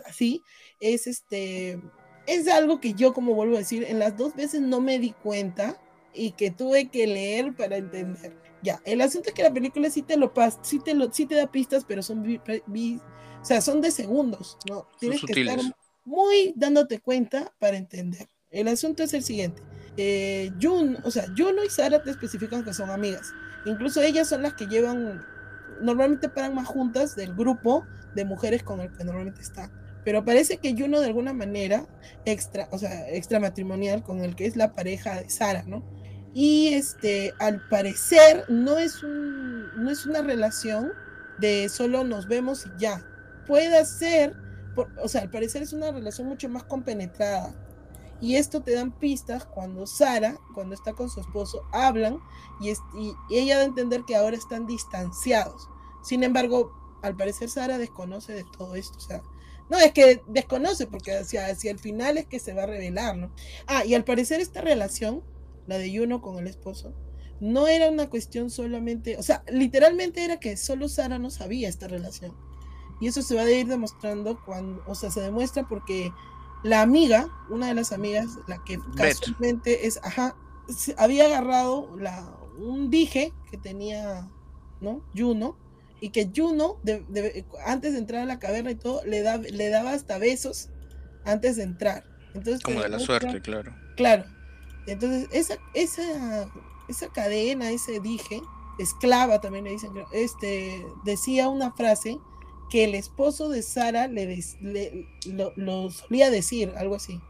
así, 0.05 0.43
es 0.79 1.07
este, 1.07 1.81
es 2.27 2.47
algo 2.47 2.79
que 2.79 2.93
yo, 2.93 3.13
como 3.13 3.33
vuelvo 3.33 3.55
a 3.55 3.59
decir, 3.59 3.83
en 3.83 3.99
las 3.99 4.15
dos 4.17 4.35
veces 4.35 4.61
no 4.61 4.81
me 4.81 4.99
di 4.99 5.11
cuenta 5.11 5.81
y 6.15 6.31
que 6.33 6.51
tuve 6.51 6.89
que 6.89 7.07
leer 7.07 7.55
para 7.55 7.77
entender. 7.77 8.37
Ya, 8.61 8.81
el 8.85 9.01
asunto 9.01 9.29
es 9.29 9.35
que 9.35 9.43
la 9.43 9.53
película 9.53 9.89
sí 9.89 10.01
te 10.01 10.17
lo 10.17 10.33
pasa, 10.33 10.59
sí 10.63 10.79
te 10.79 10.93
lo, 10.95 11.11
sí 11.13 11.25
te 11.25 11.35
da 11.35 11.51
pistas, 11.51 11.85
pero 11.85 12.01
son 12.01 12.23
vi- 12.23 12.41
vi- 12.67 13.01
o 13.41 13.45
sea, 13.45 13.61
son 13.61 13.81
de 13.81 13.91
segundos, 13.91 14.57
¿no? 14.63 14.87
Tienes 14.99 15.23
que 15.23 15.33
estar 15.33 15.59
muy 16.03 16.53
dándote 16.55 16.99
cuenta 16.99 17.53
para 17.59 17.77
entender. 17.77 18.27
El 18.51 18.67
asunto 18.67 19.03
es 19.03 19.13
el 19.13 19.23
siguiente. 19.23 19.61
Eh, 19.97 20.51
Jun, 20.61 20.97
o 21.03 21.11
sea, 21.11 21.25
Juno 21.35 21.63
y 21.63 21.69
Sara 21.69 22.01
te 22.03 22.11
especifican 22.11 22.63
que 22.63 22.73
son 22.73 22.89
amigas. 22.89 23.35
Incluso 23.65 24.01
ellas 24.01 24.27
son 24.29 24.41
las 24.43 24.53
que 24.55 24.67
llevan, 24.67 25.25
normalmente 25.81 26.29
paran 26.29 26.55
más 26.55 26.67
juntas 26.67 27.15
del 27.15 27.35
grupo 27.35 27.85
de 28.13 28.25
mujeres 28.25 28.63
con 28.63 28.81
el 28.81 28.91
que 28.95 29.03
normalmente 29.03 29.41
están. 29.41 29.71
pero 30.03 30.23
parece 30.23 30.57
que 30.59 30.75
Juno 30.77 30.99
de 30.99 31.07
alguna 31.07 31.33
manera 31.33 31.87
extra, 32.25 32.67
o 32.71 32.77
sea, 32.77 33.09
extramatrimonial 33.09 34.03
con 34.03 34.21
el 34.23 34.35
que 34.35 34.45
es 34.45 34.55
la 34.55 34.73
pareja 34.73 35.21
de 35.21 35.29
Sara, 35.29 35.63
¿no? 35.67 35.83
Y 36.37 36.73
este, 36.73 37.33
al 37.39 37.65
parecer 37.69 38.43
no 38.49 38.77
es 38.77 39.03
un, 39.03 39.73
no 39.81 39.89
es 39.89 40.05
una 40.05 40.21
relación 40.21 40.91
de 41.37 41.69
solo 41.69 42.03
nos 42.03 42.27
vemos 42.27 42.65
y 42.65 42.69
ya. 42.77 43.01
Puede 43.47 43.85
ser, 43.85 44.35
o 45.01 45.07
sea, 45.07 45.21
al 45.21 45.29
parecer 45.29 45.61
es 45.61 45.71
una 45.71 45.93
relación 45.93 46.27
mucho 46.27 46.49
más 46.49 46.65
compenetrada. 46.65 47.55
Y 48.19 48.35
esto 48.35 48.61
te 48.61 48.75
dan 48.75 48.91
pistas 48.91 49.45
cuando 49.45 49.87
Sara, 49.87 50.37
cuando 50.53 50.75
está 50.75 50.91
con 50.91 51.09
su 51.09 51.21
esposo, 51.21 51.63
hablan 51.71 52.19
y, 52.59 52.69
y 52.69 53.15
ella 53.29 53.55
da 53.55 53.61
a 53.61 53.67
entender 53.67 54.03
que 54.05 54.17
ahora 54.17 54.35
están 54.35 54.67
distanciados. 54.67 55.69
Sin 56.03 56.21
embargo, 56.21 56.97
al 57.01 57.15
parecer 57.15 57.49
Sara 57.49 57.77
desconoce 57.77 58.33
de 58.33 58.43
todo 58.57 58.75
esto. 58.75 58.97
O 58.97 59.01
sea, 59.01 59.21
no, 59.69 59.77
es 59.77 59.93
que 59.93 60.21
desconoce 60.27 60.85
porque 60.85 61.15
hacia, 61.17 61.47
hacia 61.47 61.71
el 61.71 61.79
final 61.79 62.17
es 62.17 62.25
que 62.25 62.39
se 62.39 62.53
va 62.53 62.63
a 62.63 62.67
revelar, 62.67 63.15
¿no? 63.15 63.31
Ah, 63.67 63.85
y 63.85 63.93
al 63.93 64.03
parecer 64.03 64.41
esta 64.41 64.59
relación, 64.59 65.23
la 65.67 65.77
de 65.77 65.91
Yuno 65.91 66.21
con 66.21 66.37
el 66.37 66.47
esposo, 66.47 66.93
no 67.39 67.67
era 67.67 67.89
una 67.89 68.09
cuestión 68.09 68.49
solamente, 68.49 69.17
o 69.17 69.23
sea, 69.23 69.43
literalmente 69.51 70.23
era 70.23 70.39
que 70.39 70.57
solo 70.57 70.87
Sara 70.87 71.19
no 71.19 71.29
sabía 71.29 71.69
esta 71.69 71.87
relación. 71.87 72.33
Y 73.01 73.07
eso 73.07 73.21
se 73.21 73.35
va 73.35 73.41
a 73.41 73.51
ir 73.51 73.67
demostrando 73.67 74.41
cuando, 74.45 74.81
o 74.87 74.95
sea, 74.95 75.11
se 75.11 75.19
demuestra 75.19 75.67
porque 75.67 76.11
la 76.63 76.81
amiga, 76.81 77.27
una 77.49 77.67
de 77.67 77.73
las 77.73 77.91
amigas, 77.91 78.39
la 78.47 78.63
que 78.63 78.79
casualmente 78.95 79.85
es, 79.85 79.99
ajá, 80.01 80.35
había 80.97 81.25
agarrado 81.25 81.95
la, 81.97 82.25
un 82.57 82.89
dije 82.89 83.33
que 83.51 83.57
tenía, 83.57 84.29
¿no? 84.79 85.03
Juno, 85.15 85.57
y 85.99 86.09
que 86.09 86.31
Juno, 86.33 86.77
antes 87.65 87.93
de 87.93 87.99
entrar 87.99 88.21
a 88.21 88.25
la 88.25 88.39
caverna 88.39 88.71
y 88.71 88.75
todo, 88.75 89.03
le, 89.05 89.21
da, 89.21 89.37
le 89.37 89.69
daba 89.69 89.91
hasta 89.91 90.17
besos 90.17 90.69
antes 91.25 91.57
de 91.57 91.63
entrar. 91.63 92.03
Entonces, 92.33 92.61
Como 92.61 92.81
de 92.81 92.89
la 92.89 92.99
suerte, 92.99 93.41
claro. 93.41 93.75
Claro. 93.95 94.25
Entonces, 94.87 95.27
esa, 95.31 95.57
esa, 95.73 96.49
esa 96.87 97.07
cadena, 97.09 97.71
ese 97.71 97.99
dije, 97.99 98.41
esclava 98.77 99.41
también 99.41 99.65
le 99.65 99.71
dicen, 99.71 99.91
este, 100.11 100.85
decía 101.03 101.49
una 101.49 101.71
frase 101.71 102.19
que 102.69 102.83
el 102.83 102.95
esposo 102.95 103.49
de 103.49 103.61
Sara 103.61 104.07
le, 104.07 104.43
lo, 105.55 105.91
solía 105.91 106.29
decir, 106.29 106.73
algo 106.77 106.95
así. 106.95 107.21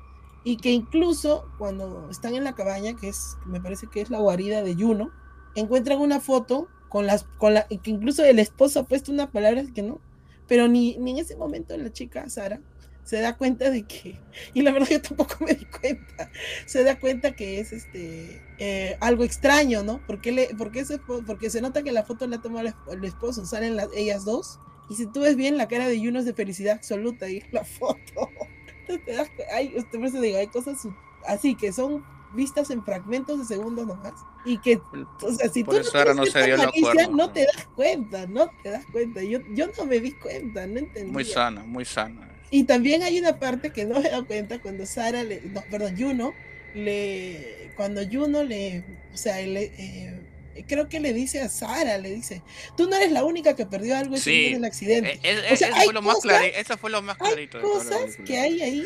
Y 0.44 0.58
que 0.58 0.72
incluso 0.72 1.46
cuando 1.58 2.10
están 2.10 2.36
en 2.36 2.44
la 2.44 2.56
cabaña, 2.56 2.96
que 2.96 3.10
es, 3.10 3.38
me 3.46 3.60
parece 3.60 3.88
que 3.88 4.02
es 4.02 4.10
la 4.10 4.20
guarida 4.20 4.62
de 4.64 4.76
Juno, 4.76 5.12
encuentran 5.56 6.00
una 6.00 6.20
foto 6.20 6.68
con 6.90 7.06
las, 7.06 7.24
con 7.38 7.54
la, 7.54 7.68
que 7.68 7.90
incluso 7.90 8.24
el 8.24 8.40
esposo 8.40 8.80
ha 8.80 8.84
puesto 8.84 9.12
una 9.12 9.32
palabra 9.32 9.64
que 9.74 9.82
no, 9.82 10.00
pero 10.48 10.68
ni, 10.68 10.98
ni 10.98 11.12
en 11.12 11.18
ese 11.18 11.36
momento 11.36 11.76
la 11.76 11.92
chica, 11.92 12.30
Sara, 12.30 12.62
se 13.06 13.22
da 13.22 13.38
cuenta 13.38 13.70
de 13.70 13.84
que, 13.84 14.20
y 14.54 14.64
la 14.64 14.72
verdad 14.72 14.90
yo 14.90 15.02
tampoco 15.02 15.38
me 15.46 15.54
di 15.54 15.66
cuenta, 15.66 16.30
se 16.66 16.84
da 16.84 17.00
cuenta 17.00 17.36
que 17.36 17.60
es 17.60 17.72
este 17.72 18.42
eh, 18.58 18.98
algo 19.00 19.24
extraño, 19.24 19.84
¿no? 19.84 20.02
Porque, 20.08 20.32
le, 20.32 20.50
porque, 20.58 20.84
se, 20.84 20.98
porque 20.98 21.50
se 21.50 21.62
nota 21.62 21.84
que 21.84 21.92
la 21.92 22.04
foto 22.04 22.28
la 22.28 22.42
toma 22.42 22.62
el 22.62 23.06
esposo, 23.06 23.46
salen 23.46 23.76
las, 23.76 23.90
ellas 23.96 24.26
dos, 24.26 24.60
y 24.90 24.96
si 24.96 25.06
tú 25.06 25.22
ves 25.22 25.36
bien 25.36 25.58
la 25.58 25.68
cara 25.68 25.88
de 25.88 26.00
Juno 26.00 26.20
es 26.20 26.26
de 26.26 26.34
felicidad 26.34 26.76
absoluta 26.76 27.30
y 27.30 27.44
la 27.52 27.64
foto. 27.64 28.30
Entonces 28.82 29.06
te 29.06 29.14
das, 29.14 29.30
hay, 29.54 29.70
por 29.70 30.06
eso 30.06 30.20
digo, 30.20 30.38
hay 30.38 30.48
cosas 30.48 30.88
así 31.28 31.56
que 31.56 31.72
son 31.72 32.04
vistas 32.36 32.70
en 32.70 32.84
fragmentos 32.84 33.40
de 33.40 33.46
segundos 33.46 33.88
nomás. 33.88 34.14
Y 34.46 34.60
que, 34.60 34.80
o 35.22 35.32
sea, 35.32 35.50
si 35.50 35.64
tú 35.64 35.72
no, 35.72 35.78
no, 35.78 37.12
no 37.12 37.32
te 37.32 37.46
das 37.46 37.68
cuenta, 37.76 38.28
no 38.28 38.52
te 38.62 38.70
das 38.70 38.86
cuenta. 38.92 39.24
Yo, 39.24 39.40
yo 39.54 39.68
no 39.78 39.86
me 39.86 40.00
di 40.00 40.12
cuenta, 40.12 40.68
no 40.68 40.80
entendí. 40.80 41.12
Muy 41.12 41.26
sana, 41.26 41.64
muy 41.64 41.86
sana. 41.86 42.25
Y 42.52 42.66
también 42.66 43.04
hay 43.04 43.20
una 43.20 43.40
parte 43.40 43.72
que 43.72 43.86
no 43.86 44.00
me 44.00 44.10
da 44.10 44.24
cuenta 44.24 44.60
cuando 44.60 44.86
Sara 44.86 45.24
le, 45.24 45.42
no, 45.42 45.64
perdón, 45.70 45.96
Juno 45.98 46.34
le, 46.74 47.72
cuando 47.76 48.02
Juno 48.06 48.44
le, 48.44 48.84
o 49.14 49.18
sea, 49.18 49.42
le, 49.42 49.72
eh, 49.78 50.20
creo 50.68 50.88
que 50.88 51.00
le 51.00 51.14
dice 51.14 51.42
a 51.42 51.50
Sara, 51.50 51.98
le 51.98 52.14
dice, 52.14 52.42
tú 52.78 52.88
no 52.90 52.96
eres 52.96 53.12
la 53.12 53.24
única 53.24 53.56
que 53.56 53.66
perdió 53.66 53.98
algo 53.98 54.16
en 54.16 54.56
el 54.56 54.66
accidente. 54.66 55.20
E, 55.24 55.32
e, 55.32 55.54
eso, 55.54 55.66
fue 55.84 55.94
lo 55.94 56.02
más 56.02 56.18
eso 56.56 56.78
fue 56.78 56.90
lo 56.90 57.02
más 57.02 57.18
clarito. 57.18 57.58
Hay 57.58 57.64
cosas 57.64 58.18
que 58.26 58.38
hay 58.38 58.62
ahí 58.62 58.86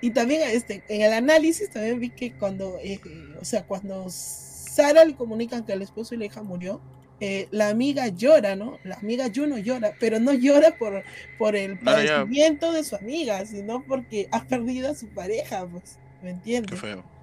y 0.00 0.10
también 0.10 0.42
este, 0.50 0.82
en 0.88 1.02
el 1.02 1.12
análisis 1.12 1.70
también 1.70 1.98
vi 1.98 2.10
que 2.10 2.32
cuando, 2.32 2.78
eh, 2.82 3.00
o 3.40 3.44
sea, 3.44 3.64
cuando 3.64 4.06
Sara 4.10 5.04
le 5.04 5.14
comunican 5.14 5.64
que 5.64 5.72
el 5.72 5.82
esposo 5.82 6.14
y 6.14 6.18
la 6.18 6.26
hija 6.26 6.42
murió, 6.42 6.80
eh, 7.20 7.48
la 7.50 7.68
amiga 7.68 8.08
llora, 8.08 8.56
¿no? 8.56 8.78
La 8.84 8.96
amiga 8.96 9.30
Juno 9.34 9.58
llora, 9.58 9.92
pero 10.00 10.18
no 10.18 10.32
llora 10.32 10.76
por, 10.76 11.04
por 11.38 11.56
el 11.56 11.78
padecimiento 11.78 12.72
de 12.72 12.84
su 12.84 12.96
amiga, 12.96 13.44
sino 13.46 13.82
porque 13.84 14.28
ha 14.32 14.44
perdido 14.44 14.90
a 14.90 14.94
su 14.94 15.08
pareja, 15.08 15.66
pues, 15.66 15.98
¿me 16.22 16.30
entiendes? 16.30 16.80
Qué 16.80 16.86
feo. 16.86 17.13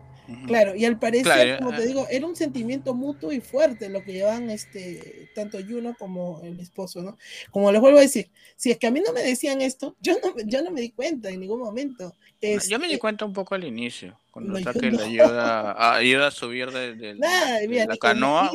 Claro, 0.47 0.75
y 0.75 0.85
al 0.85 0.99
parecer, 0.99 1.59
como 1.59 1.75
te 1.75 1.85
digo, 1.85 2.07
era 2.09 2.25
un 2.25 2.35
sentimiento 2.35 2.93
mutuo 2.93 3.31
y 3.31 3.41
fuerte 3.41 3.89
lo 3.89 4.03
que 4.03 4.13
llevan 4.13 4.49
este, 4.49 5.29
tanto 5.35 5.57
Juno 5.59 5.95
como 5.97 6.41
el 6.43 6.59
esposo, 6.59 7.01
¿no? 7.01 7.17
Como 7.51 7.71
les 7.71 7.81
vuelvo 7.81 7.97
a 7.97 8.01
decir, 8.01 8.29
si 8.55 8.71
es 8.71 8.77
que 8.77 8.87
a 8.87 8.91
mí 8.91 9.01
no 9.05 9.13
me 9.13 9.21
decían 9.21 9.61
esto, 9.61 9.95
yo 10.01 10.13
no, 10.23 10.33
yo 10.45 10.61
no 10.63 10.71
me 10.71 10.81
di 10.81 10.91
cuenta 10.91 11.29
en 11.29 11.39
ningún 11.39 11.59
momento. 11.59 12.15
yo 12.41 12.79
me 12.79 12.87
di 12.87 12.93
este 12.93 12.99
cuenta 12.99 13.25
un 13.25 13.33
poco 13.33 13.55
al 13.55 13.63
inicio, 13.63 14.19
cuando 14.31 14.57
está 14.57 14.73
que 14.73 14.91
le 14.91 15.03
ayuda, 15.03 15.95
ayuda, 15.95 16.27
a 16.27 16.31
subir 16.31 16.71
de, 16.71 17.15
la 17.87 17.97
canoa, 17.97 18.51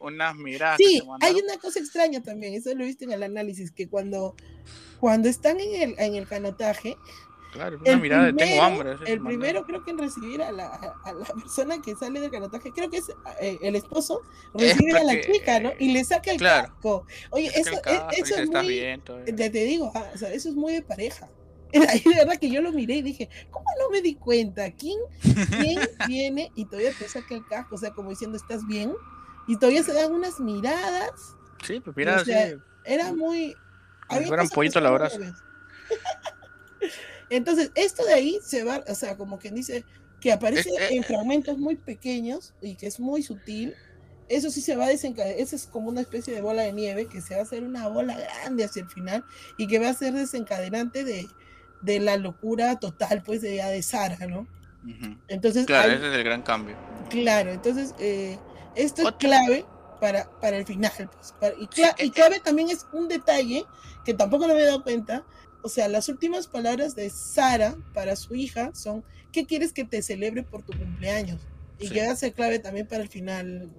unas 0.00 0.36
miradas. 0.36 0.78
Sí, 0.78 1.02
hay 1.20 1.34
una 1.34 1.58
cosa 1.58 1.78
extraña 1.78 2.22
también, 2.22 2.54
eso 2.54 2.74
lo 2.74 2.84
viste 2.84 3.04
en 3.04 3.12
el 3.12 3.22
análisis, 3.22 3.70
que 3.70 3.88
cuando, 3.88 4.36
cuando 5.00 5.28
están 5.28 5.60
en 5.60 5.82
el, 5.82 5.94
en 5.98 6.14
el 6.14 6.26
canotaje, 6.26 6.96
Claro, 7.52 7.78
una 7.84 7.96
mirada 7.98 8.24
de 8.24 8.32
tengo 8.32 8.62
hambre. 8.62 8.96
El 9.06 9.20
primero 9.20 9.66
creo 9.66 9.84
que 9.84 9.90
en 9.90 9.98
recibir 9.98 10.42
a 10.42 10.50
la, 10.50 10.68
a 10.68 11.12
la, 11.12 11.24
persona 11.26 11.82
que 11.82 11.94
sale 11.94 12.18
del 12.18 12.30
canotaje, 12.30 12.72
creo 12.72 12.88
que 12.88 12.96
es 12.96 13.10
eh, 13.40 13.58
el 13.60 13.76
esposo, 13.76 14.22
recibe 14.54 14.98
a 14.98 15.04
la 15.04 15.20
chica, 15.20 15.60
¿no? 15.60 15.70
Y 15.78 15.92
le 15.92 16.02
saca 16.02 16.30
el 16.30 16.40
casco. 16.40 17.06
Oye, 17.30 17.50
eso, 17.54 17.72
e, 17.74 18.00
eso 18.16 18.36
es 18.36 18.48
muy, 18.48 18.68
bien, 18.68 19.02
te, 19.02 19.32
te 19.34 19.64
digo, 19.64 19.92
ah, 19.94 20.10
o 20.14 20.16
sea, 20.16 20.32
eso 20.32 20.48
es 20.48 20.54
muy 20.54 20.72
de 20.72 20.82
pareja. 20.82 21.28
Ahí 21.88 22.00
de 22.00 22.14
verdad 22.14 22.38
que 22.38 22.50
yo 22.50 22.62
lo 22.62 22.72
miré 22.72 22.96
y 22.96 23.02
dije, 23.02 23.28
¿cómo 23.50 23.66
no 23.78 23.90
me 23.90 24.00
di 24.00 24.14
cuenta? 24.14 24.70
¿Quién, 24.72 24.98
quién 25.56 25.78
viene 26.08 26.52
y 26.54 26.64
todavía 26.64 26.92
te 26.98 27.06
saca 27.06 27.34
el 27.34 27.46
casco? 27.46 27.74
O 27.74 27.78
sea, 27.78 27.90
como 27.90 28.08
diciendo, 28.08 28.38
¿estás 28.38 28.66
bien? 28.66 28.94
Y 29.46 29.56
todavía 29.56 29.82
se 29.82 29.92
dan 29.92 30.12
unas 30.12 30.40
miradas. 30.40 31.36
Sí, 31.62 31.80
pues 31.80 31.94
miradas, 31.94 32.24
sí. 32.24 32.32
Era 32.86 33.12
muy... 33.12 33.54
Había 34.08 34.44
pollito 34.54 34.78
a 34.78 34.82
la 34.82 34.92
hora. 34.92 35.10
Entonces, 37.32 37.70
esto 37.74 38.04
de 38.04 38.12
ahí 38.12 38.38
se 38.44 38.62
va, 38.62 38.84
o 38.86 38.94
sea, 38.94 39.16
como 39.16 39.38
quien 39.38 39.54
dice, 39.54 39.84
que 40.20 40.32
aparece 40.32 40.68
eh, 40.68 40.88
en 40.90 41.02
fragmentos 41.02 41.58
muy 41.58 41.76
pequeños 41.76 42.54
y 42.60 42.74
que 42.76 42.86
es 42.86 43.00
muy 43.00 43.22
sutil, 43.22 43.74
eso 44.28 44.50
sí 44.50 44.60
se 44.60 44.76
va 44.76 44.84
a 44.84 44.88
desencadenar, 44.88 45.38
eso 45.40 45.56
es 45.56 45.66
como 45.66 45.88
una 45.88 46.02
especie 46.02 46.34
de 46.34 46.40
bola 46.40 46.62
de 46.62 46.72
nieve 46.72 47.06
que 47.06 47.20
se 47.20 47.34
va 47.34 47.40
a 47.40 47.44
hacer 47.44 47.64
una 47.64 47.88
bola 47.88 48.16
grande 48.18 48.64
hacia 48.64 48.82
el 48.82 48.88
final 48.88 49.24
y 49.56 49.66
que 49.66 49.78
va 49.78 49.88
a 49.88 49.94
ser 49.94 50.12
desencadenante 50.12 51.04
de, 51.04 51.26
de 51.80 52.00
la 52.00 52.16
locura 52.16 52.78
total, 52.78 53.22
pues, 53.24 53.40
de, 53.40 53.62
de 53.62 53.82
Sara, 53.82 54.26
¿no? 54.26 54.46
Entonces, 55.28 55.64
claro, 55.66 55.92
ese 55.92 56.08
es 56.08 56.14
el 56.14 56.24
gran 56.24 56.42
cambio. 56.42 56.76
Claro, 57.08 57.50
entonces, 57.50 57.94
eh, 57.98 58.38
esto 58.74 59.08
es 59.08 59.14
clave 59.16 59.64
para, 60.00 60.28
para 60.40 60.56
el 60.56 60.66
final, 60.66 61.08
pues, 61.40 61.54
y, 61.58 62.04
y 62.04 62.10
clave 62.10 62.40
también 62.40 62.68
es 62.70 62.86
un 62.92 63.08
detalle 63.08 63.64
que 64.04 64.14
tampoco 64.14 64.46
me 64.46 64.54
había 64.54 64.66
dado 64.66 64.82
cuenta, 64.82 65.24
o 65.62 65.68
sea, 65.68 65.88
las 65.88 66.08
últimas 66.08 66.46
palabras 66.46 66.94
de 66.94 67.10
Sara 67.10 67.76
para 67.94 68.16
su 68.16 68.34
hija 68.34 68.74
son, 68.74 69.04
¿qué 69.32 69.46
quieres 69.46 69.72
que 69.72 69.84
te 69.84 70.02
celebre 70.02 70.42
por 70.42 70.62
tu 70.62 70.76
cumpleaños? 70.76 71.40
Y 71.78 71.88
sí. 71.88 71.98
a 71.98 72.14
ser 72.16 72.32
clave 72.32 72.58
también 72.58 72.86
para 72.86 73.02
el 73.02 73.08
final. 73.08 73.70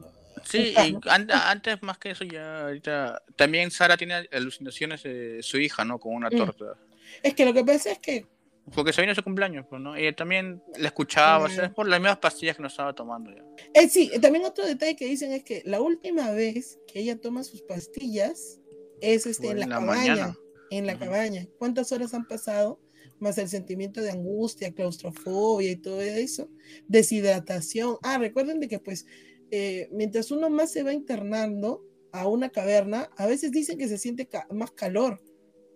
Sí, 0.44 0.74
y 0.76 0.98
antes 1.10 1.82
más 1.84 1.98
que 1.98 2.12
eso 2.12 2.26
ya 2.26 2.64
ahorita 2.64 3.24
también 3.36 3.72
Sara 3.72 3.96
tiene 3.96 4.28
alucinaciones 4.32 5.04
de 5.04 5.42
su 5.42 5.58
hija, 5.58 5.86
¿no? 5.86 6.00
Con 6.00 6.16
una 6.16 6.30
mm. 6.30 6.38
torta. 6.38 6.78
Es 7.22 7.34
que 7.34 7.46
lo 7.46 7.54
que 7.54 7.64
pasa 7.64 7.92
es 7.92 8.00
que 8.00 8.26
porque 8.74 8.94
se 8.94 9.02
vino 9.02 9.14
su 9.14 9.24
cumpleaños, 9.24 9.66
pues, 9.70 9.82
¿no? 9.82 10.00
Y 10.00 10.12
también 10.14 10.64
la 10.78 10.88
escuchaba, 10.88 11.50
por 11.76 11.88
las 11.88 12.00
mismas 12.00 12.20
pastillas 12.20 12.56
que 12.56 12.64
nos 12.64 12.72
estaba 12.72 12.94
tomando 12.94 13.30
ya. 13.30 13.44
Eh, 13.74 13.90
sí, 13.90 14.10
también 14.22 14.46
otro 14.46 14.66
detalle 14.66 14.96
que 14.96 15.06
dicen 15.06 15.34
es 15.34 15.44
que 15.44 15.64
la 15.66 15.82
última 15.82 16.32
vez 16.32 16.80
que 16.88 17.00
ella 17.00 17.20
toma 17.20 17.44
sus 17.44 17.62
pastillas 17.62 18.62
es 19.02 19.26
este, 19.26 19.50
en 19.50 19.60
la, 19.60 19.68
cabaña. 19.68 20.16
Mañana 20.16 20.38
en 20.78 20.88
la 20.88 20.98
cabaña. 20.98 21.48
¿Cuántas 21.58 21.92
horas 21.92 22.14
han 22.14 22.26
pasado? 22.26 22.80
Más 23.20 23.38
el 23.38 23.50
sentimiento 23.50 24.02
de 24.02 24.12
angustia, 24.12 24.74
claustrofobia 24.74 25.72
y 25.72 25.76
todo 25.76 26.02
eso. 26.02 26.50
Deshidratación. 26.88 27.98
Ah, 28.04 28.18
recuerden 28.18 28.60
de 28.60 28.68
que 28.68 28.80
pues 28.80 29.06
eh, 29.52 29.88
mientras 29.92 30.32
uno 30.32 30.50
más 30.50 30.72
se 30.72 30.84
va 30.84 30.94
internando 30.94 31.84
a 32.12 32.28
una 32.28 32.50
caverna, 32.50 33.10
a 33.18 33.26
veces 33.28 33.52
dicen 33.52 33.78
que 33.78 33.88
se 33.88 33.98
siente 33.98 34.28
más 34.52 34.72
calor. 34.72 35.22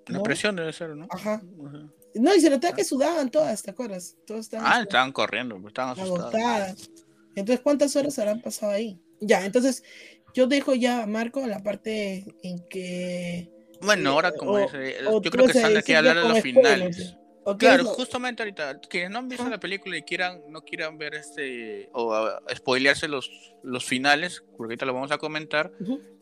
La 0.08 0.24
presión 0.24 0.56
debe 0.56 0.72
ser, 0.74 0.96
¿no? 0.96 1.08
Ajá. 1.10 1.42
No, 2.16 2.36
y 2.36 2.40
se 2.40 2.50
notaba 2.50 2.76
que 2.76 2.84
sudaban 2.84 3.30
todas, 3.30 3.62
¿te 3.62 3.72
acuerdas? 3.72 4.18
Todas 4.26 4.46
estaban 4.46 4.66
ah, 4.68 4.82
estaban 4.82 5.12
corriendo, 5.12 5.56
pues, 5.62 5.72
estaban 5.72 6.00
asustadas. 6.00 6.90
Entonces, 7.36 7.62
¿cuántas 7.62 7.96
horas 7.96 8.18
habrán 8.18 8.42
pasado 8.42 8.72
ahí? 8.72 9.00
Ya, 9.20 9.46
entonces 9.46 9.84
yo 10.34 10.48
dejo 10.48 10.74
ya 10.74 11.04
a 11.04 11.08
Marco 11.08 11.46
la 11.46 11.62
parte 11.62 12.26
en 12.44 12.68
que 12.70 13.52
Bueno, 13.82 14.12
ahora 14.12 14.32
como 14.34 14.54
O- 14.54 14.58
dice, 14.60 14.96
o 15.08 15.22
yo 15.22 15.32
creo 15.32 15.46
que 15.46 15.52
a 15.52 15.70
decir 15.70 15.84
quiere 15.84 15.84
ya 15.94 16.00
hablar 16.00 16.24
de 16.24 16.30
los 16.30 16.42
finales. 16.42 17.16
¿o 17.44 17.58
qué 17.58 17.66
Claro, 17.68 17.86
justamente 17.86 18.44
ahorita, 18.44 18.80
quienes 18.90 19.10
no 19.12 19.20
han 19.20 19.30
visto 19.30 19.48
la 19.50 19.60
película 19.60 19.96
y 19.98 20.02
quieran, 20.02 20.42
no 20.50 20.62
quieran 20.62 20.98
ver 20.98 21.16
este, 21.16 21.90
o 21.94 22.14
a- 22.14 22.42
spoilearse 22.54 23.08
los, 23.08 23.30
los 23.64 23.86
finales, 23.86 24.44
porque 24.58 24.72
ahorita 24.74 24.86
lo 24.86 24.94
vamos 24.94 25.12
a 25.12 25.18
comentar, 25.18 25.72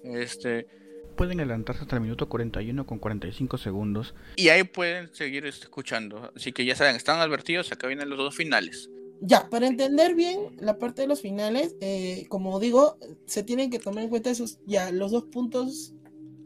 este, 0.04 0.68
pueden 1.16 1.40
adelantarse 1.40 1.82
hasta 1.84 1.96
el 1.96 2.02
minuto 2.02 2.28
41 2.30 2.86
con 2.86 3.00
45 3.00 3.58
segundos 3.58 4.14
y 4.36 4.50
ahí 4.50 4.64
pueden 4.64 5.14
seguir 5.16 5.46
este, 5.46 5.64
escuchando. 5.66 6.32
Así 6.36 6.52
que 6.52 6.66
ya 6.66 6.76
saben, 6.76 6.96
están 6.96 7.20
advertidos, 7.20 7.72
acá 7.72 7.88
vienen 7.88 8.10
los 8.10 8.18
dos 8.18 8.36
finales. 8.36 8.90
Ya, 9.22 9.50
para 9.50 9.66
entender 9.66 10.14
bien 10.14 10.40
la 10.60 10.78
parte 10.78 11.02
de 11.04 11.08
los 11.08 11.22
finales, 11.22 11.76
eh, 11.80 12.26
como 12.28 12.60
digo, 12.60 13.00
se 13.26 13.44
tienen 13.44 13.72
que 13.72 13.80
tomar 13.80 14.04
en 14.04 14.10
cuenta 14.10 14.30
esos, 14.30 14.60
ya, 14.68 14.92
los 14.92 15.12
dos 15.12 15.24
puntos 15.32 15.94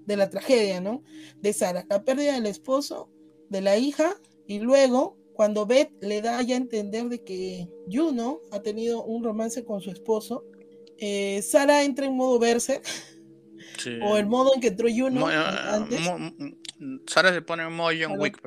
de 0.09 0.17
la 0.17 0.29
tragedia, 0.29 0.81
¿no? 0.81 1.03
De 1.37 1.53
Sara, 1.53 1.85
la 1.87 2.03
pérdida 2.03 2.33
del 2.33 2.47
esposo, 2.47 3.09
de 3.49 3.61
la 3.61 3.77
hija, 3.77 4.15
y 4.47 4.59
luego 4.59 5.17
cuando 5.33 5.65
Beth 5.65 5.91
le 6.01 6.21
da 6.21 6.41
ya 6.41 6.55
a 6.55 6.57
entender 6.57 7.07
de 7.09 7.23
que 7.23 7.69
Juno 7.89 8.41
ha 8.51 8.61
tenido 8.61 9.03
un 9.05 9.23
romance 9.23 9.63
con 9.63 9.79
su 9.81 9.91
esposo, 9.91 10.43
eh, 10.97 11.41
Sara 11.43 11.83
entra 11.83 12.07
en 12.07 12.15
modo 12.17 12.39
verse, 12.39 12.81
o 14.03 14.17
el 14.17 14.25
modo 14.25 14.53
en 14.55 14.61
que 14.61 14.67
entró 14.67 14.87
Juno 14.89 15.21
Mo- 15.21 15.31
eh, 15.31 15.35
antes. 15.35 16.01
mo- 16.01 16.17
Sara 17.07 17.31
se 17.31 17.41
pone 17.41 17.63
en 17.63 17.73
modo 17.73 17.91
John 17.97 18.19
Wick. 18.19 18.41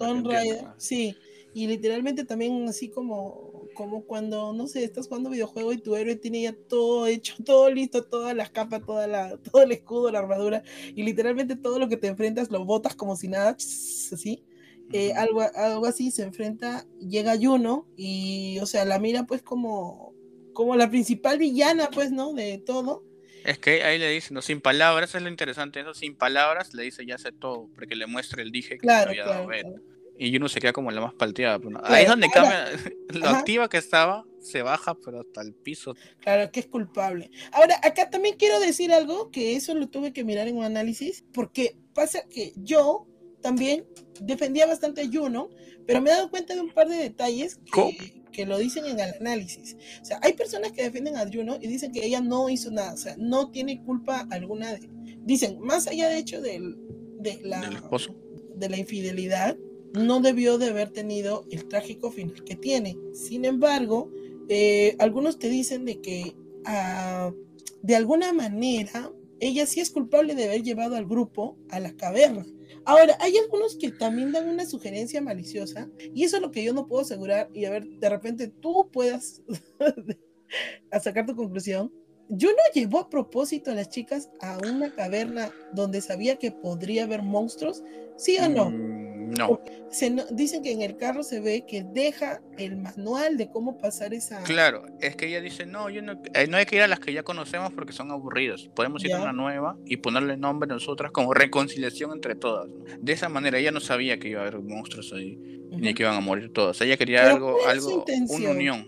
sí. 0.77 1.15
Y 1.55 1.67
literalmente 1.67 2.25
también 2.25 2.67
así 2.69 2.89
como, 2.89 3.62
como 3.73 4.05
cuando, 4.05 4.53
no 4.53 4.67
sé, 4.67 4.85
estás 4.85 5.09
jugando 5.09 5.31
videojuego 5.31 5.73
y 5.73 5.79
tu 5.79 5.97
héroe 5.97 6.17
tiene 6.17 6.43
ya 6.43 6.53
todo 6.69 7.07
hecho, 7.07 7.35
todo 7.45 7.71
listo, 7.71 8.05
todas 8.05 8.35
las 8.35 8.51
capas, 8.51 8.85
toda 8.85 9.07
la, 9.07 9.37
todo 9.51 9.63
el 9.63 9.73
escudo, 9.73 10.11
la 10.11 10.21
armadura, 10.21 10.63
y 10.95 11.03
literalmente 11.03 11.57
todo 11.57 11.79
lo 11.79 11.89
que 11.89 11.97
te 11.97 12.09
enfrentas 12.09 12.51
lo 12.51 12.65
botas 12.65 12.95
como 12.95 13.17
si 13.17 13.29
nada, 13.29 13.51
así. 13.51 14.45
Eh, 14.93 15.15
algo, 15.15 15.41
algo 15.55 15.87
así 15.87 16.11
se 16.11 16.23
enfrenta, 16.23 16.87
llega 16.99 17.39
Juno 17.41 17.89
y, 17.97 18.59
o 18.61 18.67
sea, 18.67 18.85
la 18.85 18.99
mira 18.99 19.25
pues 19.25 19.43
como, 19.43 20.15
como 20.53 20.77
la 20.77 20.91
principal 20.91 21.39
villana, 21.39 21.89
pues, 21.91 22.13
¿no? 22.13 22.35
De 22.35 22.59
todo. 22.59 23.03
Es 23.45 23.59
que 23.59 23.83
ahí 23.85 23.99
le 23.99 24.11
dice, 24.11 24.35
no, 24.35 24.43
sin 24.43 24.61
palabras, 24.61 25.15
es 25.15 25.23
lo 25.23 25.29
interesante, 25.29 25.81
eso, 25.81 25.95
sin 25.95 26.15
palabras 26.15 26.75
le 26.75 26.83
dice 26.83 27.07
ya 27.07 27.19
sé 27.19 27.33
todo, 27.33 27.69
porque 27.75 27.97
le 27.97 28.07
muestra 28.07 28.43
el 28.43 28.53
dije 28.53 28.77
que 28.77 28.87
Claro, 28.87 29.13
le 29.13 29.21
había 29.21 29.33
dado 29.33 29.47
claro. 29.47 29.69
Claro. 29.71 29.92
Y 30.19 30.37
uno 30.37 30.49
se 30.49 30.61
queda 30.61 30.73
como 30.73 30.91
la 30.91 31.01
más 31.01 31.15
palteada. 31.15 31.59
pues, 31.59 31.73
¿no? 31.73 31.81
Claro, 31.81 31.95
Ahí 31.95 32.03
es 32.05 32.09
donde 32.09 32.27
ahora- 32.35 32.71
cambia, 32.71 32.95
lo 33.21 33.27
Ajá. 33.27 33.39
activa 33.39 33.69
que 33.69 33.79
estaba, 33.79 34.25
se 34.41 34.63
baja, 34.63 34.95
pero 34.95 35.21
hasta 35.21 35.41
el 35.43 35.55
piso. 35.55 35.95
Claro, 36.21 36.51
que 36.53 36.61
es 36.61 36.67
culpable. 36.67 37.31
Ahora, 37.53 37.77
acá 37.83 38.11
también 38.11 38.37
quiero 38.39 38.61
decir 38.61 38.93
algo, 38.93 39.31
que 39.31 39.57
eso 39.57 39.75
lo 39.75 39.89
tuve 39.89 40.13
que 40.13 40.25
mirar 40.25 40.49
en 40.49 40.57
un 40.59 40.65
análisis, 40.65 41.25
porque 41.33 41.77
pasa 41.95 42.23
que 42.29 42.53
yo 42.57 43.07
también 43.41 43.85
defendía 44.21 44.67
bastante 44.67 45.01
a 45.03 45.07
Juno, 45.13 45.51
pero 45.87 46.01
me 46.01 46.11
he 46.11 46.13
dado 46.13 46.31
cuenta 46.31 46.55
de 46.55 46.61
un 46.61 46.71
par 46.71 46.89
de 46.89 46.97
detalles 46.97 47.59
que, 47.73 48.23
que 48.31 48.47
lo 48.47 48.59
dicen 48.59 48.85
en 48.87 49.01
el 49.01 49.15
análisis. 49.21 49.77
O 50.01 50.05
sea, 50.05 50.21
hay 50.23 50.35
personas 50.35 50.71
que 50.73 50.83
defienden 50.85 51.17
a 51.17 51.27
Juno 51.31 51.59
y 51.61 51.67
dicen 51.67 51.91
que 51.91 52.05
ella 52.07 52.21
no 52.21 52.49
hizo 52.49 52.71
nada, 52.71 52.93
o 52.95 52.97
sea, 52.97 53.17
no 53.19 53.51
tiene 53.51 53.83
culpa 53.83 54.27
alguna 54.31 54.73
de... 54.73 54.89
Dicen, 55.25 55.59
más 55.61 55.89
allá 55.89 56.09
de 56.09 56.19
hecho 56.19 56.41
del, 56.41 56.77
de 57.19 57.41
la 57.43 57.61
Del 57.63 57.75
esposo. 57.77 58.15
de 58.55 58.69
la 58.69 58.77
infidelidad, 58.77 59.57
no 59.93 60.21
debió 60.21 60.59
de 60.59 60.69
haber 60.69 60.91
tenido 60.91 61.45
el 61.51 61.67
trágico 61.69 62.11
final 62.11 62.45
que 62.45 62.57
tiene. 62.57 62.97
Sin 63.13 63.45
embargo, 63.45 64.11
eh, 64.49 64.97
algunos 64.99 65.39
te 65.39 65.49
dicen 65.49 65.85
de 65.85 66.01
que 66.01 66.35
ah, 66.65 67.33
de 67.83 67.97
alguna 67.97 68.33
manera 68.33 69.13
ella 69.41 69.67
sí 69.67 69.81
es 69.81 69.91
culpable 69.91 70.35
de 70.35 70.45
haber 70.45 70.63
llevado 70.63 70.95
al 70.95 71.07
grupo 71.07 71.57
a 71.69 71.81
la 71.81 71.93
caverna. 71.97 72.47
Ahora, 72.85 73.17
hay 73.21 73.37
algunos 73.39 73.77
que 73.77 73.91
también 73.91 74.33
dan 74.33 74.49
una 74.49 74.67
sugerencia 74.67 75.21
maliciosa 75.21 75.89
y 76.15 76.25
eso 76.25 76.37
es 76.37 76.43
lo 76.43 76.51
que 76.51 76.63
yo 76.63 76.73
no 76.73 76.87
puedo 76.87 77.03
asegurar 77.03 77.49
y 77.53 77.65
a 77.65 77.71
ver, 77.71 77.85
de 77.87 78.09
repente 78.09 78.49
tú 78.49 78.89
puedas 78.93 79.43
a 80.91 81.01
sacar 81.01 81.27
tu 81.27 81.35
conclusión. 81.35 81.93
Yo 82.29 82.51
no 82.51 82.57
llevó 82.73 83.01
a 83.01 83.11
propósito 83.11 83.71
a 83.71 83.75
las 83.75 83.89
chicas 83.89 84.31
a 84.41 84.59
una 84.59 84.95
caverna 84.95 85.51
donde 85.73 86.01
sabía 86.01 86.37
que 86.37 86.51
podría 86.53 87.05
haber 87.05 87.23
monstruos, 87.23 87.83
¿sí 88.17 88.39
o 88.39 88.49
no? 88.49 88.71
Mm, 88.71 88.92
no. 89.37 89.61
Se 89.91 90.11
no- 90.11 90.25
dicen 90.31 90.63
que 90.63 90.73
en 90.73 90.83
el 90.83 90.97
carro 90.97 91.23
se 91.23 91.41
ve 91.41 91.65
que 91.67 91.83
deja 91.83 92.41
el 92.59 92.77
manual 92.77 93.37
de 93.37 93.51
cómo 93.51 93.77
pasar 93.79 94.15
esa. 94.15 94.43
Claro, 94.45 94.85
es 95.01 95.17
que 95.17 95.27
ella 95.27 95.41
dice, 95.41 95.67
no, 95.67 95.91
yo 95.91 96.03
no, 96.03 96.21
eh, 96.35 96.47
no 96.49 96.57
hay 96.57 96.67
que 96.67 96.77
ir 96.77 96.83
a 96.83 96.89
las 96.89 97.01
que 97.01 97.13
ya 97.13 97.23
conocemos 97.23 97.73
porque 97.73 97.93
son 97.93 98.11
aburridas. 98.11 98.69
Podemos 98.75 99.05
ir 99.05 99.13
a 99.15 99.19
Ya. 99.19 99.23
una 99.23 99.33
nueva 99.33 99.77
y 99.85 99.99
ponerle 99.99 100.37
nombre 100.37 100.69
nosotras 100.69 101.13
como 101.13 101.35
reconciliación 101.35 102.13
entre 102.13 102.35
todas. 102.35 102.69
¿no? 102.69 102.85
De 103.01 103.13
esa 103.13 103.29
manera 103.29 103.59
ella 103.59 103.71
no 103.73 103.81
sabía 103.81 104.19
que 104.19 104.29
iba 104.29 104.41
a 104.41 104.47
haber 104.47 104.61
monstruos 104.61 105.13
ahí, 105.13 105.37
ni 105.71 105.89
Ujú. 105.89 105.95
que 105.95 106.03
iban 106.03 106.17
a 106.17 106.21
morir 106.21 106.53
todas. 106.53 106.81
Ella 106.81 106.97
quería 106.97 107.23
Pero 107.23 107.35
algo, 107.35 107.59
¿cuál 107.63 107.77
es 107.79 107.85
su 107.85 107.91
algo, 107.91 108.05
una 108.35 108.51
unión. 108.51 108.87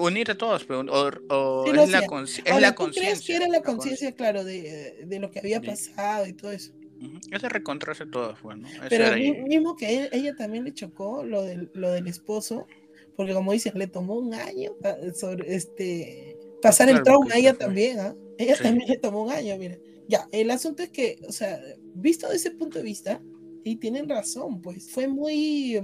Unir 0.00 0.28
a 0.32 0.34
todas, 0.36 0.64
pero 0.64 0.80
o, 0.80 1.10
o 1.28 1.64
Sí 1.66 1.70
es, 1.70 1.76
la 1.76 1.82
es 1.82 1.90
la 1.90 1.98
¿tú 2.00 2.04
crees 2.04 2.70
que 2.72 2.74
conciencia. 2.74 3.36
era 3.36 3.46
la 3.48 3.62
conciencia, 3.62 4.12
claro, 4.12 4.42
de, 4.42 5.04
de 5.06 5.18
lo 5.20 5.30
que 5.30 5.38
había 5.38 5.60
pasado 5.60 6.26
y 6.26 6.32
todo 6.32 6.50
eso? 6.50 6.72
Ujú, 7.00 7.18
Es 7.30 7.42
de 7.42 7.48
reencontrarse 7.48 8.06
todas, 8.06 8.40
bueno. 8.42 8.68
Eso 8.68 8.86
Pero 8.88 9.06
ahí. 9.08 9.32
mismo 9.42 9.76
que 9.76 9.98
él- 10.04 10.08
ella 10.12 10.34
también 10.36 10.64
le 10.64 10.72
chocó 10.72 11.24
lo 11.24 11.42
del, 11.42 11.70
lo 11.74 11.90
del 11.90 12.06
esposo, 12.06 12.66
porque 13.16 13.32
como 13.34 13.52
dicen, 13.52 13.72
le 13.78 13.86
tomó 13.86 14.14
un 14.16 14.34
año 14.34 14.72
sobre 15.14 15.54
este 15.54 16.36
pasar 16.62 16.88
el 16.88 17.02
trauma 17.02 17.34
a 17.34 17.38
ella 17.38 17.54
fue. 17.54 17.64
también, 17.66 18.00
¿ah? 18.00 18.14
Ella 18.38 18.56
Sí. 18.56 18.62
también 18.62 18.88
le 18.88 18.98
tomó 18.98 19.24
un 19.24 19.30
año, 19.30 19.56
mira. 19.58 19.76
Ya, 20.08 20.28
el 20.32 20.50
asunto 20.50 20.82
es 20.82 20.90
que, 20.90 21.18
o 21.28 21.32
sea, 21.32 21.60
visto 21.94 22.26
desde 22.28 22.48
ese 22.48 22.56
punto 22.56 22.78
de 22.78 22.84
vista, 22.84 23.20
y 23.64 23.76
tienen 23.76 24.08
razón, 24.08 24.60
pues, 24.60 24.90
fue 24.90 25.08
muy 25.08 25.80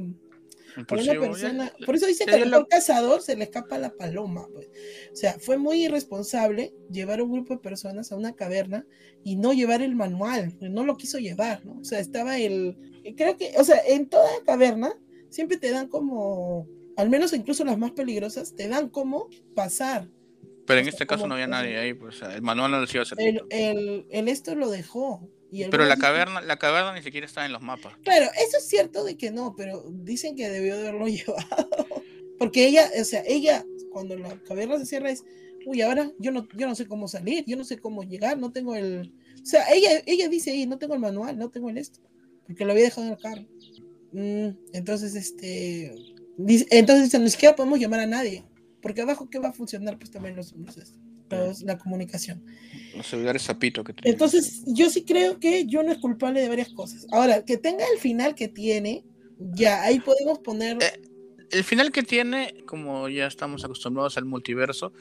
para 0.86 1.02
una 1.02 1.12
persona, 1.20 1.72
por 1.86 1.94
eso 1.94 2.06
dicen 2.06 2.26
que 2.26 2.34
al 2.34 2.50
lo- 2.50 2.66
cazador 2.66 3.22
se 3.22 3.36
le 3.36 3.44
escapa 3.44 3.78
la 3.78 3.90
paloma, 3.90 4.46
pues. 4.52 4.68
O 5.12 5.16
sea, 5.16 5.38
fue 5.38 5.56
muy 5.58 5.84
irresponsable 5.84 6.72
llevar 6.90 7.20
a 7.20 7.24
un 7.24 7.32
grupo 7.32 7.54
de 7.54 7.60
personas 7.60 8.12
a 8.12 8.16
una 8.16 8.34
caverna 8.34 8.86
y 9.24 9.36
no 9.36 9.52
llevar 9.52 9.82
el 9.82 9.94
manual, 9.94 10.56
no 10.60 10.84
lo 10.84 10.96
quiso 10.96 11.18
llevar, 11.18 11.64
¿no? 11.64 11.78
O 11.80 11.84
sea, 11.84 12.00
estaba 12.00 12.38
el, 12.38 12.76
creo 13.16 13.36
que, 13.36 13.52
o 13.58 13.64
sea, 13.64 13.80
en 13.86 14.08
toda 14.08 14.28
caverna 14.46 14.92
siempre 15.28 15.56
te 15.56 15.70
dan 15.70 15.88
como, 15.88 16.66
al 16.96 17.10
menos 17.10 17.32
incluso 17.32 17.64
las 17.64 17.78
más 17.78 17.92
peligrosas, 17.92 18.54
te 18.54 18.68
dan 18.68 18.88
como 18.88 19.28
pasar. 19.54 20.08
Pero 20.66 20.80
en 20.80 20.84
o 20.86 20.90
sea, 20.90 20.92
este 20.92 21.06
caso 21.06 21.26
no 21.26 21.34
había 21.34 21.48
nadie 21.48 21.76
ahí, 21.78 21.94
pues 21.94 22.22
el 22.22 22.42
manual 22.42 22.70
no 22.70 22.80
les 22.80 22.94
iba 22.94 23.02
a 23.02 23.06
servir. 23.06 23.42
El, 23.50 23.76
el, 23.78 24.06
el 24.10 24.28
esto 24.28 24.54
lo 24.54 24.70
dejó. 24.70 25.28
Y 25.52 25.64
Pero 25.64 25.84
la 25.84 25.94
dicen- 25.96 26.00
caverna, 26.00 26.40
la 26.42 26.58
caverna 26.58 26.94
ni 26.94 27.02
siquiera 27.02 27.26
está 27.26 27.44
en 27.44 27.52
los 27.52 27.62
mapas. 27.62 27.94
Claro, 28.02 28.26
eso 28.46 28.58
es 28.58 28.68
cierto 28.68 29.04
de 29.04 29.16
que 29.16 29.30
no, 29.30 29.54
pero 29.56 29.84
dicen 29.90 30.36
que 30.36 30.48
debió 30.48 30.76
de 30.76 30.88
haberlo 30.88 31.06
llevado. 31.08 31.68
Porque 32.38 32.66
ella, 32.66 32.88
o 33.00 33.04
sea, 33.04 33.22
ella, 33.26 33.64
cuando 33.92 34.16
la 34.16 34.38
caverna 34.44 34.78
se 34.78 34.86
cierra 34.86 35.10
es, 35.10 35.24
uy, 35.66 35.82
ahora 35.82 36.10
yo 36.18 36.30
no, 36.32 36.48
yo 36.56 36.66
no 36.66 36.74
sé 36.74 36.86
cómo 36.86 37.08
salir, 37.08 37.44
yo 37.46 37.56
no 37.56 37.64
sé 37.64 37.78
cómo 37.78 38.02
llegar, 38.02 38.38
no 38.38 38.52
tengo 38.52 38.74
el... 38.76 39.12
O 39.42 39.44
sea, 39.46 39.64
ella, 39.72 40.02
ella 40.06 40.28
dice 40.28 40.50
ahí, 40.52 40.66
no 40.66 40.78
tengo 40.78 40.94
el 40.94 41.00
manual, 41.00 41.36
no 41.38 41.50
tengo 41.50 41.68
el 41.70 41.78
esto, 41.78 42.00
porque 42.46 42.64
lo 42.64 42.72
había 42.72 42.84
dejado 42.84 43.06
en 43.06 43.12
el 43.12 43.18
carro. 43.18 43.42
Mm, 44.12 44.48
entonces, 44.72 45.14
este... 45.14 45.94
dice- 46.38 46.66
entonces 46.70 47.20
ni 47.20 47.28
siquiera 47.30 47.56
podemos 47.56 47.78
llamar 47.78 48.00
a 48.00 48.06
nadie, 48.06 48.44
porque 48.80 49.02
abajo, 49.02 49.28
¿qué 49.28 49.38
va 49.38 49.48
a 49.48 49.52
funcionar? 49.52 49.98
Pues 49.98 50.10
también 50.10 50.36
los, 50.36 50.52
los- 50.52 50.94
los- 51.36 51.62
la 51.62 51.78
comunicación. 51.78 52.44
Los 52.96 53.06
celulares 53.06 53.42
zapito 53.42 53.84
que. 53.84 53.94
Entonces, 54.04 54.62
yo 54.66 54.90
sí 54.90 55.04
creo 55.04 55.38
que 55.38 55.66
yo 55.66 55.82
no 55.82 55.92
es 55.92 55.98
culpable 55.98 56.40
de 56.40 56.48
varias 56.48 56.70
cosas. 56.70 57.06
Ahora, 57.12 57.44
que 57.44 57.56
tenga 57.56 57.84
el 57.94 58.00
final 58.00 58.34
que 58.34 58.48
tiene, 58.48 59.04
ya 59.38 59.82
ahí 59.82 60.00
podemos 60.00 60.38
poner. 60.40 60.78
Eh, 60.82 61.00
el 61.52 61.64
final 61.64 61.90
que 61.92 62.02
tiene, 62.02 62.54
como 62.66 63.08
ya 63.08 63.26
estamos 63.26 63.64
acostumbrados 63.64 64.16
al 64.16 64.24
multiverso, 64.24 64.92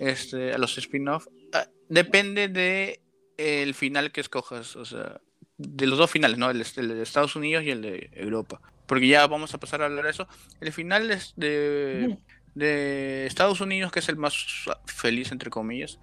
este, 0.00 0.52
a 0.52 0.58
los 0.58 0.76
spin-off, 0.78 1.26
ah, 1.52 1.68
depende 1.88 2.48
de 2.48 3.00
el 3.36 3.74
final 3.74 4.10
que 4.12 4.20
escojas, 4.20 4.74
o 4.76 4.84
sea, 4.84 5.20
de 5.58 5.86
los 5.86 5.98
dos 5.98 6.10
finales, 6.10 6.38
¿no? 6.38 6.50
El, 6.50 6.64
el 6.76 6.88
de 6.88 7.02
Estados 7.02 7.36
Unidos 7.36 7.64
y 7.64 7.70
el 7.70 7.82
de 7.82 8.10
Europa. 8.14 8.60
Porque 8.86 9.06
ya 9.06 9.26
vamos 9.26 9.52
a 9.52 9.58
pasar 9.58 9.82
a 9.82 9.86
hablar 9.86 10.04
de 10.04 10.10
eso. 10.12 10.26
El 10.60 10.72
final 10.72 11.10
es 11.10 11.34
de. 11.36 12.16
De 12.54 13.26
Estados 13.26 13.60
Unidos, 13.60 13.92
que 13.92 14.00
es 14.00 14.08
el 14.08 14.16
más 14.16 14.66
feliz, 14.86 15.32
entre 15.32 15.50
comillas, 15.50 15.98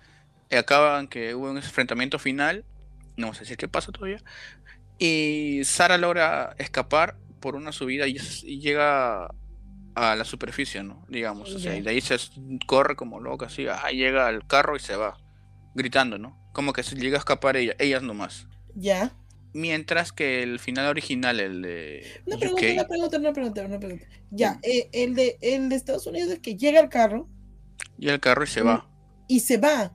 eh, 0.49 0.57
acaban 0.57 1.07
que 1.07 1.35
hubo 1.35 1.49
un 1.49 1.57
enfrentamiento 1.57 2.19
final, 2.19 2.65
no 3.17 3.33
sé 3.33 3.45
si 3.45 3.55
qué 3.55 3.67
pasa 3.67 3.91
todavía, 3.91 4.21
y 4.97 5.61
Sara 5.63 5.97
logra 5.97 6.55
escapar 6.57 7.17
por 7.39 7.55
una 7.55 7.71
subida 7.71 8.07
y, 8.07 8.17
llega 8.17 9.29
a 9.95 10.15
la 10.15 10.25
superficie, 10.25 10.83
¿no? 10.83 11.05
Digamos, 11.09 11.53
o 11.53 11.59
sea, 11.59 11.75
y 11.75 11.81
de 11.81 11.89
ahí 11.89 12.01
se 12.01 12.17
corre 12.65 12.95
como 12.95 13.19
loca, 13.19 13.47
así, 13.47 13.67
ah, 13.67 13.89
llega 13.91 14.27
al 14.27 14.45
carro 14.47 14.75
y 14.75 14.79
se 14.79 14.95
va, 14.95 15.17
gritando, 15.73 16.17
¿no? 16.17 16.37
Como 16.53 16.73
que 16.73 16.83
se 16.83 16.95
llega 16.95 17.17
a 17.17 17.19
escapar 17.19 17.57
ella, 17.57 17.75
ellas 17.79 18.01
nomás. 18.01 18.47
Ya. 18.75 19.13
Mientras 19.55 20.11
que 20.11 20.43
el 20.43 20.59
final 20.59 20.87
original, 20.87 21.39
el 21.39 21.61
de 21.61 22.21
Una 22.25 22.35
UK, 22.35 22.41
pregunta, 22.41 22.73
una 22.73 22.87
pregunta, 22.87 23.17
una 23.17 23.33
pregunta, 23.33 23.65
una 23.65 23.79
pregunta. 23.79 24.05
Ya, 24.29 24.59
eh, 24.63 24.89
el, 24.91 25.15
de, 25.15 25.37
el 25.39 25.69
de 25.69 25.77
Estados 25.77 26.05
Unidos 26.07 26.29
es 26.29 26.39
que 26.39 26.57
llega 26.57 26.81
al 26.81 26.89
carro 26.89 27.29
y 27.97 28.09
el 28.09 28.19
carro 28.19 28.43
y 28.43 28.47
se 28.47 28.61
va, 28.63 28.85
y 29.29 29.39
se 29.39 29.57
va. 29.57 29.93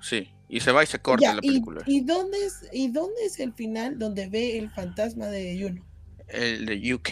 sí. 0.00 0.28
Y 0.48 0.60
se 0.60 0.70
va 0.70 0.84
y 0.84 0.86
se 0.86 0.98
corta 1.00 1.34
la 1.34 1.40
película. 1.40 1.82
¿y, 1.86 2.02
dónde 2.02 2.44
es, 2.44 2.68
¿Y 2.72 2.90
dónde 2.90 3.24
es 3.24 3.40
el 3.40 3.54
final 3.54 3.98
donde 3.98 4.28
ve 4.28 4.58
el 4.58 4.70
fantasma 4.70 5.28
de 5.28 5.58
Juno? 5.58 5.82
El 6.28 6.66
de 6.66 6.94
UK. 6.94 7.10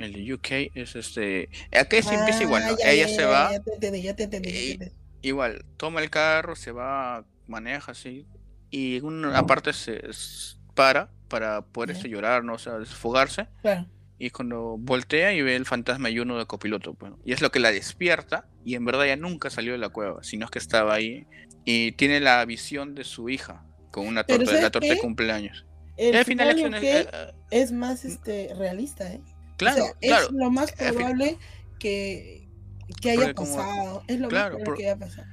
El 0.00 0.12
de 0.12 0.34
UK 0.34 0.70
es 0.74 0.94
este. 0.94 1.48
Aquí 1.72 2.02
se 2.02 2.14
empieza 2.14 2.42
igual, 2.42 2.62
¿no? 2.66 2.76
Ella 2.84 3.08
se 3.08 3.24
va. 3.24 3.52
Ya 3.52 3.60
te 3.60 3.72
entendí, 3.72 4.02
ya 4.02 4.14
te 4.14 4.24
entendí. 4.24 4.78
igual, 5.22 5.64
toma 5.78 6.02
el 6.02 6.10
carro, 6.10 6.54
se 6.54 6.72
va, 6.72 7.24
maneja 7.46 7.92
así. 7.92 8.26
Y 8.70 9.00
una 9.00 9.38
aparte 9.38 9.72
se 9.72 10.02
para 10.74 11.10
para 11.28 11.62
poder 11.62 11.90
este, 11.90 12.08
llorar, 12.08 12.44
¿no? 12.44 12.54
O 12.54 12.58
sea, 12.58 12.78
desfogarse. 12.78 13.48
Claro. 13.62 13.86
Y 14.18 14.30
cuando 14.30 14.76
voltea 14.78 15.32
y 15.32 15.42
ve 15.42 15.56
el 15.56 15.66
fantasma 15.66 16.08
y 16.08 16.20
uno 16.20 16.38
de 16.38 16.46
copiloto, 16.46 16.94
bueno, 16.94 17.18
y 17.24 17.32
es 17.32 17.40
lo 17.40 17.50
que 17.50 17.58
la 17.58 17.72
despierta, 17.72 18.46
y 18.64 18.76
en 18.76 18.84
verdad 18.84 19.06
ya 19.06 19.16
nunca 19.16 19.50
salió 19.50 19.72
de 19.72 19.78
la 19.78 19.88
cueva, 19.88 20.22
sino 20.22 20.46
que 20.48 20.60
estaba 20.60 20.94
ahí 20.94 21.26
y 21.64 21.92
tiene 21.92 22.20
la 22.20 22.44
visión 22.44 22.94
de 22.94 23.02
su 23.02 23.28
hija 23.28 23.64
con 23.90 24.06
una 24.06 24.22
torta, 24.22 24.52
de 24.52 24.62
la 24.62 24.70
torta 24.70 24.88
de 24.88 24.98
cumpleaños. 24.98 25.66
El 25.96 26.24
final, 26.24 26.56
es, 26.56 26.82
eh, 26.82 27.08
es, 27.50 27.72
más 27.72 28.04
este 28.04 28.52
realista, 28.56 29.12
¿eh? 29.12 29.20
Claro, 29.56 29.86
Es 30.00 30.30
lo 30.30 30.50
más 30.50 30.72
probable 30.72 31.38
que, 31.78 32.48
que 33.00 33.10
haya 33.10 33.34
pasado. 33.34 34.02
es 34.06 34.20
lo 34.20 34.30
más 34.30 34.50
probable 34.50 34.74
que 34.76 34.84
haya 34.84 34.96
pasado. 34.96 35.26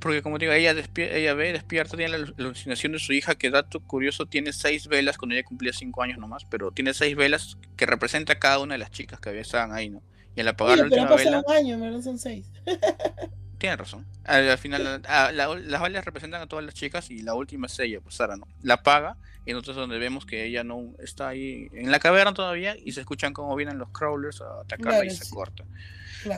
Porque 0.00 0.22
como 0.22 0.38
digo, 0.38 0.52
ella, 0.52 0.74
ella 0.96 1.34
ve, 1.34 1.52
despierta, 1.52 1.96
tiene 1.96 2.18
la 2.18 2.32
alucinación 2.38 2.92
de 2.92 2.98
su 2.98 3.12
hija, 3.12 3.34
que 3.34 3.50
dato 3.50 3.80
curioso, 3.80 4.26
tiene 4.26 4.52
seis 4.52 4.86
velas, 4.86 5.18
cuando 5.18 5.34
ella 5.34 5.44
cumplía 5.44 5.72
cinco 5.72 6.02
años 6.02 6.18
nomás, 6.18 6.44
pero 6.44 6.70
tiene 6.70 6.94
seis 6.94 7.16
velas 7.16 7.58
que 7.76 7.86
representa 7.86 8.34
a 8.34 8.38
cada 8.38 8.58
una 8.58 8.74
de 8.74 8.78
las 8.78 8.90
chicas 8.90 9.20
que 9.20 9.30
había 9.30 9.40
estaban 9.40 9.72
ahí, 9.72 9.90
¿no? 9.90 10.02
Y 10.36 10.40
al 10.40 10.48
apagar 10.48 10.78
la 10.78 10.84
última 10.84 11.14
vela... 11.16 11.42
un 11.46 11.52
año, 11.52 11.76
no 11.76 12.02
son 12.02 12.18
seis. 12.18 12.46
tiene 13.60 13.76
razón. 13.76 14.06
Al, 14.24 14.56
final, 14.58 15.02
las 15.02 15.82
velas 15.82 16.04
representan 16.04 16.40
a 16.40 16.46
todas 16.46 16.64
las 16.64 16.74
chicas 16.74 17.10
y 17.10 17.22
la 17.22 17.34
última 17.34 17.66
es 17.66 17.78
ella, 17.78 18.00
pues 18.00 18.16
Sara, 18.16 18.36
¿no? 18.36 18.48
La 18.62 18.74
apaga 18.74 19.16
y 19.44 19.52
nosotros 19.52 19.76
donde 19.76 19.98
vemos 19.98 20.24
que 20.24 20.46
ella 20.46 20.64
no 20.64 20.94
está 20.98 21.28
ahí 21.28 21.68
en 21.72 21.90
la 21.90 22.00
caverna 22.00 22.32
todavía 22.32 22.74
y 22.82 22.92
se 22.92 23.00
escuchan 23.00 23.32
cómo 23.32 23.54
vienen 23.54 23.78
los 23.78 23.90
crawlers 23.90 24.40
a 24.40 24.62
atacarla 24.62 25.04
y 25.04 25.10
se 25.10 25.28
corta. 25.28 25.64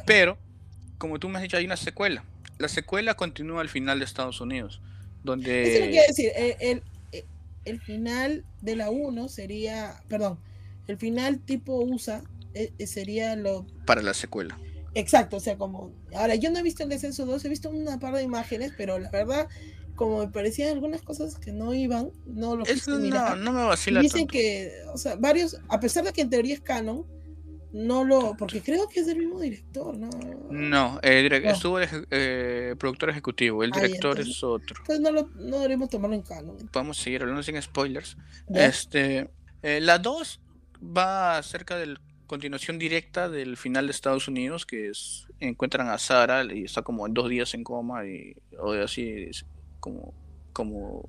Pero, 0.04 0.36
como 1.02 1.18
tú 1.18 1.28
me 1.28 1.38
has 1.38 1.42
dicho, 1.42 1.56
hay 1.56 1.64
una 1.64 1.76
secuela. 1.76 2.24
La 2.58 2.68
secuela 2.68 3.14
continúa 3.14 3.60
al 3.60 3.68
final 3.68 3.98
de 3.98 4.04
Estados 4.04 4.40
Unidos, 4.40 4.80
donde... 5.24 5.64
Eso 5.64 5.84
lo 5.84 5.90
quiero 5.90 6.06
decir, 6.06 6.30
el, 6.36 6.82
el, 7.64 7.80
final 7.80 8.44
de 8.60 8.76
la 8.76 8.90
1 8.90 9.28
sería, 9.28 10.00
perdón, 10.06 10.38
el 10.86 10.98
final 10.98 11.40
tipo 11.40 11.80
USA 11.80 12.22
eh, 12.54 12.72
eh, 12.78 12.86
sería 12.86 13.34
lo... 13.34 13.66
Para 13.84 14.00
la 14.00 14.14
secuela. 14.14 14.56
Exacto, 14.94 15.38
o 15.38 15.40
sea, 15.40 15.58
como... 15.58 15.92
Ahora, 16.14 16.36
yo 16.36 16.52
no 16.52 16.60
he 16.60 16.62
visto 16.62 16.84
el 16.84 16.88
descenso 16.88 17.26
2, 17.26 17.46
he 17.46 17.48
visto 17.48 17.68
una 17.68 17.98
par 17.98 18.14
de 18.14 18.22
imágenes, 18.22 18.72
pero 18.76 19.00
la 19.00 19.10
verdad, 19.10 19.48
como 19.96 20.20
me 20.20 20.28
parecían 20.28 20.68
algunas 20.68 21.02
cosas 21.02 21.34
que 21.36 21.50
no 21.50 21.74
iban, 21.74 22.12
no 22.26 22.54
lo 22.54 22.64
es, 22.64 22.86
no, 22.86 23.34
no 23.34 23.52
me 23.52 23.64
vacila 23.64 24.02
Dicen 24.02 24.28
que, 24.28 24.70
o 24.94 24.96
sea, 24.96 25.16
varios, 25.16 25.58
a 25.68 25.80
pesar 25.80 26.04
de 26.04 26.12
que 26.12 26.20
en 26.20 26.30
teoría 26.30 26.54
es 26.54 26.60
canon, 26.60 27.04
no 27.72 28.04
lo, 28.04 28.36
porque 28.36 28.60
creo 28.60 28.88
que 28.88 29.00
es 29.00 29.06
del 29.06 29.18
mismo 29.18 29.40
director, 29.40 29.96
¿no? 29.96 30.10
No, 30.50 31.00
estuvo 31.02 31.78
el 31.78 31.88
eh, 32.10 32.74
productor 32.78 33.10
ejecutivo, 33.10 33.64
el 33.64 33.70
director 33.70 34.20
es 34.20 34.42
otro. 34.42 34.82
Pues 34.84 35.00
no, 35.00 35.10
lo, 35.10 35.28
no 35.36 35.56
deberíamos 35.56 35.88
tomarlo 35.88 36.16
en 36.16 36.22
canon. 36.22 36.56
Podemos 36.70 36.98
seguir 36.98 37.22
hablando 37.22 37.42
sin 37.42 37.60
spoilers. 37.60 38.16
Este, 38.54 39.30
eh, 39.62 39.80
la 39.80 39.98
2 39.98 40.40
va 40.96 41.42
cerca 41.42 41.76
de 41.76 41.86
la 41.86 42.00
continuación 42.26 42.78
directa 42.78 43.28
del 43.28 43.56
final 43.56 43.86
de 43.86 43.92
Estados 43.92 44.28
Unidos, 44.28 44.66
que 44.66 44.88
es 44.88 45.26
encuentran 45.40 45.88
a 45.88 45.98
Sara 45.98 46.44
y 46.44 46.64
está 46.64 46.82
como 46.82 47.06
en 47.06 47.14
dos 47.14 47.28
días 47.28 47.52
en 47.54 47.64
coma 47.64 48.06
y 48.06 48.34
o 48.58 48.72
así 48.72 49.28
como 49.80 50.14
como 50.52 51.08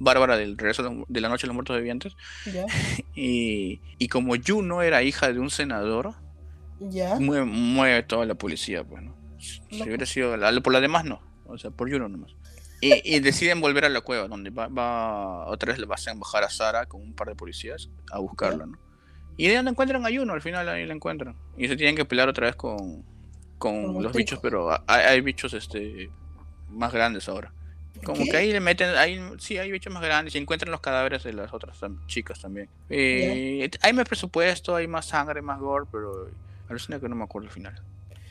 Bárbara 0.00 0.36
del 0.36 0.58
regreso 0.58 1.04
de 1.06 1.20
la 1.20 1.28
noche 1.28 1.42
de 1.42 1.48
los 1.48 1.54
muertos 1.54 1.76
vivientes. 1.76 2.16
Y, 3.14 3.80
y, 3.98 4.08
como 4.08 4.34
Juno 4.44 4.80
era 4.80 5.02
hija 5.02 5.30
de 5.30 5.38
un 5.38 5.50
senador, 5.50 6.14
Mueve, 6.80 8.02
toda 8.04 8.24
la 8.24 8.34
policía. 8.34 8.82
Pues, 8.82 9.04
si 9.70 9.82
hubiera 9.82 10.06
sido 10.06 10.34
por 10.62 10.72
la 10.72 10.80
demás 10.80 11.04
no, 11.04 11.20
o 11.44 11.58
sea, 11.58 11.70
por 11.70 11.90
Juno 11.90 12.08
nomás. 12.08 12.34
Y, 12.80 13.20
deciden 13.20 13.60
volver 13.60 13.84
a 13.84 13.90
la 13.90 14.00
cueva, 14.00 14.26
donde 14.26 14.48
va, 14.50 15.46
otra 15.46 15.72
vez 15.72 15.78
le 15.78 15.86
vas 15.86 16.06
a 16.08 16.14
bajar 16.14 16.44
a 16.44 16.50
Sara 16.50 16.86
con 16.86 17.02
un 17.02 17.12
par 17.12 17.28
de 17.28 17.34
policías 17.34 17.90
a 18.10 18.18
buscarla, 18.18 18.64
¿no? 18.64 18.78
Y 19.36 19.48
de 19.48 19.56
donde 19.56 19.70
encuentran 19.70 20.04
a 20.04 20.08
Juno, 20.08 20.32
al 20.32 20.42
final 20.42 20.68
ahí 20.68 20.86
la 20.86 20.94
encuentran. 20.94 21.36
Y 21.56 21.68
se 21.68 21.76
tienen 21.76 21.94
que 21.94 22.04
pelear 22.04 22.28
otra 22.28 22.46
vez 22.46 22.56
con, 22.56 23.04
con 23.58 24.02
los 24.02 24.12
bichos, 24.14 24.38
pero 24.40 24.70
hay, 24.86 25.04
hay, 25.04 25.20
bichos 25.20 25.52
este 25.52 26.10
más 26.70 26.92
grandes 26.92 27.28
ahora. 27.28 27.52
Como 28.04 28.24
que 28.24 28.36
ahí 28.36 28.52
le 28.52 28.60
meten, 28.60 28.96
ahí, 28.96 29.20
sí, 29.38 29.58
hay 29.58 29.70
bichos 29.70 29.92
más 29.92 30.02
grandes 30.02 30.34
y 30.34 30.38
encuentran 30.38 30.70
los 30.70 30.80
cadáveres 30.80 31.22
de 31.22 31.32
las 31.32 31.52
otras 31.52 31.78
chicas 32.06 32.40
también. 32.40 32.68
Eh, 32.88 33.70
hay 33.82 33.92
más 33.92 34.08
presupuesto, 34.08 34.74
hay 34.74 34.86
más 34.86 35.06
sangre, 35.06 35.42
más 35.42 35.58
gore, 35.60 35.86
pero 35.90 36.28
alucina 36.68 36.98
que 36.98 37.08
no 37.08 37.16
me 37.16 37.24
acuerdo 37.24 37.48
el 37.48 37.52
final. 37.52 37.80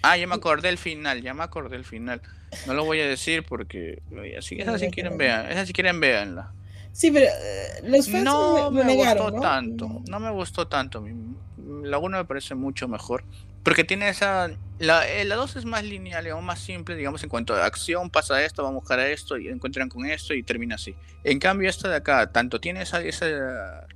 Ah, 0.02 0.18
ya 0.18 0.28
me 0.28 0.36
acordé 0.36 0.70
el 0.70 0.78
final, 0.78 1.22
ya 1.22 1.34
me 1.34 1.44
acordé 1.44 1.76
el 1.76 1.86
final. 1.86 2.22
No 2.66 2.74
lo 2.74 2.86
voy 2.86 3.00
a 3.02 3.08
decir 3.08 3.44
porque 3.44 4.02
así, 4.38 4.60
esa 4.60 4.80
si 4.80 4.90
quieren 4.90 5.18
vean, 5.18 5.52
esa 5.52 5.66
si 5.66 5.74
quieren 5.74 6.00
veanla. 6.00 6.52
Sí, 6.92 7.12
pero 7.12 7.26
eh, 7.26 7.82
los 7.84 8.10
fans 8.10 8.24
no 8.24 8.72
me, 8.72 8.96
gustó 8.96 9.32
tanto, 9.40 10.02
no 10.08 10.20
me 10.20 10.32
gustó 10.32 10.68
tanto. 10.68 11.06
La 11.84 11.98
1 11.98 12.18
me 12.18 12.26
parece 12.26 12.56
mucho 12.56 12.88
mejor. 12.88 13.24
Porque 13.64 13.84
tiene 13.84 14.10
esa. 14.10 14.50
La, 14.80 15.06
2 15.06 15.56
eh, 15.56 15.60
es 15.60 15.66
más 15.66 15.84
lineal, 15.84 16.32
o 16.32 16.42
más 16.42 16.60
simple, 16.60 16.96
digamos, 16.96 17.22
en 17.24 17.30
cuanto 17.30 17.54
a 17.54 17.66
acción, 17.66 18.10
pasa 18.10 18.44
esto, 18.44 18.64
vamos 18.64 18.78
a 18.78 18.80
buscar 18.80 19.00
a 19.00 19.10
esto, 19.10 19.38
y 19.38 19.50
encuentran 19.50 19.90
con 19.90 20.06
esto 20.06 20.34
y 20.34 20.44
termina 20.44 20.76
así. 20.76 20.96
En 21.24 21.40
cambio, 21.40 21.70
esta 21.70 21.90
de 21.90 21.98
acá, 21.98 22.32
tanto 22.32 22.62
tiene 22.62 22.82
esa, 22.84 23.02
esa 23.02 23.88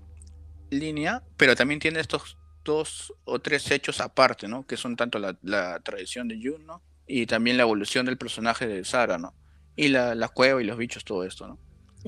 línea, 0.69 1.23
pero 1.37 1.55
también 1.55 1.79
tiene 1.79 2.01
estos 2.01 2.37
dos 2.65 3.13
o 3.23 3.39
tres 3.39 3.69
hechos 3.71 4.01
aparte, 4.01 4.47
¿no? 4.47 4.65
Que 4.65 4.77
son 4.77 4.95
tanto 4.95 5.19
la, 5.19 5.37
la 5.41 5.79
tradición 5.79 6.27
de 6.27 6.39
Jun, 6.41 6.65
Y 7.07 7.25
también 7.25 7.57
la 7.57 7.63
evolución 7.63 8.05
del 8.05 8.17
personaje 8.17 8.67
de 8.67 8.83
Sara, 8.83 9.17
¿no? 9.17 9.33
Y 9.75 9.87
la, 9.87 10.15
la 10.15 10.27
cueva 10.27 10.61
y 10.61 10.65
los 10.65 10.77
bichos, 10.77 11.03
todo 11.05 11.23
esto, 11.23 11.47
¿no? 11.47 11.59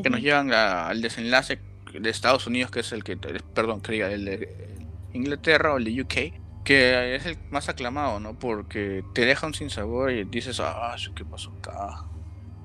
Que 0.01 0.09
nos 0.09 0.21
llevan 0.21 0.51
al 0.51 1.01
desenlace 1.01 1.59
de 1.93 2.09
Estados 2.09 2.47
Unidos, 2.47 2.71
que 2.71 2.81
es 2.81 2.91
el 2.91 3.03
que, 3.03 3.15
perdón, 3.15 3.81
que 3.81 3.93
diga, 3.93 4.11
el 4.11 4.25
de 4.25 4.75
Inglaterra 5.13 5.73
o 5.73 5.77
el 5.77 5.85
de 5.85 6.01
UK, 6.01 6.44
que 6.65 7.15
es 7.15 7.25
el 7.25 7.37
más 7.51 7.69
aclamado, 7.69 8.19
¿no? 8.19 8.37
Porque 8.37 9.03
te 9.13 9.25
deja 9.25 9.47
un 9.47 9.53
sinsabor 9.53 10.11
y 10.11 10.25
dices, 10.25 10.59
ah, 10.59 10.95
¿qué 11.15 11.23
pasó 11.23 11.53
acá? 11.59 12.05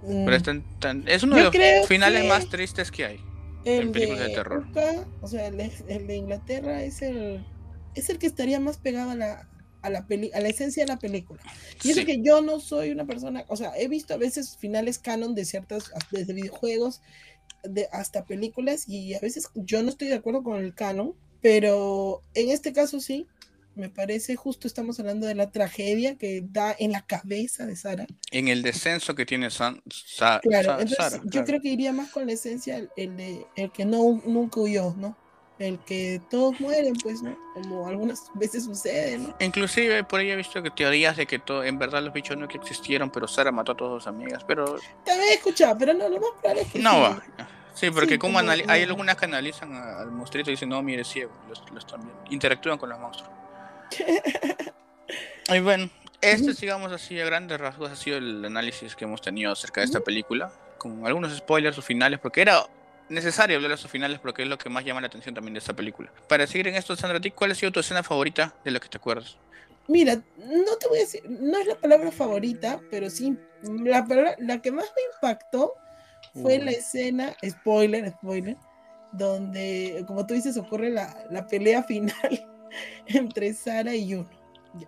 Pero 0.03 0.34
es, 0.34 0.42
mm. 0.46 1.07
es 1.07 1.22
uno 1.22 1.36
de 1.36 1.44
los 1.44 1.86
finales 1.86 2.26
más 2.26 2.48
tristes 2.48 2.90
que 2.90 3.05
hay 3.05 3.20
en 3.64 3.92
películas 3.92 4.28
de, 4.28 4.34
terror. 4.34 4.66
o 5.20 5.28
sea, 5.28 5.46
el, 5.48 6.07
de 6.07 6.16
Inglaterra 6.16 6.82
es 6.82 7.03
el, 7.03 7.44
es 7.94 8.09
el 8.09 8.18
que 8.18 8.26
estaría 8.26 8.59
más 8.59 8.78
pegado 8.78 9.11
a 9.11 9.14
la, 9.14 9.48
a 9.82 9.90
la, 9.90 10.07
peli, 10.07 10.30
a 10.32 10.40
la 10.40 10.48
esencia 10.48 10.84
de 10.84 10.88
la 10.88 10.98
película. 10.98 11.40
Y 11.82 11.90
es 11.90 12.05
que 12.05 12.22
yo 12.22 12.40
no 12.40 12.61
soy 12.61 12.90
una 12.90 13.05
persona, 13.05 13.44
o 13.48 13.57
sea, 13.57 13.76
he 13.76 13.88
visto 13.88 14.14
a 14.14 14.16
veces 14.16 14.57
finales 14.57 14.98
canon 14.98 15.34
de 15.34 15.44
ciertas, 15.44 15.92
desde 16.11 16.32
videojuegos 16.32 17.03
de, 17.62 17.88
hasta 17.92 18.24
películas 18.24 18.88
y 18.88 19.14
a 19.14 19.20
veces 19.20 19.48
yo 19.55 19.82
no 19.82 19.90
estoy 19.90 20.09
de 20.09 20.14
acuerdo 20.14 20.42
con 20.42 20.57
el 20.57 20.74
canon, 20.74 21.14
pero 21.42 22.22
en 22.34 22.51
este 22.51 22.72
caso 22.72 23.01
sí, 23.01 23.26
me 23.75 23.89
parece 23.89 24.37
justo 24.37 24.66
estamos 24.66 24.99
hablando 25.01 25.27
de 25.27 25.35
la 25.35 25.51
tragedia 25.51 26.16
que 26.16 26.43
da 26.45 26.75
en 26.79 26.93
la 26.93 27.03
cabeza 27.03 27.66
de 27.66 27.77
Sara. 27.77 28.07
En 28.31 28.49
el 28.49 28.62
descenso 28.62 29.14
que 29.14 29.27
tiene 29.27 29.51
San, 29.51 29.83
claro, 30.43 30.81
entonces 30.81 31.21
yo 31.25 31.45
creo 31.45 31.61
que 31.61 31.68
iría 31.68 31.93
más 31.93 32.11
con 32.11 32.27
la 32.27 32.33
esencia 32.33 32.89
el, 32.97 33.16
de 33.16 33.47
el 33.57 33.71
que 33.71 33.85
no 33.85 34.21
nunca 34.25 34.61
huyó, 34.61 34.95
¿no? 34.97 35.16
El 35.59 35.79
que 35.81 36.23
todos 36.31 36.59
mueren, 36.59 36.95
pues, 37.03 37.23
¿no? 37.23 37.37
Como 37.53 37.87
algunas 37.87 38.31
veces 38.35 38.64
sucede, 38.64 39.18
¿no? 39.18 39.37
Inclusive 39.41 40.05
por 40.05 40.21
ahí 40.21 40.31
he 40.31 40.37
visto 40.37 40.62
que 40.62 40.71
teorías 40.71 41.18
de 41.18 41.27
que 41.27 41.39
todo, 41.39 41.62
en 41.64 41.79
verdad 41.79 42.03
los 42.03 42.14
bichos 42.14 42.37
no 42.39 42.49
que 42.49 42.57
existieron, 42.57 43.11
pero 43.11 43.29
Sara 43.29 43.53
mató 43.53 43.73
a 43.73 43.77
todas 43.77 44.03
sus 44.03 44.09
amigas, 44.09 44.43
pero... 44.45 44.77
También 45.05 45.29
he 45.31 45.35
escuchado, 45.35 45.77
pero 45.79 45.93
no, 45.93 46.09
lo 46.09 46.18
más 46.18 46.31
probable 46.41 46.62
es 46.62 46.73
que 46.73 46.79
No 46.79 47.01
va. 47.01 47.23
Sí, 47.75 47.91
porque 47.91 48.18
como, 48.18 48.39
hay 48.39 48.83
algunas 48.83 49.16
que 49.16 49.27
analizan 49.27 49.75
al 49.75 50.11
monstruito 50.11 50.51
y 50.51 50.55
dicen, 50.55 50.71
no, 50.71 50.83
mire, 50.83 51.05
ciego, 51.05 51.31
lo 51.47 51.79
están 51.79 52.01
viendo. 52.01 52.23
Interactúan 52.31 52.79
con 52.79 52.89
los 52.89 52.99
monstruos. 52.99 53.39
Y 55.49 55.61
bueno, 55.61 55.91
este, 56.20 56.53
digamos 56.55 56.93
así, 56.93 57.18
a 57.18 57.24
grandes 57.24 57.59
rasgos, 57.59 57.91
ha 57.91 57.97
sido 57.97 58.18
el 58.18 58.45
análisis 58.45 58.95
que 58.95 59.05
hemos 59.05 59.22
tenido 59.22 59.53
acerca 59.53 59.80
de 59.80 59.86
esta 59.86 60.01
película, 60.01 60.53
con 60.78 61.07
algunos 61.07 61.36
spoilers 61.36 61.78
o 61.78 61.82
finales, 61.82 62.18
porque 62.20 62.43
era 62.43 62.66
necesario 63.09 63.57
hablar 63.57 63.70
de 63.70 63.74
esos 63.74 63.91
finales 63.91 64.20
porque 64.20 64.43
es 64.43 64.49
lo 64.49 64.57
que 64.57 64.68
más 64.68 64.84
llama 64.84 65.01
la 65.01 65.09
atención 65.09 65.34
también 65.34 65.55
de 65.55 65.59
esta 65.59 65.74
película. 65.74 66.11
Para 66.28 66.47
seguir 66.47 66.68
en 66.68 66.76
esto, 66.76 66.95
Sandra, 66.95 67.20
¿cuál 67.34 67.51
ha 67.51 67.55
sido 67.55 67.72
tu 67.72 67.80
escena 67.80 68.03
favorita 68.03 68.55
de 68.64 68.70
lo 68.70 68.80
que 68.80 68.88
te 68.88 68.99
acuerdas? 68.99 69.36
Mira, 69.88 70.14
no 70.36 70.76
te 70.78 70.88
voy 70.88 70.99
a 70.99 71.01
decir, 71.01 71.22
no 71.28 71.59
es 71.59 71.66
la 71.66 71.74
palabra 71.74 72.12
favorita, 72.12 72.80
pero 72.91 73.11
sí, 73.11 73.36
la, 73.62 74.07
la 74.38 74.62
que 74.62 74.70
más 74.70 74.84
me 74.84 75.03
impactó 75.14 75.74
fue 76.41 76.59
la 76.59 76.70
escena, 76.70 77.34
spoiler, 77.45 78.11
spoiler, 78.11 78.57
donde, 79.12 80.05
como 80.07 80.24
tú 80.26 80.34
dices, 80.34 80.57
ocurre 80.57 80.91
la, 80.91 81.24
la 81.30 81.47
pelea 81.47 81.82
final 81.82 82.47
entre 83.07 83.53
Sara 83.55 83.95
y 83.95 84.12
Juno. 84.12 84.29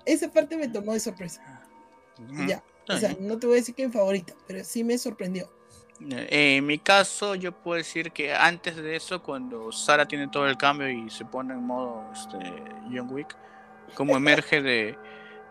Esa 0.05 0.31
parte 0.31 0.57
me 0.57 0.69
tomó 0.69 0.93
de 0.93 1.01
sorpresa. 1.01 1.43
Ya. 2.47 2.63
O 2.89 2.97
sea, 2.97 3.17
no 3.21 3.39
te 3.39 3.47
voy 3.47 3.57
a 3.57 3.61
decir 3.61 3.75
que 3.75 3.87
mi 3.87 3.93
favorita, 3.93 4.35
pero 4.47 4.65
sí 4.65 4.85
me 4.85 4.99
sorprendió. 4.99 5.51
Eh, 6.11 6.57
en 6.57 6.67
mi 6.67 6.79
caso, 6.79 7.35
yo 7.35 7.53
puedo 7.53 7.77
decir 7.77 8.11
que 8.11 8.35
antes 8.35 8.77
de 8.77 8.97
eso, 8.97 9.23
cuando 9.23 9.71
Sara 9.71 10.07
tiene 10.07 10.29
todo 10.29 10.49
el 10.49 10.57
cambio 10.57 10.89
y 10.89 11.09
se 11.11 11.25
pone 11.25 11.55
en 11.55 11.63
modo 11.63 12.05
este, 12.13 12.39
John 12.93 13.09
Wick, 13.11 13.37
como 13.95 14.17
emerge 14.17 14.63
de, 14.63 14.99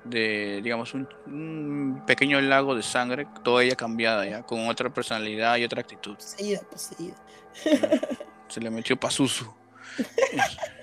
de 0.04 0.60
digamos, 0.62 0.94
un, 0.94 2.04
pequeño 2.06 2.42
lago 2.42 2.76
de 2.76 2.84
sangre, 2.84 3.28
toda 3.44 3.64
ella 3.64 3.76
cambiada 3.76 4.26
ya, 4.26 4.44
con 4.44 4.68
otra 4.68 4.90
personalidad 4.90 5.58
y 5.58 5.64
otra 5.64 5.82
actitud. 5.82 6.16
Poseída, 6.16 6.62
poseída. 6.70 7.16
Se 8.48 8.60
le 8.60 8.70
metió 8.70 9.00
pasuso. 9.00 9.56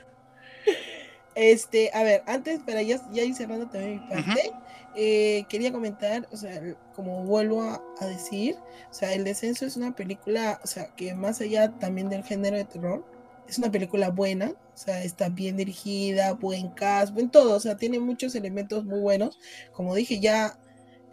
este, 1.38 1.92
a 1.94 2.02
ver, 2.02 2.24
antes, 2.26 2.58
para 2.60 2.82
ya, 2.82 3.00
ya 3.12 3.22
ir 3.22 3.32
cerrando 3.32 3.68
también 3.68 4.00
mi 4.00 4.08
parte. 4.08 4.52
Eh, 4.96 5.44
quería 5.48 5.70
comentar, 5.70 6.26
o 6.32 6.36
sea, 6.36 6.60
como 6.96 7.22
vuelvo 7.22 7.62
a, 7.62 7.80
decir, 8.06 8.56
o 8.90 8.92
sea, 8.92 9.14
El 9.14 9.22
Descenso 9.22 9.64
es 9.64 9.76
una 9.76 9.94
película, 9.94 10.60
o 10.64 10.66
sea, 10.66 10.88
que 10.96 11.14
más 11.14 11.40
allá 11.40 11.70
también 11.78 12.08
del 12.08 12.24
género 12.24 12.56
de 12.56 12.64
terror, 12.64 13.04
es 13.48 13.56
una 13.56 13.70
película 13.70 14.10
buena, 14.10 14.50
o 14.50 14.76
sea, 14.76 15.04
está 15.04 15.28
bien 15.28 15.56
dirigida, 15.56 16.32
buen 16.32 16.70
cast, 16.70 17.14
buen 17.14 17.30
todo, 17.30 17.54
o 17.54 17.60
sea, 17.60 17.76
tiene 17.76 18.00
muchos 18.00 18.34
elementos 18.34 18.84
muy 18.84 18.98
buenos. 18.98 19.38
Como 19.72 19.94
dije, 19.94 20.18
ya 20.18 20.58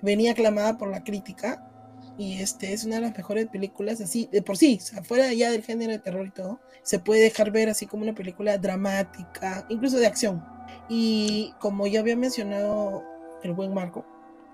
venía 0.01 0.31
aclamada 0.31 0.79
por 0.79 0.89
la 0.89 1.03
crítica 1.03 1.71
y 2.17 2.41
este 2.41 2.73
es 2.73 2.85
una 2.85 2.95
de 2.95 3.01
las 3.01 3.17
mejores 3.17 3.47
películas 3.47 3.99
así, 4.01 4.29
de 4.31 4.41
por 4.41 4.57
sí, 4.57 4.79
o 4.81 4.85
sea, 4.85 5.03
fuera 5.03 5.31
ya 5.33 5.51
del 5.51 5.63
género 5.63 5.91
de 5.91 5.99
terror 5.99 6.25
y 6.25 6.31
todo, 6.31 6.59
se 6.81 6.99
puede 6.99 7.21
dejar 7.21 7.51
ver 7.51 7.69
así 7.69 7.85
como 7.85 8.03
una 8.03 8.15
película 8.15 8.57
dramática, 8.57 9.65
incluso 9.69 9.97
de 9.97 10.07
acción. 10.07 10.45
Y 10.87 11.53
como 11.59 11.87
ya 11.87 11.99
había 11.99 12.15
mencionado 12.15 13.03
el 13.43 13.53
buen 13.53 13.73
Marco. 13.73 14.05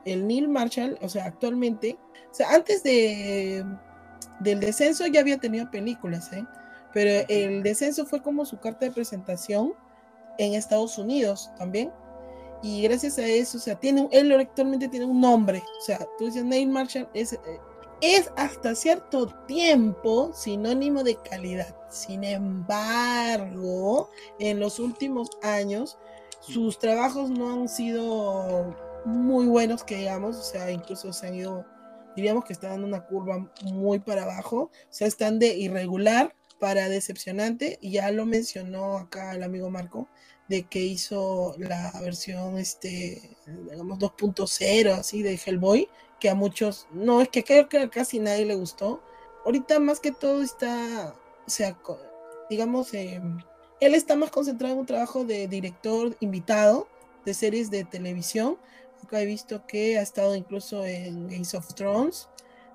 El 0.06 0.28
Neil 0.28 0.48
Marshall, 0.48 0.98
o 1.02 1.10
sea, 1.10 1.26
actualmente, 1.26 1.98
antes 2.50 2.82
de 2.84 3.64
del 4.40 4.60
descenso 4.60 5.06
ya 5.06 5.20
había 5.20 5.38
tenido 5.38 5.70
películas, 5.70 6.34
¿eh? 6.34 6.44
pero 6.94 7.26
el 7.30 7.64
descenso 7.64 8.06
fue 8.06 8.22
como 8.22 8.46
su 8.46 8.60
carta 8.60 8.86
de 8.86 8.92
presentación 8.92 9.74
en 10.38 10.56
Estados 10.56 10.98
Unidos 10.98 11.52
también. 11.58 11.92
Y 12.64 12.84
gracias 12.84 13.18
a 13.18 13.26
eso, 13.26 13.58
o 13.58 13.62
sea, 13.62 13.80
tiene, 13.80 14.08
él 14.12 14.32
actualmente 14.34 14.88
tiene 14.88 15.06
un 15.06 15.20
nombre. 15.20 15.64
O 15.80 15.82
sea, 15.84 16.00
tú 16.18 16.26
dices 16.26 16.44
Neil 16.44 16.70
Marshall 16.70 17.10
es, 17.14 17.38
es 18.02 18.32
hasta 18.36 18.76
cierto 18.76 19.28
tiempo 19.48 20.32
sinónimo 20.34 21.04
de 21.04 21.16
calidad. 21.30 21.76
Sin 21.90 22.24
embargo, 22.24 24.10
en 24.40 24.60
los 24.60 24.80
últimos 24.80 25.30
años, 25.42 25.98
sus 26.40 26.80
trabajos 26.80 27.30
no 27.30 27.52
han 27.52 27.68
sido 27.68 28.76
muy 29.06 29.46
buenos, 29.48 29.84
que 29.84 29.98
digamos, 29.98 30.38
o 30.38 30.44
sea, 30.44 30.72
incluso 30.72 31.12
se 31.14 31.28
han 31.28 31.36
ido, 31.36 31.66
diríamos 32.16 32.46
que 32.46 32.54
están 32.54 32.74
en 32.74 32.84
una 32.84 33.06
curva 33.06 33.52
muy 33.64 34.00
para 34.00 34.24
abajo, 34.24 34.72
o 34.72 34.72
sea, 34.90 35.08
están 35.08 35.40
de 35.40 35.56
irregular 35.56 36.36
para 36.60 36.90
decepcionante, 36.90 37.80
y 37.82 37.92
ya 37.92 38.12
lo 38.12 38.26
mencionó 38.26 38.98
acá 38.98 39.34
el 39.34 39.44
amigo 39.44 39.70
Marco, 39.70 40.08
de 40.52 40.64
que 40.64 40.80
hizo 40.80 41.56
la 41.58 41.94
versión, 42.02 42.58
este, 42.58 43.38
digamos, 43.48 43.98
2.0, 44.00 44.92
así, 44.92 45.24
de 45.24 45.40
Hellboy, 45.44 45.88
que 46.20 46.30
a 46.30 46.36
muchos, 46.36 46.88
no, 46.92 47.22
es 47.22 47.30
que 47.30 47.46
creo 47.46 47.70
que 47.70 47.80
a 47.80 47.90
casi 47.90 48.20
nadie 48.20 48.46
le 48.46 48.56
gustó. 48.56 49.02
Ahorita 49.46 49.80
más 49.80 50.02
que 50.02 50.12
todo 50.12 50.42
está, 50.42 51.16
o 51.48 51.50
sea, 51.50 51.80
digamos, 52.50 52.94
eh, 52.94 53.22
él 53.80 53.96
está 53.96 54.18
más 54.18 54.30
concentrado 54.30 54.74
en 54.74 54.82
un 54.82 54.86
trabajo 54.86 55.24
de 55.24 55.48
director 55.48 56.18
invitado 56.20 56.90
de 57.26 57.34
series 57.34 57.72
de 57.72 57.86
televisión. 57.86 58.58
Acá 59.02 59.22
he 59.22 59.26
visto 59.26 59.66
que 59.66 59.98
ha 59.98 60.02
estado 60.02 60.36
incluso 60.36 60.84
en 60.84 61.30
Games 61.30 61.54
of 61.54 61.74
Thrones, 61.76 62.28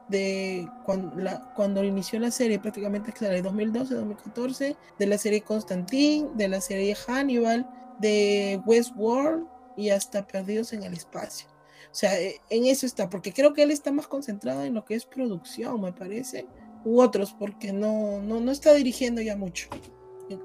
de 0.08 0.68
cuando, 0.84 1.84
inició 1.84 2.20
la 2.20 2.30
serie, 2.30 2.58
prácticamente 2.58 3.12
que 3.12 3.24
de 3.26 3.42
2012-2014, 3.42 4.76
de 4.98 5.06
la 5.06 5.18
serie 5.18 5.42
Constantine, 5.42 6.28
de 6.34 6.48
la 6.48 6.60
serie 6.60 6.94
Hannibal, 6.94 7.68
de 7.98 8.60
Westworld 8.64 9.46
y 9.76 9.90
hasta 9.90 10.26
Perdidos 10.26 10.72
en 10.72 10.82
el 10.82 10.92
Espacio. 10.92 11.48
O 11.90 11.94
sea, 11.98 12.20
e, 12.20 12.40
en 12.50 12.66
eso 12.66 12.86
está, 12.86 13.08
porque 13.08 13.32
creo 13.32 13.52
que 13.52 13.62
él 13.62 13.70
está 13.70 13.90
más 13.90 14.06
concentrado 14.06 14.64
en 14.64 14.74
lo 14.74 14.84
que 14.84 14.94
es 14.94 15.06
producción, 15.06 15.80
me 15.80 15.92
parece, 15.92 16.46
u 16.84 17.00
otros, 17.00 17.34
porque 17.38 17.72
no, 17.72 18.20
no, 18.22 18.40
no 18.40 18.52
está 18.52 18.74
dirigiendo 18.74 19.20
ya 19.22 19.36
mucho 19.36 19.68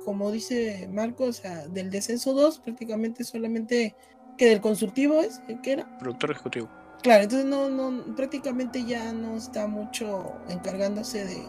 como 0.05 0.31
dice 0.31 0.87
Marco, 0.91 1.25
o 1.25 1.33
sea, 1.33 1.67
del 1.67 1.89
descenso 1.89 2.33
2 2.33 2.59
prácticamente 2.59 3.23
solamente 3.23 3.95
que 4.37 4.45
del 4.45 4.61
consultivo 4.61 5.21
es, 5.21 5.41
¿qué 5.63 5.73
era? 5.73 5.97
Productor 5.97 6.31
ejecutivo. 6.31 6.69
Claro, 7.01 7.23
entonces 7.23 7.47
no, 7.47 7.69
no, 7.69 8.15
prácticamente 8.15 8.85
ya 8.85 9.11
no 9.11 9.35
está 9.35 9.65
mucho 9.65 10.33
encargándose 10.49 11.25
de, 11.25 11.47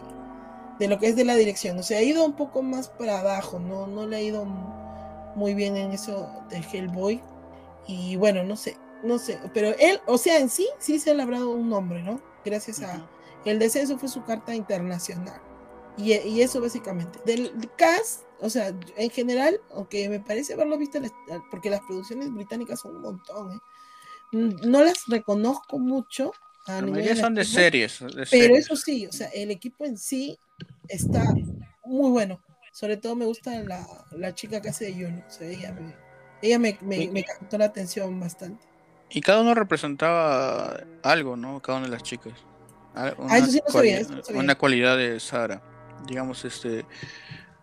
de 0.79 0.87
lo 0.87 0.97
que 0.97 1.07
es 1.07 1.15
de 1.15 1.25
la 1.25 1.35
dirección. 1.35 1.77
O 1.77 1.83
sea, 1.83 1.99
ha 1.99 2.03
ido 2.03 2.25
un 2.25 2.33
poco 2.33 2.63
más 2.63 2.89
para 2.89 3.19
abajo, 3.19 3.59
no, 3.59 3.85
no 3.85 4.07
le 4.07 4.17
ha 4.17 4.21
ido 4.21 4.45
muy 5.35 5.53
bien 5.53 5.77
en 5.77 5.91
eso 5.91 6.29
de 6.49 6.57
Hellboy. 6.57 7.21
Y 7.87 8.15
bueno, 8.15 8.43
no 8.43 8.55
sé, 8.55 8.77
no 9.03 9.19
sé, 9.19 9.39
pero 9.53 9.75
él, 9.77 9.99
o 10.07 10.17
sea, 10.17 10.39
en 10.39 10.49
sí, 10.49 10.67
sí 10.79 10.99
se 10.99 11.11
ha 11.11 11.13
labrado 11.13 11.51
un 11.51 11.69
nombre, 11.69 12.01
¿no? 12.01 12.21
Gracias 12.45 12.81
a... 12.81 13.07
El 13.45 13.59
descenso 13.59 13.97
fue 13.97 14.07
su 14.07 14.23
carta 14.23 14.55
internacional. 14.55 15.41
Y, 15.97 16.41
eso 16.41 16.61
básicamente. 16.61 17.19
Del 17.25 17.51
cast, 17.77 18.23
o 18.39 18.49
sea, 18.49 18.73
en 18.95 19.09
general, 19.09 19.59
aunque 19.71 20.09
me 20.09 20.19
parece 20.19 20.53
haberlo 20.53 20.77
visto, 20.77 20.99
porque 21.51 21.69
las 21.69 21.81
producciones 21.81 22.33
británicas 22.33 22.79
son 22.79 22.95
un 22.95 23.01
montón, 23.01 23.51
¿eh? 23.51 23.59
No 24.33 24.83
las 24.83 25.05
reconozco 25.07 25.79
mucho. 25.79 26.33
A 26.65 26.81
la 26.81 27.15
son 27.15 27.35
de 27.35 27.43
series, 27.43 27.99
pero 28.31 28.55
eso 28.55 28.77
sí, 28.77 29.05
o 29.05 29.11
sea, 29.11 29.27
el 29.33 29.51
equipo 29.51 29.83
en 29.83 29.97
sí 29.97 30.37
está 30.87 31.21
muy 31.83 32.09
bueno. 32.09 32.41
Sobre 32.71 32.95
todo 32.95 33.15
me 33.15 33.25
gusta 33.25 33.51
la, 33.63 33.85
la 34.11 34.33
chica 34.33 34.61
que 34.61 34.69
hace 34.69 34.85
de 34.85 34.93
Juno. 34.93 35.23
O 35.27 35.29
sea, 35.29 35.47
ella 35.47 35.73
me, 35.73 35.93
ella 36.41 36.59
me, 36.59 36.77
me, 36.81 37.23
captó 37.23 37.57
la 37.57 37.65
atención 37.65 38.17
bastante. 38.17 38.65
Y 39.09 39.19
cada 39.19 39.41
uno 39.41 39.53
representaba 39.53 40.83
algo, 41.03 41.35
¿no? 41.35 41.61
Cada 41.61 41.79
una 41.79 41.87
de 41.87 41.93
las 41.93 42.03
chicas. 42.03 42.33
Una, 42.95 43.33
ah, 43.33 43.37
eso 43.39 43.47
sí 43.47 43.61
no 43.65 43.71
sabía, 43.71 44.01
una 44.33 44.55
cualidad 44.55 44.97
de 44.97 45.19
Sara 45.19 45.61
digamos, 46.07 46.45
este, 46.45 46.85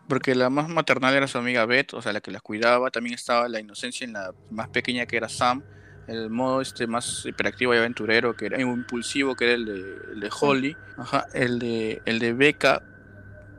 porque 0.08 0.34
la 0.34 0.50
más 0.50 0.68
maternal 0.68 1.14
era 1.14 1.26
su 1.26 1.38
amiga 1.38 1.66
Beth, 1.66 1.94
o 1.94 2.02
sea, 2.02 2.12
la 2.12 2.20
que 2.20 2.30
la 2.30 2.40
cuidaba, 2.40 2.90
también 2.90 3.14
estaba 3.14 3.48
la 3.48 3.60
inocencia 3.60 4.04
en 4.04 4.14
la 4.14 4.32
más 4.50 4.68
pequeña 4.68 5.06
que 5.06 5.16
era 5.16 5.28
Sam, 5.28 5.62
el 6.10 6.30
modo 6.30 6.60
este 6.60 6.86
más 6.86 7.24
hiperactivo 7.24 7.74
y 7.74 7.78
aventurero, 7.78 8.34
que 8.34 8.46
era 8.46 8.60
impulsivo, 8.60 9.36
que 9.36 9.44
era 9.44 9.54
el 9.54 9.64
de, 9.64 10.20
de 10.20 10.30
Holly, 10.40 10.76
Ajá, 10.96 11.26
el 11.32 11.58
de 11.58 12.02
el 12.04 12.18
de 12.18 12.32
Becca, 12.32 12.82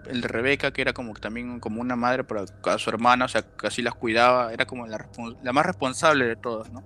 el 0.08 0.22
de 0.22 0.28
Rebeca, 0.28 0.72
que 0.72 0.82
era 0.82 0.94
como 0.94 1.14
también 1.14 1.60
como 1.60 1.82
una 1.82 1.96
madre 1.96 2.24
para 2.24 2.46
su 2.78 2.90
hermana, 2.90 3.26
o 3.26 3.28
sea, 3.28 3.42
casi 3.42 3.82
las 3.82 3.94
cuidaba, 3.94 4.54
era 4.54 4.66
como 4.66 4.88
la, 4.88 5.08
la 5.44 5.54
más 5.54 5.66
responsable 5.66 6.26
de 6.26 6.36
todas, 6.36 6.72
¿no? 6.72 6.84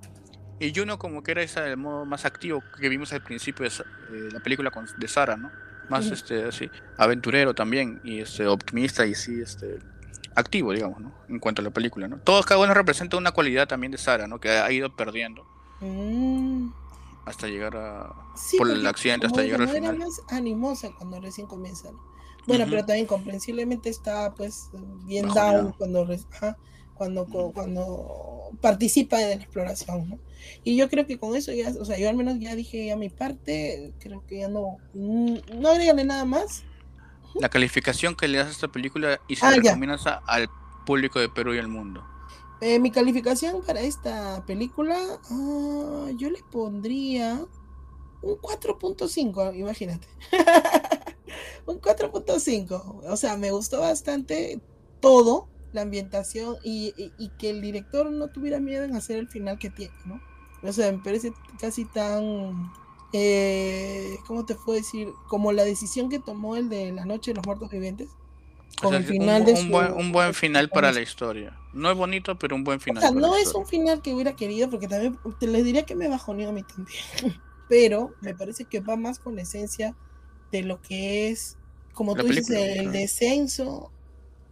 Y 0.60 0.74
Juno 0.74 0.98
como 0.98 1.22
que 1.22 1.32
era 1.32 1.42
ese 1.42 1.60
el 1.70 1.78
modo 1.78 2.06
más 2.06 2.24
activo 2.24 2.64
que 2.80 2.88
vimos 2.88 3.12
al 3.12 3.22
principio 3.22 3.68
de 3.68 3.72
eh, 3.72 4.30
la 4.32 4.40
película 4.40 4.72
de 4.98 5.08
Sara, 5.08 5.36
¿no? 5.36 5.52
más 5.90 6.06
este 6.08 6.44
así 6.46 6.70
aventurero 6.98 7.54
también 7.54 8.02
y 8.04 8.20
este 8.20 8.48
optimista 8.48 9.06
y 9.06 9.16
sí 9.16 9.42
este 9.42 9.80
activo 10.36 10.74
digamos 10.74 11.00
no 11.00 11.14
en 11.30 11.40
cuanto 11.40 11.62
a 11.62 11.66
la 11.66 11.72
película 11.72 12.08
no 12.08 12.18
todos 12.18 12.46
cada 12.46 12.62
uno 12.62 12.74
representa 12.74 13.18
una 13.18 13.32
cualidad 13.32 13.68
también 13.68 13.92
de 13.92 13.98
Sara 13.98 14.28
no 14.28 14.40
que 14.40 14.50
ha 14.50 14.72
ido 14.72 14.96
perdiendo 14.96 15.46
mm. 15.82 16.70
hasta 17.26 17.48
llegar 17.48 17.76
a 17.76 18.14
por 18.58 18.70
el 18.70 18.86
accidente 18.86 19.28
hasta 19.28 19.42
llegar 19.42 19.62
al 19.62 19.70
final 19.70 19.96
era 19.96 20.06
más 20.06 20.22
animosa 20.30 20.92
cuando 20.98 21.20
recién 21.20 21.48
comienza 21.48 21.90
bueno 22.48 22.66
pero 22.70 22.86
también 22.86 23.08
comprensiblemente 23.08 23.90
está 23.90 24.34
pues 24.36 24.70
bien 25.06 25.28
down 25.30 25.74
cuando 25.78 26.06
cuando, 26.96 27.26
cuando 27.26 28.52
participa 28.62 29.22
en 29.22 29.30
la 29.30 29.36
exploración, 29.36 30.10
¿no? 30.10 30.20
Y 30.64 30.76
yo 30.78 30.90
creo 30.90 31.06
que 31.06 31.20
con 31.20 31.36
eso 31.36 31.52
ya, 31.52 31.70
o 31.80 31.86
sea, 31.86 31.98
yo 31.98 32.10
al 32.10 32.16
menos 32.16 32.40
ya 32.40 32.56
dije 32.56 32.86
ya 32.86 32.96
mi 32.96 33.10
parte, 33.10 33.94
creo 34.00 34.26
que 34.26 34.40
ya 34.40 34.48
no, 34.48 34.78
mm, 34.94 35.36
no 35.60 35.70
agregarle 35.70 36.06
nada 36.06 36.26
más. 36.26 36.64
La 37.36 37.50
calificación 37.50 38.16
que 38.16 38.28
le 38.28 38.38
das 38.38 38.48
a 38.48 38.52
esta 38.52 38.68
película 38.70 39.20
y 39.28 39.36
se 39.36 39.46
ah, 39.46 39.52
recomiendas 39.52 40.06
al 40.26 40.48
público 40.86 41.20
de 41.20 41.28
Perú 41.30 41.54
y 41.54 41.58
el 41.58 41.68
mundo. 41.68 42.04
Eh, 42.68 42.80
mi 42.80 42.90
calificación 42.90 43.62
para 43.62 43.80
esta 43.82 44.44
película, 44.48 44.98
ah, 45.30 46.10
yo 46.18 46.32
le 46.32 46.40
pondría 46.52 47.46
un 48.24 48.38
4.5, 48.38 49.56
imagínate. 49.56 50.08
un 51.68 51.80
4.5. 51.80 53.04
O 53.04 53.18
sea, 53.18 53.38
me 53.38 53.52
gustó 53.52 53.82
bastante 53.82 54.60
todo 55.00 55.48
la 55.74 55.82
ambientación 55.82 56.58
y, 56.64 56.92
que 57.38 57.52
el 57.52 57.62
director 57.62 58.10
no 58.10 58.30
tuviera 58.30 58.60
miedo 58.60 58.84
en 58.84 58.96
hacer 58.96 59.18
el 59.18 59.28
final 59.28 59.60
que 59.60 59.70
tiene, 59.70 59.94
¿no? 60.06 60.20
O 60.68 60.74
sea, 60.74 60.92
me 60.92 60.98
parece 61.04 61.34
casi 61.60 61.86
tan, 61.86 62.74
eh, 63.14 64.18
¿cómo 64.26 64.44
te 64.44 64.56
puedo 64.56 64.76
decir? 64.76 65.10
Como 65.28 65.52
la 65.52 65.66
decisión 65.66 66.10
que 66.10 66.18
tomó 66.18 66.56
el 66.56 66.70
de 66.70 66.92
La 66.94 67.06
Noche 67.06 67.30
de 67.30 67.36
los 67.36 67.46
Muertos 67.46 67.70
Vivientes. 67.70 68.10
Con 68.82 68.94
el 68.94 69.04
final 69.04 69.42
un, 69.42 69.46
de 69.46 69.54
un, 69.54 69.72
buen, 69.72 69.94
un 69.94 70.12
buen 70.12 70.34
final 70.34 70.70
para 70.70 70.92
la 70.92 71.02
historia. 71.02 71.58
No 71.74 71.92
es 71.92 71.98
bonito, 71.98 72.38
pero 72.38 72.56
un 72.56 72.64
buen 72.64 72.80
final. 72.80 73.04
O 73.04 73.08
sea, 73.08 73.12
no 73.12 73.36
es 73.36 73.54
un 73.54 73.66
final 73.66 74.02
que 74.02 74.14
hubiera 74.14 74.36
querido, 74.36 74.70
porque 74.70 74.88
también 74.88 75.18
te 75.40 75.48
les 75.48 75.64
diría 75.64 75.84
que 75.84 75.96
me 75.96 76.08
bajoneó 76.08 76.50
a 76.50 76.52
mí 76.52 76.64
también. 76.64 76.98
pero 77.70 78.14
me 78.22 78.34
parece 78.36 78.66
que 78.66 78.80
va 78.80 78.96
más 78.96 79.20
con 79.20 79.36
la 79.36 79.42
esencia 79.42 79.96
de 80.52 80.64
lo 80.64 80.82
que 80.82 81.30
es, 81.30 81.58
como 81.94 82.16
tú 82.16 82.28
dices, 82.28 82.50
el 82.50 82.92
descenso 82.92 83.92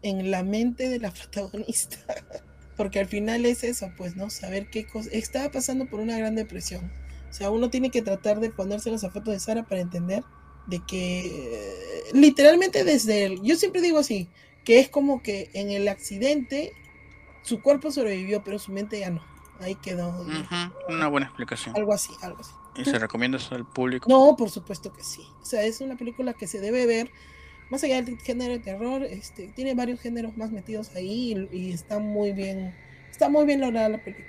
en 0.02 0.32
la 0.32 0.44
mente 0.44 0.90
de 0.90 1.00
la 1.00 1.12
protagonista. 1.12 1.98
Porque 2.78 3.00
al 3.00 3.08
final 3.08 3.46
es 3.46 3.64
eso, 3.64 3.92
pues, 3.98 4.16
¿no? 4.16 4.30
Saber 4.30 4.70
qué 4.70 4.88
cosa. 4.88 5.10
Estaba 5.12 5.52
pasando 5.52 5.86
por 5.86 6.00
una 6.00 6.18
gran 6.18 6.36
depresión. 6.36 6.92
O 7.30 7.34
sea, 7.34 7.52
uno 7.52 7.70
tiene 7.70 7.92
que 7.92 8.02
tratar 8.02 8.40
de 8.40 8.50
ponerse 8.50 8.90
los 8.90 9.02
zapatos 9.02 9.34
de 9.34 9.40
Sara 9.40 9.64
para 9.64 9.82
entender 9.82 10.24
de 10.68 10.80
que 10.86 12.04
literalmente 12.14 12.84
desde 12.84 13.26
el, 13.26 13.42
yo 13.42 13.56
siempre 13.56 13.82
digo 13.82 14.00
así, 14.00 14.30
que 14.64 14.80
es 14.80 14.90
como 14.90 15.22
que 15.22 15.50
en 15.54 15.72
el 15.72 15.88
accidente 15.88 16.74
su 17.42 17.62
cuerpo 17.62 17.92
sobrevivió, 17.92 18.44
pero 18.44 18.60
su 18.60 18.72
mente 18.72 19.00
ya 19.00 19.10
no. 19.10 19.24
Ahí 19.60 19.76
quedó. 19.76 20.26
Una 20.90 21.08
buena 21.08 21.28
explicación. 21.28 21.76
Algo 21.76 21.94
así, 21.94 22.12
algo 22.22 22.40
así. 22.40 22.52
¿Y 22.76 22.86
se 22.86 22.98
recomienda 22.98 23.38
eso 23.38 23.54
al 23.56 23.66
público? 23.66 24.10
No, 24.10 24.36
por 24.36 24.50
supuesto 24.50 24.92
que 24.92 25.04
sí. 25.04 25.22
O 25.42 25.46
sea, 25.46 25.64
es 25.64 25.80
una 25.82 25.96
película 25.96 26.34
que 26.34 26.48
se 26.48 26.60
debe 26.60 26.86
ver. 26.86 27.12
Más 27.70 27.84
allá 27.84 28.02
del 28.02 28.20
género 28.20 28.54
de 28.54 28.60
terror, 28.60 29.04
este, 29.04 29.48
tiene 29.48 29.74
varios 29.74 30.00
géneros 30.00 30.36
más 30.38 30.52
metidos 30.52 30.96
ahí 30.96 31.48
y, 31.52 31.72
está 31.72 32.00
muy 32.00 32.32
bien, 32.32 32.76
está 33.10 33.30
muy 33.30 33.46
bien 33.46 33.62
lograda 33.62 33.90
la 33.90 34.04
película. 34.04 34.28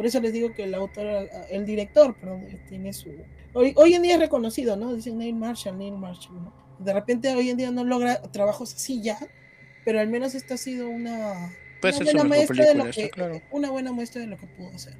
Por 0.00 0.06
eso 0.06 0.18
les 0.18 0.32
digo 0.32 0.54
que 0.54 0.64
el 0.64 0.72
autor, 0.72 1.28
el 1.50 1.66
director, 1.66 2.14
perdón, 2.14 2.46
tiene 2.70 2.90
su... 2.94 3.10
Hoy, 3.52 3.74
hoy 3.76 3.92
en 3.92 4.00
día 4.00 4.14
es 4.14 4.20
reconocido, 4.20 4.74
¿no? 4.74 4.94
Dicen 4.94 5.18
Neil 5.18 5.34
Marshall, 5.36 5.76
Neil 5.76 5.92
Marshall, 5.92 6.42
¿no? 6.42 6.54
De 6.78 6.94
repente 6.94 7.34
hoy 7.34 7.50
en 7.50 7.58
día 7.58 7.70
no 7.70 7.84
logra 7.84 8.22
trabajos 8.32 8.74
así 8.74 9.02
ya, 9.02 9.18
pero 9.84 10.00
al 10.00 10.08
menos 10.08 10.34
esta 10.34 10.54
ha 10.54 10.56
sido 10.56 10.88
una, 10.88 11.52
una 11.82 12.12
buena 12.12 12.24
muestra 12.24 12.64
de 12.64 12.74
lo 12.74 12.84
que, 12.90 13.42
una 13.50 13.70
buena 13.70 13.92
muestra 13.92 14.20
de 14.20 14.26
lo 14.28 14.36
que 14.36 14.46
pudo 14.46 14.68
hacer. 14.74 14.94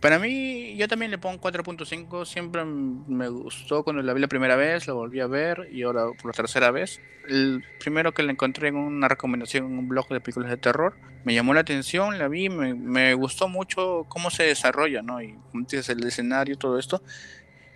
Para 0.00 0.18
mí, 0.18 0.76
yo 0.76 0.88
también 0.88 1.10
le 1.10 1.18
pongo 1.18 1.40
4.5. 1.40 2.24
Siempre 2.24 2.64
me 2.64 3.28
gustó 3.28 3.84
cuando 3.84 4.02
la 4.02 4.14
vi 4.14 4.20
la 4.20 4.28
primera 4.28 4.56
vez, 4.56 4.86
la 4.86 4.94
volví 4.94 5.20
a 5.20 5.26
ver 5.26 5.68
y 5.70 5.82
ahora 5.82 6.06
por 6.12 6.26
la 6.26 6.32
tercera 6.32 6.70
vez. 6.70 7.00
El 7.28 7.62
primero 7.78 8.12
que 8.14 8.22
la 8.22 8.32
encontré 8.32 8.68
en 8.68 8.76
una 8.76 9.08
recomendación 9.08 9.66
en 9.66 9.78
un 9.78 9.88
blog 9.88 10.08
de 10.08 10.20
películas 10.20 10.50
de 10.50 10.56
terror, 10.56 10.96
me 11.24 11.34
llamó 11.34 11.52
la 11.52 11.60
atención, 11.60 12.18
la 12.18 12.28
vi, 12.28 12.48
me, 12.48 12.72
me 12.74 13.12
gustó 13.12 13.48
mucho 13.48 14.06
cómo 14.08 14.30
se 14.30 14.44
desarrolla, 14.44 15.02
¿no? 15.02 15.20
Y 15.20 15.36
el 15.52 16.06
escenario, 16.06 16.56
todo 16.56 16.78
esto. 16.78 17.02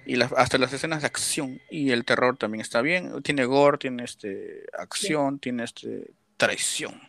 Y 0.07 0.20
hasta 0.20 0.59
las 0.59 0.72
escenas 0.72 1.03
de 1.03 1.07
acción 1.07 1.61
y 1.70 1.90
el 1.90 2.05
terror 2.05 2.36
también 2.38 2.62
está 2.62 2.80
bien. 2.80 3.22
Tiene 3.22 3.45
gore, 3.45 3.76
tiene 3.76 4.05
este 4.05 4.64
acción, 4.76 5.38
tiene 5.38 5.64
este 5.64 6.14
traición, 6.38 7.01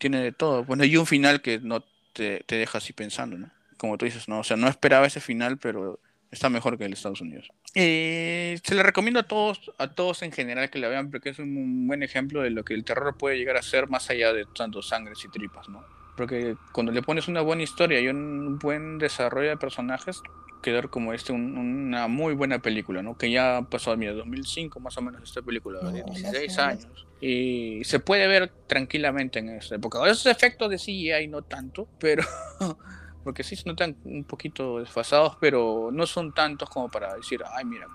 tiene 0.00 0.20
de 0.20 0.32
todo. 0.32 0.64
Bueno, 0.64 0.84
y 0.84 0.96
un 0.96 1.06
final 1.06 1.40
que 1.40 1.60
no 1.60 1.84
te, 2.12 2.42
te 2.46 2.56
deja 2.56 2.78
así 2.78 2.92
pensando, 2.92 3.38
¿no? 3.38 3.50
como 3.80 3.96
tú 3.96 4.04
dices, 4.04 4.28
¿no? 4.28 4.40
O 4.40 4.44
sea, 4.44 4.58
no 4.58 4.68
esperaba 4.68 5.06
ese 5.06 5.20
final, 5.20 5.56
pero 5.56 5.98
está 6.30 6.50
mejor 6.50 6.76
que 6.76 6.84
el 6.84 6.92
Estados 6.92 7.22
Unidos. 7.22 7.48
Eh, 7.74 8.60
se 8.62 8.74
le 8.74 8.82
recomiendo 8.82 9.20
a 9.20 9.22
todos, 9.22 9.72
a 9.78 9.88
todos 9.88 10.22
en 10.22 10.32
general 10.32 10.68
que 10.68 10.78
la 10.78 10.88
vean 10.88 11.10
porque 11.10 11.30
es 11.30 11.38
un 11.38 11.86
buen 11.86 12.02
ejemplo 12.02 12.42
de 12.42 12.50
lo 12.50 12.62
que 12.62 12.74
el 12.74 12.84
terror 12.84 13.16
puede 13.16 13.38
llegar 13.38 13.56
a 13.56 13.62
ser 13.62 13.88
más 13.88 14.10
allá 14.10 14.34
de 14.34 14.44
tanto 14.54 14.82
sangres 14.82 15.24
y 15.24 15.28
tripas, 15.30 15.68
¿no? 15.70 15.82
Porque 16.14 16.56
cuando 16.72 16.92
le 16.92 17.00
pones 17.00 17.26
una 17.26 17.40
buena 17.40 17.62
historia 17.62 18.00
y 18.00 18.08
un 18.08 18.58
buen 18.58 18.98
desarrollo 18.98 19.48
de 19.48 19.56
personajes, 19.56 20.20
quedar 20.60 20.90
como 20.90 21.12
este 21.12 21.32
una 21.32 22.08
muy 22.08 22.34
buena 22.34 22.60
película, 22.60 23.02
¿no? 23.02 23.16
Que 23.16 23.30
ya 23.30 23.66
pasó, 23.70 23.96
mira, 23.96 24.12
2005 24.12 24.80
más 24.80 24.96
o 24.98 25.02
menos 25.02 25.22
esta 25.22 25.42
película, 25.42 25.80
de 25.90 26.02
16 26.02 26.58
años. 26.58 27.06
Y 27.20 27.82
se 27.84 28.00
puede 28.00 28.26
ver 28.26 28.50
tranquilamente 28.66 29.38
en 29.38 29.50
esa 29.50 29.74
época. 29.74 29.98
Esos 30.08 30.26
efectos 30.26 30.70
de 30.70 30.76
CGI 30.76 31.28
no 31.28 31.42
tanto, 31.42 31.88
pero 31.98 32.22
porque 33.24 33.42
sí 33.42 33.56
se 33.56 33.68
notan 33.68 33.96
un 34.04 34.24
poquito 34.24 34.78
desfasados, 34.78 35.36
pero 35.40 35.90
no 35.92 36.06
son 36.06 36.32
tantos 36.32 36.70
como 36.70 36.88
para 36.88 37.14
decir, 37.14 37.40
ay, 37.54 37.64
mira, 37.64 37.86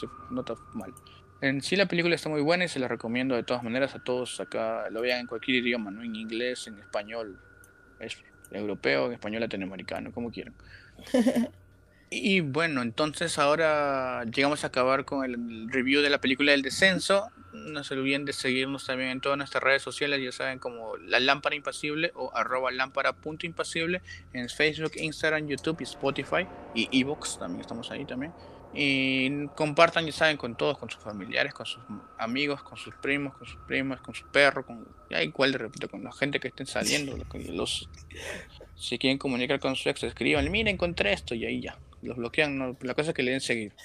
se 0.00 0.06
nota 0.30 0.54
mal. 0.74 0.92
En 1.40 1.62
sí 1.62 1.76
la 1.76 1.86
película 1.86 2.14
está 2.14 2.28
muy 2.28 2.40
buena 2.40 2.64
y 2.64 2.68
se 2.68 2.78
la 2.78 2.88
recomiendo 2.88 3.34
de 3.34 3.42
todas 3.42 3.62
maneras 3.62 3.94
a 3.94 4.02
todos 4.02 4.40
acá, 4.40 4.88
lo 4.90 5.00
vean 5.00 5.20
en 5.20 5.26
cualquier 5.26 5.58
idioma, 5.58 5.90
¿no? 5.90 6.02
En 6.02 6.14
inglés, 6.14 6.66
en 6.66 6.78
español, 6.78 7.38
es 8.00 8.16
europeo, 8.50 9.06
en 9.06 9.12
español 9.14 9.40
latinoamericano, 9.40 10.12
como 10.12 10.30
quieran. 10.30 10.54
y 12.22 12.40
bueno, 12.40 12.82
entonces 12.82 13.38
ahora 13.38 14.24
llegamos 14.24 14.64
a 14.64 14.68
acabar 14.68 15.04
con 15.04 15.24
el 15.24 15.70
review 15.70 16.02
de 16.02 16.10
la 16.10 16.20
película 16.20 16.52
del 16.52 16.62
descenso 16.62 17.30
no 17.54 17.84
se 17.84 17.94
olviden 17.94 18.24
de 18.24 18.32
seguirnos 18.32 18.86
también 18.86 19.10
en 19.10 19.20
todas 19.20 19.38
nuestras 19.38 19.62
redes 19.62 19.82
sociales, 19.82 20.20
ya 20.22 20.32
saben, 20.32 20.58
como 20.58 20.96
La 20.96 21.20
Lámpara 21.20 21.54
Impasible 21.54 22.12
o 22.14 22.30
arroba 22.34 22.70
lámpara.impasible 22.70 24.02
en 24.32 24.48
Facebook, 24.48 24.92
Instagram, 24.96 25.46
YouTube 25.46 25.80
y 25.80 25.84
Spotify 25.84 26.46
y 26.74 27.00
Evox, 27.00 27.38
también 27.38 27.60
estamos 27.60 27.90
ahí 27.90 28.04
también. 28.04 28.32
Y 28.76 29.46
compartan, 29.54 30.04
ya 30.04 30.10
saben, 30.10 30.36
con 30.36 30.56
todos, 30.56 30.76
con 30.78 30.90
sus 30.90 31.00
familiares, 31.00 31.54
con 31.54 31.64
sus 31.64 31.80
amigos, 32.18 32.60
con 32.64 32.76
sus 32.76 32.92
primos, 32.96 33.36
con 33.36 33.46
sus 33.46 33.60
primas, 33.68 34.00
con 34.00 34.16
su 34.16 34.26
perro, 34.26 34.66
con 34.66 34.88
ya 35.08 35.22
igual 35.22 35.52
de 35.52 35.58
repito, 35.58 35.88
con 35.88 36.02
la 36.02 36.12
gente 36.12 36.40
que 36.40 36.48
estén 36.48 36.66
saliendo, 36.66 37.16
los 37.16 37.88
si 38.74 38.98
quieren 38.98 39.18
comunicar 39.18 39.60
con 39.60 39.76
su 39.76 39.88
ex, 39.88 40.02
escriban, 40.02 40.50
mira, 40.50 40.70
encontré 40.70 41.12
esto 41.12 41.36
y 41.36 41.44
ahí 41.44 41.60
ya, 41.60 41.78
los 42.04 42.16
bloquean, 42.16 42.76
la 42.80 42.94
cosa 42.94 43.10
es 43.10 43.14
que 43.14 43.22
le 43.22 43.32
den 43.32 43.40
seguir. 43.40 43.72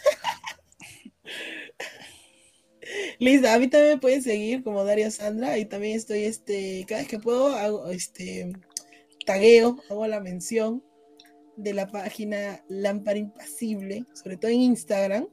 Lisa, 3.20 3.54
a 3.54 3.60
mí 3.60 3.68
también 3.68 3.96
me 3.96 4.00
pueden 4.00 4.24
seguir 4.24 4.64
como 4.64 4.84
Daria 4.84 5.12
Sandra 5.12 5.58
y 5.58 5.66
también 5.66 5.98
estoy, 5.98 6.24
este, 6.24 6.86
cada 6.88 7.02
vez 7.02 7.10
que 7.10 7.20
puedo, 7.20 7.48
hago, 7.48 7.90
este, 7.90 8.52
tagueo, 9.26 9.78
hago 9.90 10.08
la 10.08 10.20
mención 10.20 10.84
de 11.56 11.74
la 11.74 11.88
página 11.88 12.64
Lámpara 12.70 13.20
Impasible, 13.20 14.06
sobre 14.14 14.38
todo 14.38 14.52
en 14.52 14.62
Instagram. 14.62 15.28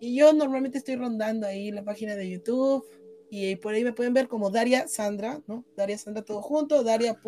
Y 0.00 0.16
yo 0.16 0.32
normalmente 0.32 0.78
estoy 0.78 0.96
rondando 0.96 1.46
ahí 1.46 1.70
la 1.70 1.84
página 1.84 2.16
de 2.16 2.28
YouTube 2.28 2.84
y 3.30 3.56
por 3.56 3.74
ahí 3.74 3.84
me 3.84 3.92
pueden 3.92 4.14
ver 4.14 4.28
como 4.28 4.50
Daria 4.50 4.88
Sandra, 4.88 5.40
¿no? 5.46 5.64
Daria 5.76 5.98
Sandra 5.98 6.22
todo 6.22 6.42
junto, 6.42 6.82
Daria, 6.82 7.20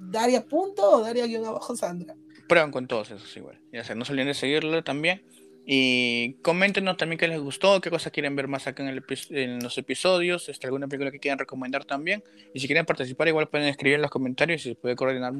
Daria 0.00 0.46
punto 0.46 0.90
o 0.90 1.00
Daria 1.02 1.26
guion 1.26 1.44
abajo 1.44 1.76
Sandra. 1.76 2.16
Prueban 2.48 2.70
con 2.70 2.86
todos 2.86 3.10
esos 3.10 3.36
igual. 3.36 3.60
Ya 3.72 3.84
sé, 3.84 3.94
no 3.94 4.04
se 4.04 4.12
olviden 4.12 4.28
de 4.28 4.34
seguirlo 4.34 4.82
también. 4.84 5.22
Y 5.68 6.34
coméntenos 6.42 6.96
también 6.96 7.18
qué 7.18 7.26
les 7.26 7.40
gustó, 7.40 7.80
qué 7.80 7.90
cosas 7.90 8.12
quieren 8.12 8.36
ver 8.36 8.46
más 8.46 8.68
acá 8.68 8.84
en, 8.84 8.88
el, 8.88 9.04
en 9.30 9.58
los 9.58 9.76
episodios, 9.78 10.48
este, 10.48 10.68
alguna 10.68 10.86
película 10.86 11.10
que 11.10 11.18
quieran 11.18 11.40
recomendar 11.40 11.84
también. 11.84 12.22
Y 12.54 12.60
si 12.60 12.68
quieren 12.68 12.86
participar, 12.86 13.26
igual 13.26 13.48
pueden 13.48 13.66
escribir 13.66 13.96
en 13.96 14.02
los 14.02 14.10
comentarios 14.12 14.64
y 14.64 14.70
se 14.70 14.74
puede 14.76 14.94
coordinar 14.94 15.32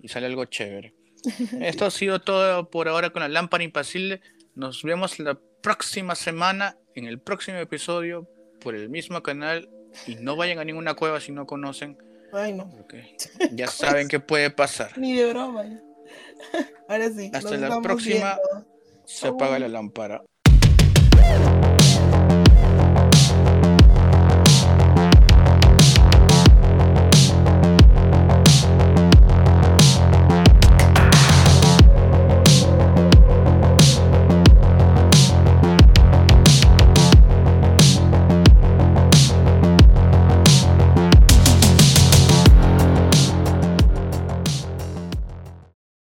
y 0.00 0.08
sale 0.08 0.26
algo 0.26 0.46
chévere. 0.46 0.94
Esto 1.60 1.84
ha 1.84 1.90
sido 1.90 2.20
todo 2.20 2.70
por 2.70 2.88
ahora 2.88 3.10
con 3.10 3.20
la 3.20 3.28
lámpara 3.28 3.64
impasible. 3.64 4.22
Nos 4.54 4.82
vemos 4.82 5.18
la 5.18 5.38
próxima 5.62 6.14
semana 6.14 6.78
en 6.94 7.04
el 7.06 7.18
próximo 7.18 7.58
episodio 7.58 8.26
por 8.60 8.74
el 8.74 8.88
mismo 8.88 9.22
canal. 9.22 9.68
Y 10.06 10.14
no 10.16 10.36
vayan 10.36 10.58
a 10.58 10.64
ninguna 10.64 10.94
cueva 10.94 11.20
si 11.20 11.32
no 11.32 11.46
conocen. 11.46 11.98
Ay, 12.32 12.54
no. 12.54 12.70
ya 13.52 13.66
saben 13.66 14.08
qué 14.08 14.20
puede 14.20 14.50
pasar. 14.50 14.96
Ni 14.96 15.14
de 15.16 15.30
broma. 15.30 15.64
Ahora 16.88 17.10
sí. 17.10 17.30
Hasta 17.32 17.56
la 17.56 17.80
próxima. 17.80 18.38
Se 19.04 19.28
apaga 19.28 19.58
la 19.58 19.68
lámpara. 19.68 20.22